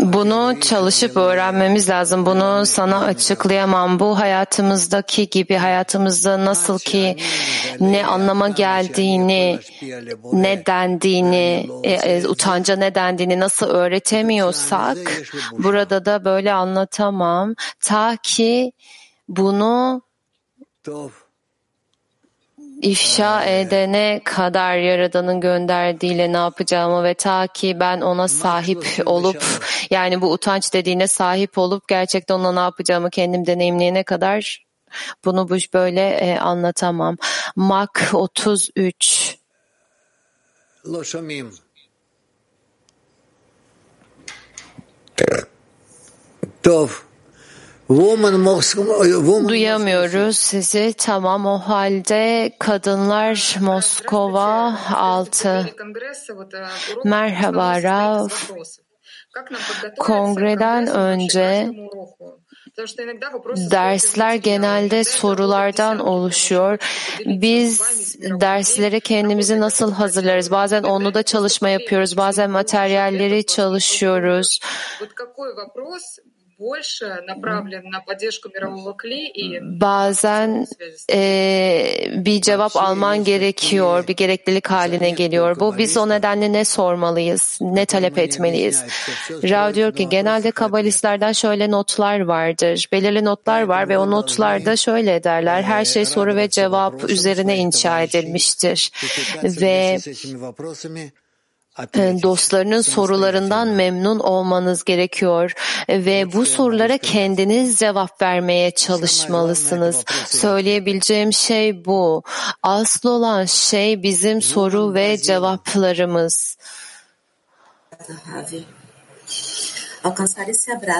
bunu 0.00 0.60
çalışıp 0.60 1.16
öğrenmemiz 1.16 1.88
lazım. 1.88 2.26
Bunu 2.26 2.66
sana 2.66 3.04
açıklayamam. 3.04 4.00
Bu 4.00 4.18
hayatımızdaki 4.18 5.30
gibi 5.30 5.54
hayatımızda 5.54 6.44
nasıl 6.44 6.78
ki 6.78 7.16
ne 7.80 8.06
anlama 8.06 8.48
geldiğini, 8.48 9.58
ne 10.32 10.66
dendiğini, 10.66 11.70
e, 11.82 11.92
e, 11.92 12.26
utanca 12.28 12.76
ne 12.76 12.94
dendiğini 12.94 13.40
nasıl 13.40 13.66
öğretemiyorsak 13.66 14.96
burada 15.52 16.04
da 16.04 16.24
böyle 16.24 16.52
anlatamam. 16.52 17.54
Ta 17.80 18.16
ki 18.22 18.72
bunu 19.28 20.02
ifşa 22.84 23.44
edene 23.44 24.20
kadar 24.24 24.76
Yaradan'ın 24.76 25.40
gönderdiğiyle 25.40 26.32
ne 26.32 26.36
yapacağımı 26.36 27.04
ve 27.04 27.14
ta 27.14 27.46
ki 27.46 27.80
ben 27.80 28.00
ona 28.00 28.28
sahip 28.28 28.86
olup 29.06 29.42
yani 29.90 30.20
bu 30.20 30.32
utanç 30.32 30.72
dediğine 30.72 31.06
sahip 31.06 31.58
olup 31.58 31.88
gerçekten 31.88 32.34
ona 32.34 32.52
ne 32.52 32.60
yapacağımı 32.60 33.10
kendim 33.10 33.46
deneyimleyene 33.46 34.02
kadar 34.02 34.64
bunu 35.24 35.48
bu 35.48 35.56
böyle 35.74 36.08
e, 36.08 36.38
anlatamam. 36.38 37.16
Mak 37.56 38.10
33 38.12 39.36
Tov. 46.62 46.88
Duyamıyoruz 49.48 50.36
sizi. 50.36 50.94
Tamam 50.98 51.46
o 51.46 51.58
halde 51.58 52.52
kadınlar 52.58 53.56
Moskova 53.60 54.78
6. 54.94 55.66
Merhaba 57.04 57.82
Rav. 57.82 58.28
Kongreden 59.98 60.86
önce 60.86 61.70
dersler 63.70 64.34
genelde 64.34 65.04
sorulardan 65.04 65.98
oluşuyor. 65.98 66.78
Biz 67.26 67.80
derslere 68.20 69.00
kendimizi 69.00 69.60
nasıl 69.60 69.92
hazırlarız? 69.92 70.50
Bazen 70.50 70.82
onu 70.82 71.14
da 71.14 71.22
çalışma 71.22 71.68
yapıyoruz, 71.68 72.16
bazen 72.16 72.50
materyalleri 72.50 73.46
çalışıyoruz. 73.46 74.60
Bazen 79.80 80.66
e, 81.12 82.10
bir 82.16 82.40
cevap 82.40 82.76
alman 82.76 83.24
gerekiyor, 83.24 84.08
bir 84.08 84.16
gereklilik 84.16 84.70
haline 84.70 85.10
geliyor. 85.10 85.60
Bu 85.60 85.78
biz 85.78 85.96
o 85.96 86.08
nedenle 86.08 86.52
ne 86.52 86.64
sormalıyız, 86.64 87.58
ne 87.60 87.86
talep 87.86 88.18
etmeliyiz? 88.18 88.84
Rao 89.30 89.74
diyor 89.74 89.92
ki 89.92 90.08
genelde 90.08 90.50
kabalistlerden 90.50 91.32
şöyle 91.32 91.70
notlar 91.70 92.20
vardır. 92.20 92.88
Belirli 92.92 93.24
notlar 93.24 93.62
var 93.62 93.88
ve 93.88 93.98
o 93.98 94.10
notlarda 94.10 94.76
şöyle 94.76 95.14
ederler. 95.14 95.62
Her 95.62 95.84
şey 95.84 96.04
soru 96.04 96.36
ve 96.36 96.48
cevap 96.48 97.10
üzerine 97.10 97.56
inşa 97.56 98.02
edilmiştir. 98.02 98.90
Ve 99.42 99.98
dostlarının 102.22 102.80
sorularından 102.80 103.68
memnun 103.68 104.18
olmanız 104.18 104.84
gerekiyor 104.84 105.52
ve 105.88 106.32
bu 106.32 106.46
sorulara 106.46 106.98
kendiniz 106.98 107.78
cevap 107.78 108.22
vermeye 108.22 108.70
çalışmalısınız. 108.70 110.04
Söyleyebileceğim 110.26 111.32
şey 111.32 111.84
bu. 111.84 112.22
Asıl 112.62 113.08
olan 113.08 113.44
şey 113.44 114.02
bizim 114.02 114.42
soru 114.42 114.94
ve 114.94 115.18
cevaplarımız. 115.18 116.56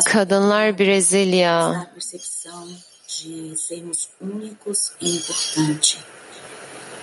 Kadınlar 0.04 0.78
Brezilya. 0.78 1.86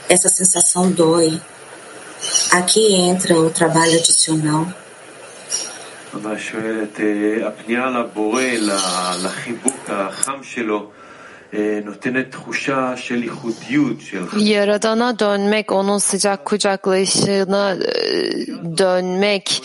Essa 0.09 0.29
sensação 0.29 0.97
dói. 0.97 1.39
Aqui 2.52 2.94
entra 2.94 3.34
o 3.38 3.50
trabalho 3.50 3.96
adicional. 4.00 4.66
והשואלת, 6.22 7.00
הפנייה 7.46 7.90
לבורא, 7.90 8.42
לחיבוק 9.24 9.90
החם 9.90 10.42
שלו, 10.42 10.90
נותנת 11.84 12.30
תחושה 12.30 12.96
של 12.96 13.22
ייחודיות, 13.22 14.00
של... 14.00 14.24
Yaradana 14.36 15.18
dönmek, 15.18 15.72
onun 15.72 15.98
sıcak 15.98 16.44
kucaklayışına 16.44 17.76
dönmek, 18.78 19.62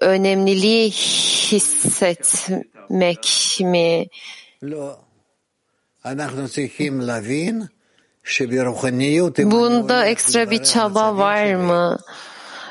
önemliliği 0.00 0.90
hissetmek 1.50 3.26
mi? 3.60 4.06
Bunda 9.51 10.05
ekstra 10.05 10.51
bir 10.51 10.63
çaba 10.63 11.17
var 11.17 11.53
mı? 11.53 11.99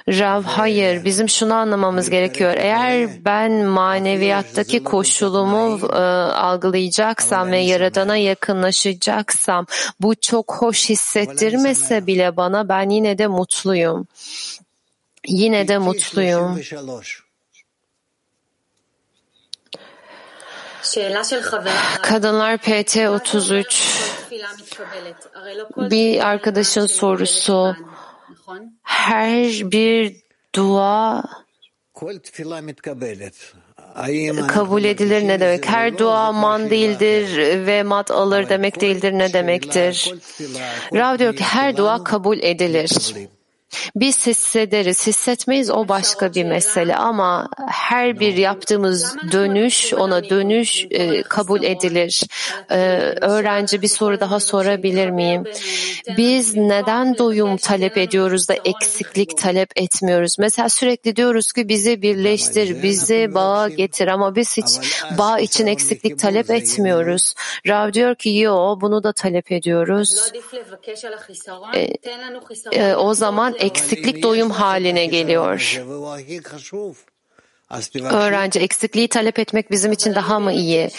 Rav 0.09 0.42
hayır 0.42 1.05
bizim 1.05 1.28
şunu 1.28 1.55
anlamamız 1.55 2.11
gerekiyor. 2.11 2.55
Eğer 2.57 3.24
ben 3.24 3.52
maneviyattaki 3.52 4.84
koşulumu 4.84 5.86
e, 5.92 5.96
algılayacaksam 6.32 7.50
ve 7.50 7.59
yaradana 7.59 8.16
yakınlaşacaksam 8.16 9.66
bu 10.00 10.14
çok 10.14 10.55
hoş 10.55 10.90
hissettirmese 10.90 12.07
bile 12.07 12.36
bana 12.36 12.68
ben 12.68 12.90
yine 12.90 13.18
de 13.18 13.26
mutluyum. 13.26 14.07
Yine 15.28 15.68
de 15.68 15.78
mutluyum. 15.78 16.61
Kadınlar 22.03 22.59
PT 22.59 22.97
33 22.97 24.11
bir 25.91 26.26
arkadaşın 26.26 26.87
sorusu 26.87 27.76
her 28.82 29.70
bir 29.70 30.16
dua 30.55 31.22
kabul 34.47 34.85
edilir 34.85 35.28
ne 35.28 35.41
demek? 35.41 35.68
Her 35.68 35.99
dua 35.99 36.32
man 36.32 36.70
değildir 36.70 37.37
ve 37.66 37.82
mat 37.82 38.11
alır 38.11 38.49
demek 38.49 38.80
değildir 38.80 39.12
ne 39.12 39.32
demektir? 39.32 40.14
Rav 40.95 41.18
diyor 41.18 41.37
ki 41.37 41.45
her 41.45 41.76
dua 41.76 42.05
kabul 42.05 42.39
edilir. 42.39 43.14
Biz 43.96 44.26
hissederiz, 44.26 45.06
hissetmeyiz 45.06 45.70
o 45.70 45.88
başka 45.88 46.34
bir 46.34 46.44
mesele 46.44 46.96
ama 46.96 47.48
her 47.68 48.20
bir 48.20 48.36
yaptığımız 48.36 49.16
dönüş, 49.32 49.94
ona 49.94 50.30
dönüş 50.30 50.86
e, 50.90 51.22
kabul 51.22 51.62
edilir. 51.62 52.22
E, 52.70 52.78
öğrenci 53.20 53.82
bir 53.82 53.88
soru 53.88 54.20
daha 54.20 54.40
sorabilir 54.40 55.10
miyim? 55.10 55.44
Biz 56.16 56.56
neden 56.56 57.18
doyum 57.18 57.56
talep 57.56 57.98
ediyoruz 57.98 58.48
da 58.48 58.54
eksiklik 58.64 59.38
talep 59.38 59.70
etmiyoruz? 59.76 60.36
Mesela 60.38 60.68
sürekli 60.68 61.16
diyoruz 61.16 61.52
ki 61.52 61.68
bizi 61.68 62.02
birleştir, 62.02 62.82
bizi 62.82 63.34
bağa 63.34 63.68
getir 63.68 64.08
ama 64.08 64.36
biz 64.36 64.56
hiç 64.56 64.78
bağ 65.18 65.38
için 65.40 65.66
eksiklik 65.66 66.18
talep 66.18 66.50
etmiyoruz. 66.50 67.34
Rav 67.66 67.92
diyor 67.92 68.14
ki 68.14 68.36
yo 68.36 68.78
bunu 68.80 69.02
da 69.02 69.12
talep 69.12 69.52
ediyoruz. 69.52 70.32
E, 71.74 71.92
e, 72.72 72.94
o 72.94 73.14
zaman 73.14 73.54
eksiklik 73.64 74.22
doyum 74.22 74.50
haline 74.50 75.06
geliyor. 75.06 75.82
Öğrenci 78.10 78.60
eksikliği 78.60 79.08
talep 79.08 79.38
etmek 79.38 79.70
bizim 79.70 79.92
için 79.92 80.14
daha 80.14 80.40
mı 80.40 80.52
iyi? 80.52 80.90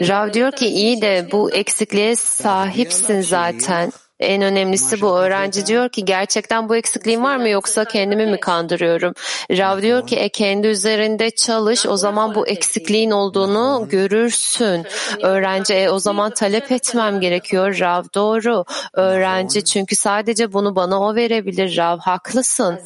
Rav 0.00 0.32
diyor 0.32 0.52
ki 0.52 0.66
iyi 0.66 1.02
de 1.02 1.28
bu 1.32 1.52
eksikliğe 1.52 2.16
sahipsin 2.16 3.20
zaten. 3.20 3.92
En 4.20 4.42
önemlisi 4.42 5.00
bu. 5.00 5.18
Öğrenci 5.18 5.66
diyor 5.66 5.88
ki 5.88 6.04
gerçekten 6.04 6.68
bu 6.68 6.76
eksikliğim 6.76 7.22
var 7.22 7.36
mı 7.36 7.48
yoksa 7.48 7.84
kendimi 7.84 8.26
mi 8.26 8.40
kandırıyorum? 8.40 9.14
Rav 9.50 9.82
diyor 9.82 10.06
ki 10.06 10.16
e, 10.16 10.28
kendi 10.28 10.66
üzerinde 10.66 11.30
çalış 11.30 11.86
o 11.86 11.96
zaman 11.96 12.34
bu 12.34 12.48
eksikliğin 12.48 13.10
olduğunu 13.10 13.86
görürsün. 13.90 14.86
Öğrenci 15.22 15.74
e, 15.74 15.90
o 15.90 15.98
zaman 15.98 16.30
talep 16.30 16.72
etmem 16.72 17.20
gerekiyor. 17.20 17.78
Rav 17.80 18.04
doğru. 18.14 18.64
Öğrenci 18.92 19.64
çünkü 19.64 19.96
sadece 19.96 20.52
bunu 20.52 20.76
bana 20.76 21.00
o 21.00 21.14
verebilir. 21.14 21.76
Rav 21.76 21.98
haklısın. 21.98 22.78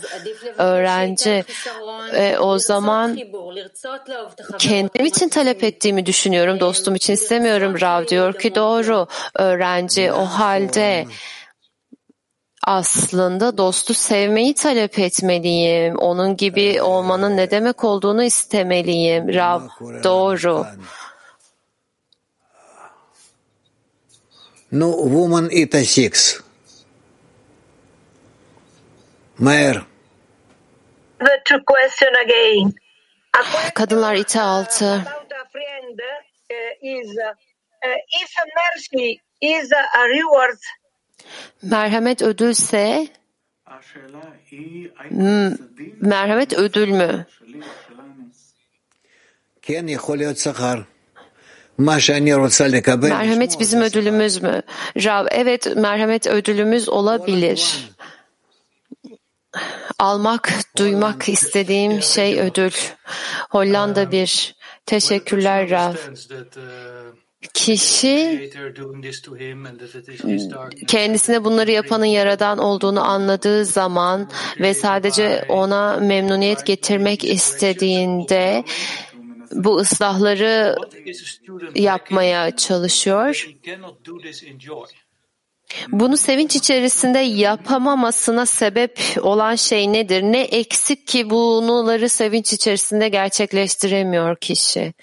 Öğrenci 0.59 1.45
e, 2.15 2.39
o 2.39 2.59
zaman 2.59 3.19
kendim 4.59 5.07
için 5.07 5.29
talep 5.29 5.65
ettiğimi 5.65 6.07
düşünüyorum. 6.07 6.61
Dostum 6.61 6.95
için 6.95 7.13
istemiyorum. 7.13 7.81
Rav 7.81 8.07
diyor 8.07 8.39
ki 8.39 8.55
doğru. 8.55 9.07
Öğrenci 9.35 10.13
o 10.13 10.25
halde 10.25 11.07
aslında 12.67 13.59
dostu 13.59 13.95
sevmeyi 13.95 14.55
talep 14.55 14.99
etmeliyim. 14.99 15.97
Onun 15.97 16.37
gibi 16.37 16.83
olmanın 16.83 17.37
ne 17.37 17.51
demek 17.51 17.85
olduğunu 17.85 18.23
istemeliyim. 18.23 19.35
Rav 19.35 19.61
doğru. 20.05 20.67
No, 24.73 25.05
woman 25.05 25.51
ita 25.51 25.85
six. 25.85 26.41
Mayor. 29.39 29.87
The 31.19 31.43
two 31.45 31.65
question 31.67 32.15
again. 32.15 32.73
Kadınlar 33.75 34.15
ite 34.15 34.41
altı. 34.41 34.87
A 34.87 34.99
uh, 36.55 36.83
is 36.83 37.09
uh, 37.09 37.97
if 38.23 38.31
mercy 38.57 39.21
is 39.41 39.73
a 39.73 40.09
reward 40.09 40.59
Merhamet 41.63 42.23
ödülse 42.23 43.09
merhamet 46.01 46.53
ödül 46.53 46.89
mü? 46.89 47.27
Merhamet 53.09 53.61
bizim 53.61 53.81
ödülümüz 53.81 54.43
mü? 54.43 54.63
Rab, 54.97 55.27
evet 55.31 55.77
merhamet 55.77 56.27
ödülümüz 56.27 56.89
olabilir. 56.89 57.91
Almak, 59.99 60.53
duymak 60.77 61.29
istediğim 61.29 62.03
şey 62.03 62.41
ödül. 62.41 62.73
Hollanda 63.51 64.13
bir. 64.13 64.55
Teşekkürler 64.87 65.71
Rav. 65.71 65.95
Kişi 67.55 68.51
kendisine 70.87 71.45
bunları 71.45 71.71
yapanın 71.71 72.05
yaradan 72.05 72.59
olduğunu 72.59 73.01
anladığı 73.01 73.65
zaman 73.65 74.31
ve 74.61 74.75
sadece 74.75 75.45
ona 75.49 75.97
memnuniyet 75.97 76.67
getirmek 76.67 77.25
istediğinde 77.25 78.65
bu 79.53 79.77
ıslahları 79.77 80.77
yapmaya 81.75 82.57
çalışıyor. 82.57 83.49
Bunu 85.89 86.17
sevinç 86.17 86.57
içerisinde 86.57 87.19
yapamamasına 87.19 88.47
sebep 88.47 89.01
olan 89.23 89.55
şey 89.55 89.93
nedir? 89.93 90.23
Ne 90.23 90.43
eksik 90.43 91.07
ki 91.07 91.31
bunları 91.31 92.09
sevinç 92.09 92.53
içerisinde 92.53 93.09
gerçekleştiremiyor 93.09 94.37
kişi? 94.37 94.95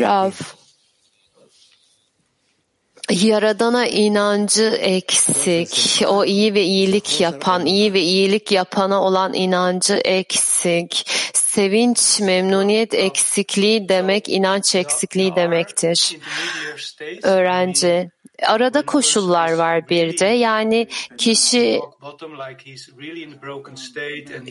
Rav, 0.00 0.30
Yaradana 3.10 3.86
inancı 3.86 4.78
eksik. 4.80 6.02
O 6.08 6.24
iyi 6.24 6.54
ve 6.54 6.62
iyilik 6.62 7.20
yapan, 7.20 7.66
iyi 7.66 7.92
ve 7.92 8.00
iyilik 8.00 8.52
yapana 8.52 9.02
olan 9.02 9.34
inancı 9.34 9.94
eksik. 9.94 11.10
Sevinç, 11.34 12.20
memnuniyet 12.20 12.94
eksikliği 12.94 13.88
demek 13.88 14.28
inanç 14.28 14.74
eksikliği 14.74 15.36
demektir. 15.36 16.16
Öğrenci, 17.22 18.10
arada 18.46 18.82
koşullar 18.82 19.52
var 19.52 19.88
bir 19.88 20.18
de. 20.18 20.26
Yani 20.26 20.88
kişi 21.18 21.80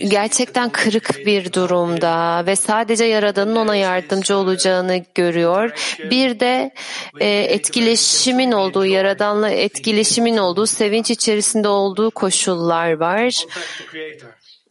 gerçekten 0.08 0.70
kırık 0.70 1.26
bir 1.26 1.54
durumda 1.54 2.44
ve 2.46 2.56
sadece 2.56 3.06
Yaradan'ın 3.06 3.56
ona 3.56 3.76
yardımcı 3.76 4.38
olacağını 4.38 5.06
görüyor. 5.16 5.96
Bir 6.00 6.40
de 6.40 6.72
e, 7.20 7.30
etkileşimin 7.30 8.52
olduğu, 8.52 8.86
Yaradan'la 8.86 9.50
etkileşimin 9.50 10.38
olduğu, 10.38 10.66
sevinç 10.66 11.12
içerisinde 11.12 11.68
olduğu 11.68 12.12
koşullar 12.12 12.92
var. 12.92 13.46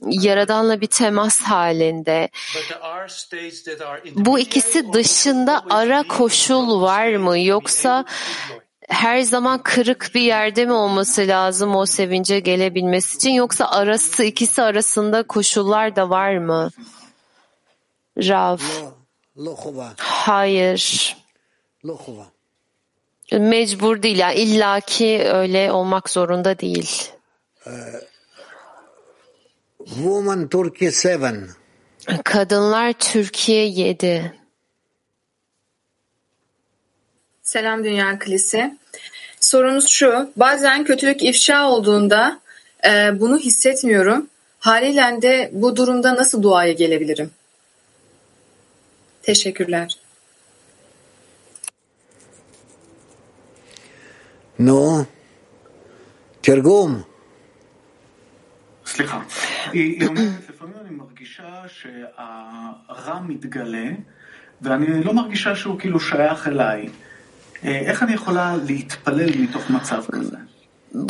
Yaradan'la 0.06 0.80
bir 0.80 0.86
temas 0.86 1.40
halinde. 1.40 2.28
Bu 4.14 4.38
ikisi 4.38 4.92
dışında 4.92 5.62
ara 5.70 6.02
koşul 6.02 6.82
var 6.82 7.16
mı? 7.16 7.38
Yoksa 7.38 8.04
her 8.88 9.20
zaman 9.20 9.62
kırık 9.62 10.10
bir 10.14 10.20
yerde 10.20 10.66
mi 10.66 10.72
olması 10.72 11.28
lazım 11.28 11.76
o 11.76 11.86
sevince 11.86 12.40
gelebilmesi 12.40 13.16
için 13.16 13.30
yoksa 13.30 13.66
arası 13.66 14.24
ikisi 14.24 14.62
arasında 14.62 15.22
koşullar 15.22 15.96
da 15.96 16.10
var 16.10 16.36
mı? 16.36 16.70
Rav. 18.18 18.58
Hayır. 19.98 21.16
Mecbur 23.32 24.02
değil 24.02 24.18
yani 24.18 24.34
illaki 24.34 25.22
öyle 25.32 25.72
olmak 25.72 26.10
zorunda 26.10 26.58
değil. 26.58 27.10
Woman 29.84 30.48
Turkey 30.48 30.88
7. 30.88 31.46
Kadınlar 32.24 32.92
Türkiye 32.92 33.66
7. 33.66 34.41
Selam 37.51 37.83
Dünya 37.83 38.19
Kilisi. 38.19 38.77
Sorunuz 39.39 39.87
şu, 39.87 40.31
bazen 40.35 40.83
kötülük 40.83 41.23
ifşa 41.23 41.69
olduğunda 41.69 42.39
e, 42.85 43.19
bunu 43.19 43.37
hissetmiyorum. 43.37 44.27
Haliyle 44.59 45.21
de 45.21 45.49
bu 45.53 45.75
durumda 45.75 46.15
nasıl 46.15 46.43
duaya 46.43 46.71
gelebilirim? 46.71 47.31
Teşekkürler. 49.23 49.97
No. 54.59 55.05
תרגום. 56.47 57.03
סליחה. 58.85 59.21
היא 59.71 60.07
אומרת, 60.07 60.49
לפעמים 60.49 60.73
אני 60.81 60.95
מרגישה 60.95 61.63
שהרע 61.67 63.19
מתגלה, 63.27 63.87
ואני 64.61 65.03
לא 65.03 65.13
מרגישה 65.13 65.55
שהוא 65.55 65.79
כאילו 65.79 65.99
שייך 65.99 66.47
אליי. 66.47 66.89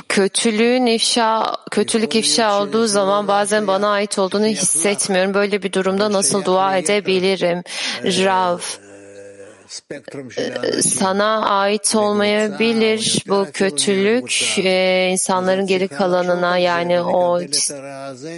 kötülüğün 0.09 0.87
ifşa, 0.87 1.57
kötülük 1.71 2.15
ifşa 2.15 2.63
olduğu 2.63 2.87
zaman 2.87 3.29
bazen 3.29 3.67
bana 3.67 3.89
ait 3.89 4.19
olduğunu 4.19 4.47
hissetmiyorum. 4.47 5.35
Böyle 5.35 5.63
bir 5.63 5.73
durumda 5.73 6.13
nasıl 6.13 6.45
dua 6.45 6.77
edebilirim? 6.77 7.63
Rav, 8.05 8.59
sana 10.83 11.47
ait 11.47 11.95
olmayabilir 11.95 13.25
bu 13.29 13.47
kötülük 13.53 14.59
insanların 15.13 15.67
geri 15.67 15.89
kalanına 15.89 16.59
yani 16.59 17.01
o 17.01 17.41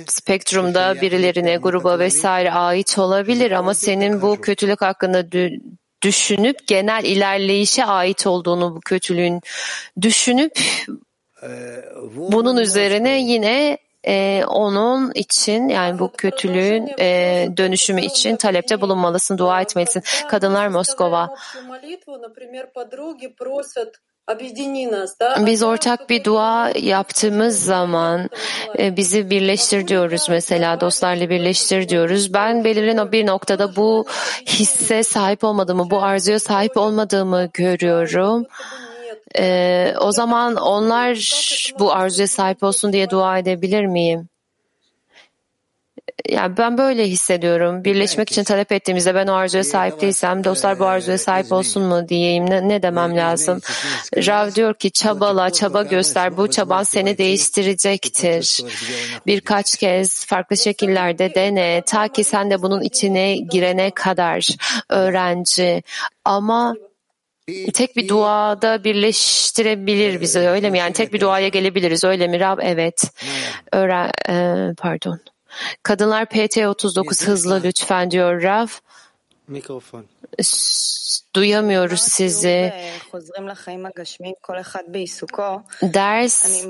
spektrumda 0.09 1.01
birilerine 1.01 1.57
gruba 1.57 1.99
vesaire 1.99 2.53
ait 2.53 2.99
olabilir 2.99 3.51
ama 3.51 3.75
senin 3.75 4.23
bu 4.23 4.41
kötülük 4.41 4.83
hakkında 4.83 5.33
düşünüp 6.05 6.67
genel 6.67 7.05
ilerleyişe 7.05 7.85
ait 7.85 8.27
olduğunu 8.27 8.77
bu 8.77 8.81
kötülüğün 8.81 9.41
düşünüp 10.01 10.59
bunun 12.17 12.57
üzerine 12.57 13.21
yine 13.21 13.79
e, 14.07 14.45
onun 14.47 15.13
için 15.15 15.69
yani 15.69 15.99
bu 15.99 16.13
kötülüğün 16.13 16.91
e, 16.99 17.49
dönüşümü 17.57 18.01
için 18.01 18.37
talepte 18.37 18.81
bulunmalısın, 18.81 19.39
dua 19.39 19.61
etmelisin. 19.61 20.03
Kadınlar 20.29 20.69
Moskova. 20.69 21.35
Biz 25.47 25.63
ortak 25.63 26.11
bir 26.11 26.25
dua 26.25 26.71
yaptığımız 26.71 27.65
zaman 27.65 28.31
e, 28.79 28.97
bizi 28.97 29.31
birleştir 29.31 29.89
diyoruz 29.89 30.27
mesela 30.31 30.81
dostlarla 30.81 31.31
birleştir 31.31 31.89
diyoruz. 31.89 32.35
Ben 32.35 32.65
belirli 32.65 33.13
bir 33.13 33.27
noktada 33.27 33.77
bu 33.77 34.07
hisse 34.47 35.03
sahip 35.03 35.45
olmadığımı, 35.45 35.91
bu 35.91 36.03
arzuya 36.03 36.39
sahip 36.39 36.77
olmadığımı 36.77 37.49
görüyorum. 37.55 38.47
Ee, 39.39 39.95
o 40.01 40.13
zaman 40.13 40.57
onlar 40.57 41.33
bu 41.79 41.93
arzuya 41.93 42.29
sahip 42.29 42.63
olsun 42.63 42.93
diye 42.93 43.11
dua 43.11 43.39
edebilir 43.39 43.87
miyim? 43.87 44.29
Yani 46.29 46.57
ben 46.57 46.79
böyle 46.79 47.07
hissediyorum. 47.09 47.85
Birleşmek 47.85 48.31
için 48.31 48.45
talep 48.45 48.73
ettiğimizde 48.73 49.15
ben 49.15 49.27
o 49.27 49.33
arzuya 49.33 49.65
sahip 49.65 50.01
değilsem 50.01 50.45
dostlar 50.45 50.79
bu 50.79 50.87
arzuya 50.87 51.19
sahip 51.19 51.53
olsun 51.53 51.83
mu 51.83 52.09
diyeyim. 52.09 52.51
Ne, 52.51 52.69
ne 52.69 52.83
demem 52.83 53.17
lazım? 53.17 53.61
Rav 54.17 54.55
diyor 54.55 54.75
ki 54.75 54.91
çabala, 54.91 55.51
çaba 55.51 55.83
göster. 55.83 56.37
Bu 56.37 56.51
çaban 56.51 56.83
seni 56.83 57.19
değiştirecektir. 57.19 58.61
Birkaç 59.27 59.77
kez 59.77 60.27
farklı 60.27 60.57
şekillerde 60.57 61.35
dene. 61.35 61.83
Ta 61.87 62.09
ki 62.09 62.25
sen 62.25 62.51
de 62.51 62.63
bunun 62.63 62.83
içine 62.83 63.37
girene 63.37 63.91
kadar 63.91 64.49
öğrenci. 64.91 65.83
Ama 66.25 66.75
tek 67.75 67.97
bir 67.97 68.09
duada 68.09 68.85
birleştirebilir 68.85 70.21
bizi 70.21 70.39
öyle 70.39 70.71
mi? 70.71 70.79
Yani 70.79 70.93
tek 70.93 71.13
bir 71.13 71.21
duaya 71.21 71.49
gelebiliriz 71.49 72.05
öyle 72.05 72.29
mi 72.29 72.41
Rab? 72.41 72.59
Evet. 72.63 73.11
Öğren, 73.73 74.11
e, 74.29 74.75
pardon. 74.75 75.21
Kadınlar 75.83 76.27
PT 76.27 76.57
39 76.67 77.23
hızlı 77.27 77.61
lütfen 77.65 78.11
diyor 78.11 78.43
Rav. 78.43 78.67
Mikrofon. 79.49 80.05
Duyamıyoruz 81.35 82.01
sizi. 82.01 82.73
Ders 85.83 86.65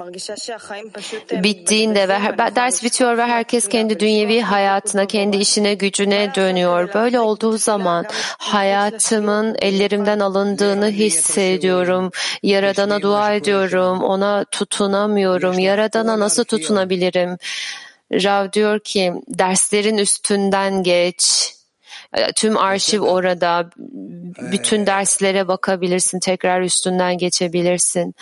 bittiğinde 1.45 2.09
ve 2.09 2.19
her, 2.19 2.57
ders 2.57 2.85
bitiyor 2.85 3.19
ve 3.19 3.23
herkes 3.25 3.69
kendi 3.69 4.01
dünyevi 4.01 4.41
hayatına, 4.41 5.07
kendi 5.07 5.37
işine, 5.37 5.75
gücüne 5.75 6.35
dönüyor. 6.35 6.95
Böyle 6.95 7.21
olduğu 7.21 7.59
zaman 7.59 8.07
hayatımın 8.39 9.57
ellerimden 9.63 10.21
alındığını 10.21 10.89
hissediyorum. 10.91 12.11
Yaradana 12.43 13.03
dua 13.03 13.33
ediyorum. 13.35 14.03
Ona 14.03 14.45
tutunamıyorum. 14.45 15.59
Yaradana 15.59 16.21
nasıl 16.21 16.45
tutunabilirim? 16.45 17.39
Rav 18.23 18.53
diyor 18.53 18.81
ki 18.81 19.13
derslerin 19.29 19.99
üstünden 19.99 20.83
geç. 20.83 21.55
Tüm 22.37 22.57
arşiv 22.57 23.01
orada. 23.01 23.71
Bütün 24.53 24.87
derslere 24.87 25.49
bakabilirsin. 25.49 26.21
Tekrar 26.21 26.61
üstünden 26.61 27.19
geçebilirsin. 27.19 28.15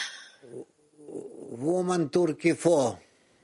Woman 1.51 2.09
Turkey 2.09 2.55
4. 2.65 2.97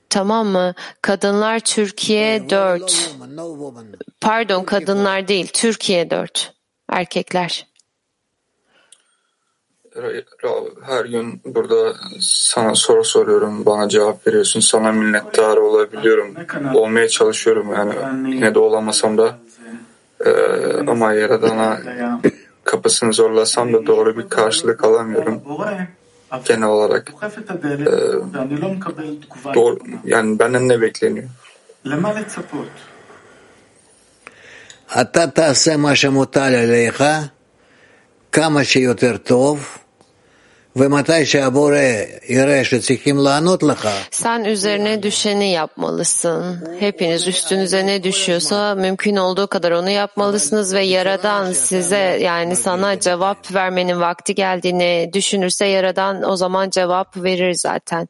Tamam 0.09 0.47
mı? 0.47 0.73
Kadınlar 1.01 1.59
Türkiye 1.59 2.49
4. 2.49 3.15
Pardon 4.21 4.63
kadınlar 4.63 5.27
değil. 5.27 5.47
Türkiye 5.53 6.09
4. 6.09 6.53
Erkekler 6.91 7.68
her 10.81 11.05
gün 11.05 11.41
burada 11.45 11.93
sana 12.19 12.75
soru 12.75 13.03
soruyorum, 13.03 13.65
bana 13.65 13.89
cevap 13.89 14.27
veriyorsun, 14.27 14.59
sana 14.59 14.91
minnettar 14.91 15.57
olabiliyorum, 15.57 16.35
olmaya 16.73 17.07
çalışıyorum 17.07 17.73
yani. 17.73 17.93
yine 18.35 18.55
de 18.55 18.59
olamasam 18.59 19.17
da 19.17 19.35
ee, 20.25 20.29
e, 20.29 20.79
ama 20.87 21.13
Yaradan'a 21.13 21.79
kapısını 22.63 23.13
zorlasam 23.13 23.73
da 23.73 23.85
doğru 23.85 24.17
bir 24.17 24.29
karşılık 24.29 24.83
alamıyorum. 24.83 25.41
Genel 26.45 26.67
olarak 26.67 27.13
e, 27.63 27.91
doğru, 29.55 29.77
yani 30.05 30.39
benden 30.39 30.69
ne 30.69 30.81
bekleniyor? 30.81 31.29
Hatta 34.87 35.31
tasem 35.31 35.85
aşamutal 35.85 36.41
aleyha 36.41 37.23
כמה 38.32 38.64
שיותר 38.64 39.16
טוב 39.16 39.84
Sen 44.10 44.44
üzerine 44.44 45.02
düşeni 45.02 45.50
yapmalısın. 45.50 46.68
Hepiniz 46.80 47.28
üstünüze 47.28 47.86
ne 47.86 48.02
düşüyorsa 48.02 48.74
mümkün 48.74 49.16
olduğu 49.16 49.46
kadar 49.46 49.72
onu 49.72 49.90
yapmalısınız 49.90 50.74
ve 50.74 50.84
Yaradan 50.84 51.52
size 51.52 52.18
yani 52.22 52.56
sana 52.56 53.00
cevap 53.00 53.54
vermenin 53.54 54.00
vakti 54.00 54.34
geldiğini 54.34 55.10
düşünürse 55.12 55.66
Yaradan 55.66 56.30
o 56.30 56.36
zaman 56.36 56.70
cevap 56.70 57.16
verir 57.16 57.54
zaten. 57.54 58.08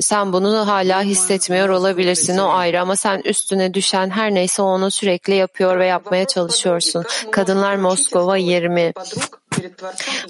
Sen 0.00 0.32
bunu 0.32 0.66
hala 0.66 1.02
hissetmiyor 1.02 1.68
olabilirsin 1.68 2.38
o 2.38 2.48
ayrı 2.48 2.80
ama 2.80 2.96
sen 2.96 3.20
üstüne 3.24 3.74
düşen 3.74 4.10
her 4.10 4.34
neyse 4.34 4.62
onu 4.62 4.90
sürekli 4.90 5.34
yapıyor 5.34 5.78
ve 5.78 5.86
yapmaya 5.86 6.26
çalışıyorsun. 6.26 7.04
Kadınlar 7.30 7.76
Moskova 7.76 8.36
20. 8.36 8.92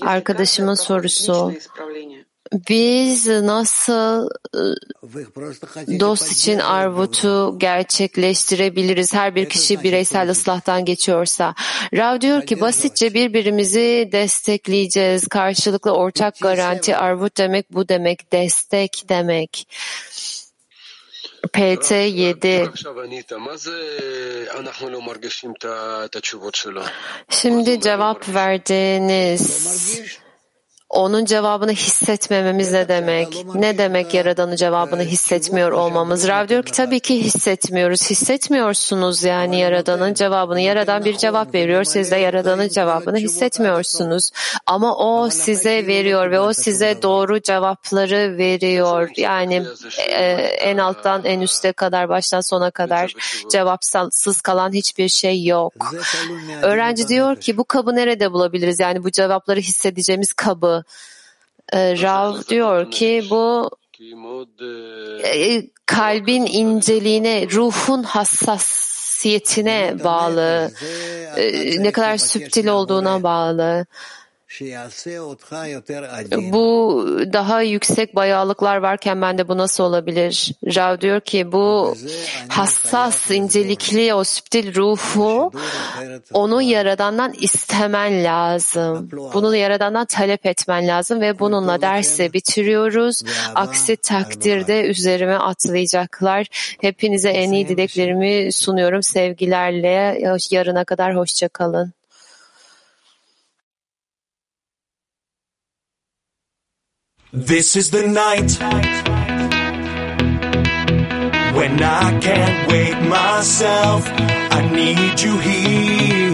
Arkadaşımın 0.01 0.75
sorusu. 0.75 1.53
Biz 2.53 3.27
nasıl 3.27 4.31
dost 6.01 6.33
için 6.33 6.59
arvutu 6.59 7.59
gerçekleştirebiliriz? 7.59 9.15
Her 9.15 9.35
bir 9.35 9.49
kişi 9.49 9.83
bireysel 9.83 10.31
ıslahtan 10.31 10.85
geçiyorsa. 10.85 11.55
Rav 11.95 12.21
diyor 12.21 12.47
ki 12.47 12.61
basitçe 12.61 13.15
birbirimizi 13.15 14.09
destekleyeceğiz. 14.13 15.29
Karşılıklı 15.29 15.91
ortak 15.91 16.41
garanti 16.41 16.97
arvut 16.97 17.37
demek 17.37 17.75
bu 17.75 17.89
demek. 17.89 18.33
Destek 18.33 19.03
demek. 19.09 19.69
PT 21.53 21.91
7 21.91 22.71
Şimdi 27.31 27.81
cevap 27.81 28.29
verdiniz 28.35 30.26
onun 30.91 31.25
cevabını 31.25 31.73
hissetmememiz 31.73 32.73
ne 32.73 32.89
demek? 32.89 33.45
Ne 33.55 33.79
demek 33.79 34.15
Yaradan'ın 34.15 34.57
cevabını 34.57 35.03
hissetmiyor 35.03 35.73
olmamız? 35.73 36.29
Rav 36.29 36.49
diyor 36.49 36.63
ki 36.63 36.73
tabii 36.73 37.01
ki 37.01 37.25
hissetmiyoruz. 37.25 38.11
Hissetmiyorsunuz 38.11 39.25
yani 39.25 39.61
Yaradan'ın 39.61 40.15
cevabını. 40.15 40.61
Yaradan 40.61 41.05
bir 41.05 41.17
cevap 41.17 41.55
veriyor. 41.55 41.85
Siz 41.85 42.11
de 42.11 42.17
Yaradan'ın 42.17 42.69
cevabını 42.69 43.17
hissetmiyorsunuz. 43.19 44.31
Ama 44.67 44.97
o 44.97 45.31
size 45.31 45.87
veriyor 45.87 46.31
ve 46.31 46.41
o 46.41 46.53
size 46.53 47.03
doğru 47.03 47.43
cevapları 47.43 48.39
veriyor. 48.39 49.11
Yani 49.17 49.63
e, 49.99 50.23
en 50.61 50.79
alttan 50.79 51.25
en 51.25 51.41
üste 51.41 51.73
kadar 51.73 52.09
baştan 52.09 52.41
sona 52.41 52.71
kadar 52.71 53.15
cevapsız 53.51 54.41
kalan 54.41 54.73
hiçbir 54.73 55.09
şey 55.09 55.45
yok. 55.45 55.95
Öğrenci 56.63 57.09
diyor 57.09 57.37
ki 57.37 57.57
bu 57.57 57.65
kabı 57.65 57.95
nerede 57.95 58.33
bulabiliriz? 58.33 58.81
Yani 58.81 59.05
bu 59.05 59.11
cevapları 59.11 59.61
hissedeceğimiz 59.61 60.33
kabı 60.33 60.76
Rav 61.75 62.43
diyor 62.49 62.91
ki 62.91 63.25
bu 63.31 63.71
kalbin 65.87 66.47
inceliğine, 66.47 67.47
ruhun 67.51 68.03
hassasiyetine 68.03 70.05
bağlı, 70.05 70.71
ne 71.79 71.93
kadar 71.93 72.17
süptil 72.17 72.67
olduğuna 72.67 73.23
bağlı. 73.23 73.87
Bu 76.53 77.07
daha 77.33 77.63
yüksek 77.63 78.15
bayağılıklar 78.17 78.77
varken 78.77 79.23
bende 79.23 79.49
bu 79.49 79.59
nasıl 79.59 79.85
olabilir? 79.85 80.53
Rav 80.77 81.01
diyor 81.01 81.21
ki 81.21 81.53
bu 81.53 81.95
hassas, 82.49 83.31
incelikli 83.31 84.15
o 84.15 84.25
süptil 84.25 84.75
ruhu 84.75 85.53
onu 86.33 86.63
yaradandan 86.63 87.33
istemen 87.41 88.25
lazım. 88.25 89.09
Bunu 89.35 89.57
yaradandan 89.57 90.07
talep 90.07 90.47
etmen 90.47 90.89
lazım 90.89 91.21
ve 91.21 91.39
bununla 91.39 91.81
dersi 91.81 92.33
bitiriyoruz. 92.33 93.23
Aksi 93.55 93.97
takdirde 93.97 94.83
üzerime 94.83 95.37
atlayacaklar. 95.37 96.47
Hepinize 96.81 97.31
en 97.31 97.53
iyi 97.53 97.69
dileklerimi 97.69 98.53
sunuyorum. 98.53 99.03
Sevgilerle 99.03 100.19
yarına 100.51 100.85
kadar 100.85 101.17
hoşça 101.17 101.49
This 107.39 107.77
is 107.77 107.91
the 107.91 108.09
night 108.09 108.57
when 111.55 111.83
I 111.83 112.19
can't 112.19 112.67
wait 112.67 112.99
myself. 113.11 114.09
I 114.09 114.67
need 114.73 115.21
you 115.21 115.37
here. 115.41 116.33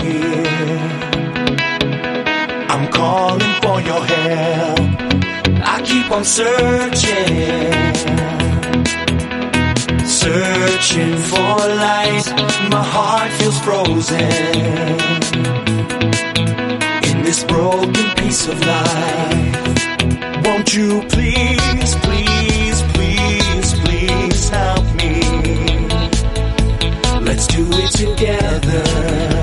I'm 2.70 2.86
calling 2.92 3.54
for 3.62 3.80
your 3.80 4.04
help. 4.06 4.78
I 5.66 5.82
keep 5.84 6.08
on 6.12 6.24
searching, 6.24 7.72
searching 10.06 11.16
for 11.16 11.56
light. 11.82 12.32
My 12.70 12.84
heart 12.84 13.32
feels 13.32 13.58
frozen 13.58 15.02
this 17.32 17.44
broken 17.44 17.92
piece 18.16 18.46
of 18.46 18.60
life. 18.60 20.44
Won't 20.44 20.74
you 20.74 21.00
please, 21.08 21.94
please, 22.04 22.82
please, 22.92 23.72
please 23.80 24.48
help 24.50 24.84
me? 24.96 25.22
Let's 27.24 27.46
do 27.46 27.66
it 27.70 27.90
together. 27.92 29.41